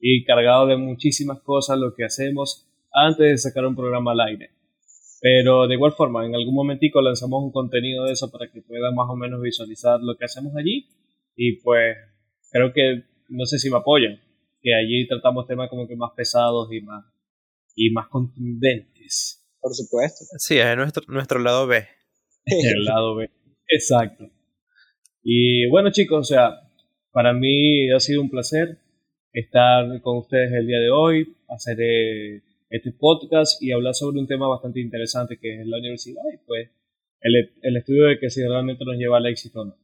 y 0.00 0.24
cargado 0.24 0.66
de 0.66 0.76
muchísimas 0.76 1.40
cosas 1.42 1.78
lo 1.78 1.94
que 1.94 2.04
hacemos 2.04 2.66
antes 2.92 3.30
de 3.30 3.38
sacar 3.38 3.66
un 3.66 3.76
programa 3.76 4.12
al 4.12 4.20
aire. 4.20 4.50
Pero 5.22 5.68
de 5.68 5.74
igual 5.74 5.92
forma, 5.92 6.26
en 6.26 6.34
algún 6.34 6.52
momentico 6.52 7.00
lanzamos 7.00 7.44
un 7.44 7.52
contenido 7.52 8.04
de 8.06 8.12
eso 8.12 8.28
para 8.28 8.50
que 8.50 8.60
puedan 8.60 8.92
más 8.92 9.06
o 9.08 9.14
menos 9.14 9.40
visualizar 9.40 10.00
lo 10.02 10.16
que 10.16 10.24
hacemos 10.24 10.52
allí. 10.56 10.88
Y 11.36 11.60
pues 11.62 11.96
creo 12.50 12.72
que, 12.72 13.04
no 13.28 13.46
sé 13.46 13.60
si 13.60 13.70
me 13.70 13.76
apoyan, 13.76 14.20
que 14.60 14.74
allí 14.74 15.06
tratamos 15.06 15.46
temas 15.46 15.70
como 15.70 15.86
que 15.86 15.94
más 15.94 16.10
pesados 16.16 16.72
y 16.72 16.80
más, 16.80 17.04
y 17.76 17.90
más 17.90 18.08
contundentes. 18.08 19.48
Por 19.60 19.72
supuesto. 19.72 20.24
Sí, 20.38 20.58
es 20.58 20.76
nuestro, 20.76 21.04
nuestro 21.06 21.38
lado 21.38 21.68
B. 21.68 21.86
El 22.46 22.84
lado 22.84 23.14
B. 23.14 23.30
Exacto. 23.68 24.28
Y 25.22 25.68
bueno 25.68 25.92
chicos, 25.92 26.18
o 26.18 26.34
sea, 26.34 26.68
para 27.12 27.32
mí 27.32 27.92
ha 27.92 28.00
sido 28.00 28.22
un 28.22 28.28
placer 28.28 28.78
estar 29.32 30.02
con 30.02 30.18
ustedes 30.18 30.50
el 30.52 30.66
día 30.66 30.80
de 30.80 30.90
hoy, 30.90 31.36
hacer 31.48 31.76
eh, 31.80 32.42
este 32.72 32.90
podcast 32.90 33.62
y 33.62 33.70
hablar 33.70 33.94
sobre 33.94 34.18
un 34.18 34.26
tema 34.26 34.48
bastante 34.48 34.80
interesante 34.80 35.38
que 35.38 35.60
es 35.60 35.66
la 35.66 35.76
universidad 35.76 36.22
y 36.32 36.38
pues 36.46 36.70
el, 37.20 37.50
el 37.60 37.76
estudio 37.76 38.04
de 38.04 38.18
que 38.18 38.30
si 38.30 38.42
realmente 38.42 38.82
nos 38.86 38.96
lleva 38.96 39.18
al 39.18 39.26
éxito 39.26 39.60
o 39.60 39.64
no. 39.66 39.76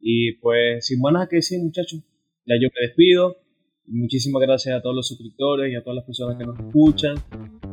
Y 0.00 0.32
pues 0.38 0.86
sin 0.86 1.00
más 1.00 1.12
nada 1.12 1.28
que 1.28 1.36
decir 1.36 1.60
muchachos, 1.60 2.00
ya 2.46 2.54
yo 2.60 2.68
me 2.74 2.86
despido. 2.86 3.36
Muchísimas 3.86 4.40
gracias 4.40 4.74
a 4.74 4.80
todos 4.80 4.96
los 4.96 5.06
suscriptores 5.06 5.70
y 5.70 5.76
a 5.76 5.82
todas 5.82 5.96
las 5.96 6.06
personas 6.06 6.38
que 6.38 6.46
nos 6.46 6.58
escuchan. 6.58 7.16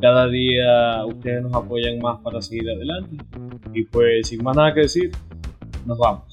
Cada 0.01 0.28
día 0.28 1.05
ustedes 1.05 1.41
nos 1.41 1.53
apoyan 1.53 1.97
más 1.99 2.20
para 2.22 2.41
seguir 2.41 2.70
adelante. 2.70 3.16
Y 3.74 3.86
pues 3.86 4.28
sin 4.28 4.43
más 4.43 4.57
nada 4.57 4.74
que 4.74 4.82
decir, 4.82 5.12
nos 5.86 5.97
vamos. 5.97 6.26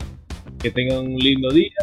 Que 0.61 0.72
tengan 0.72 1.07
un 1.07 1.16
lindo 1.16 1.51
día 1.51 1.74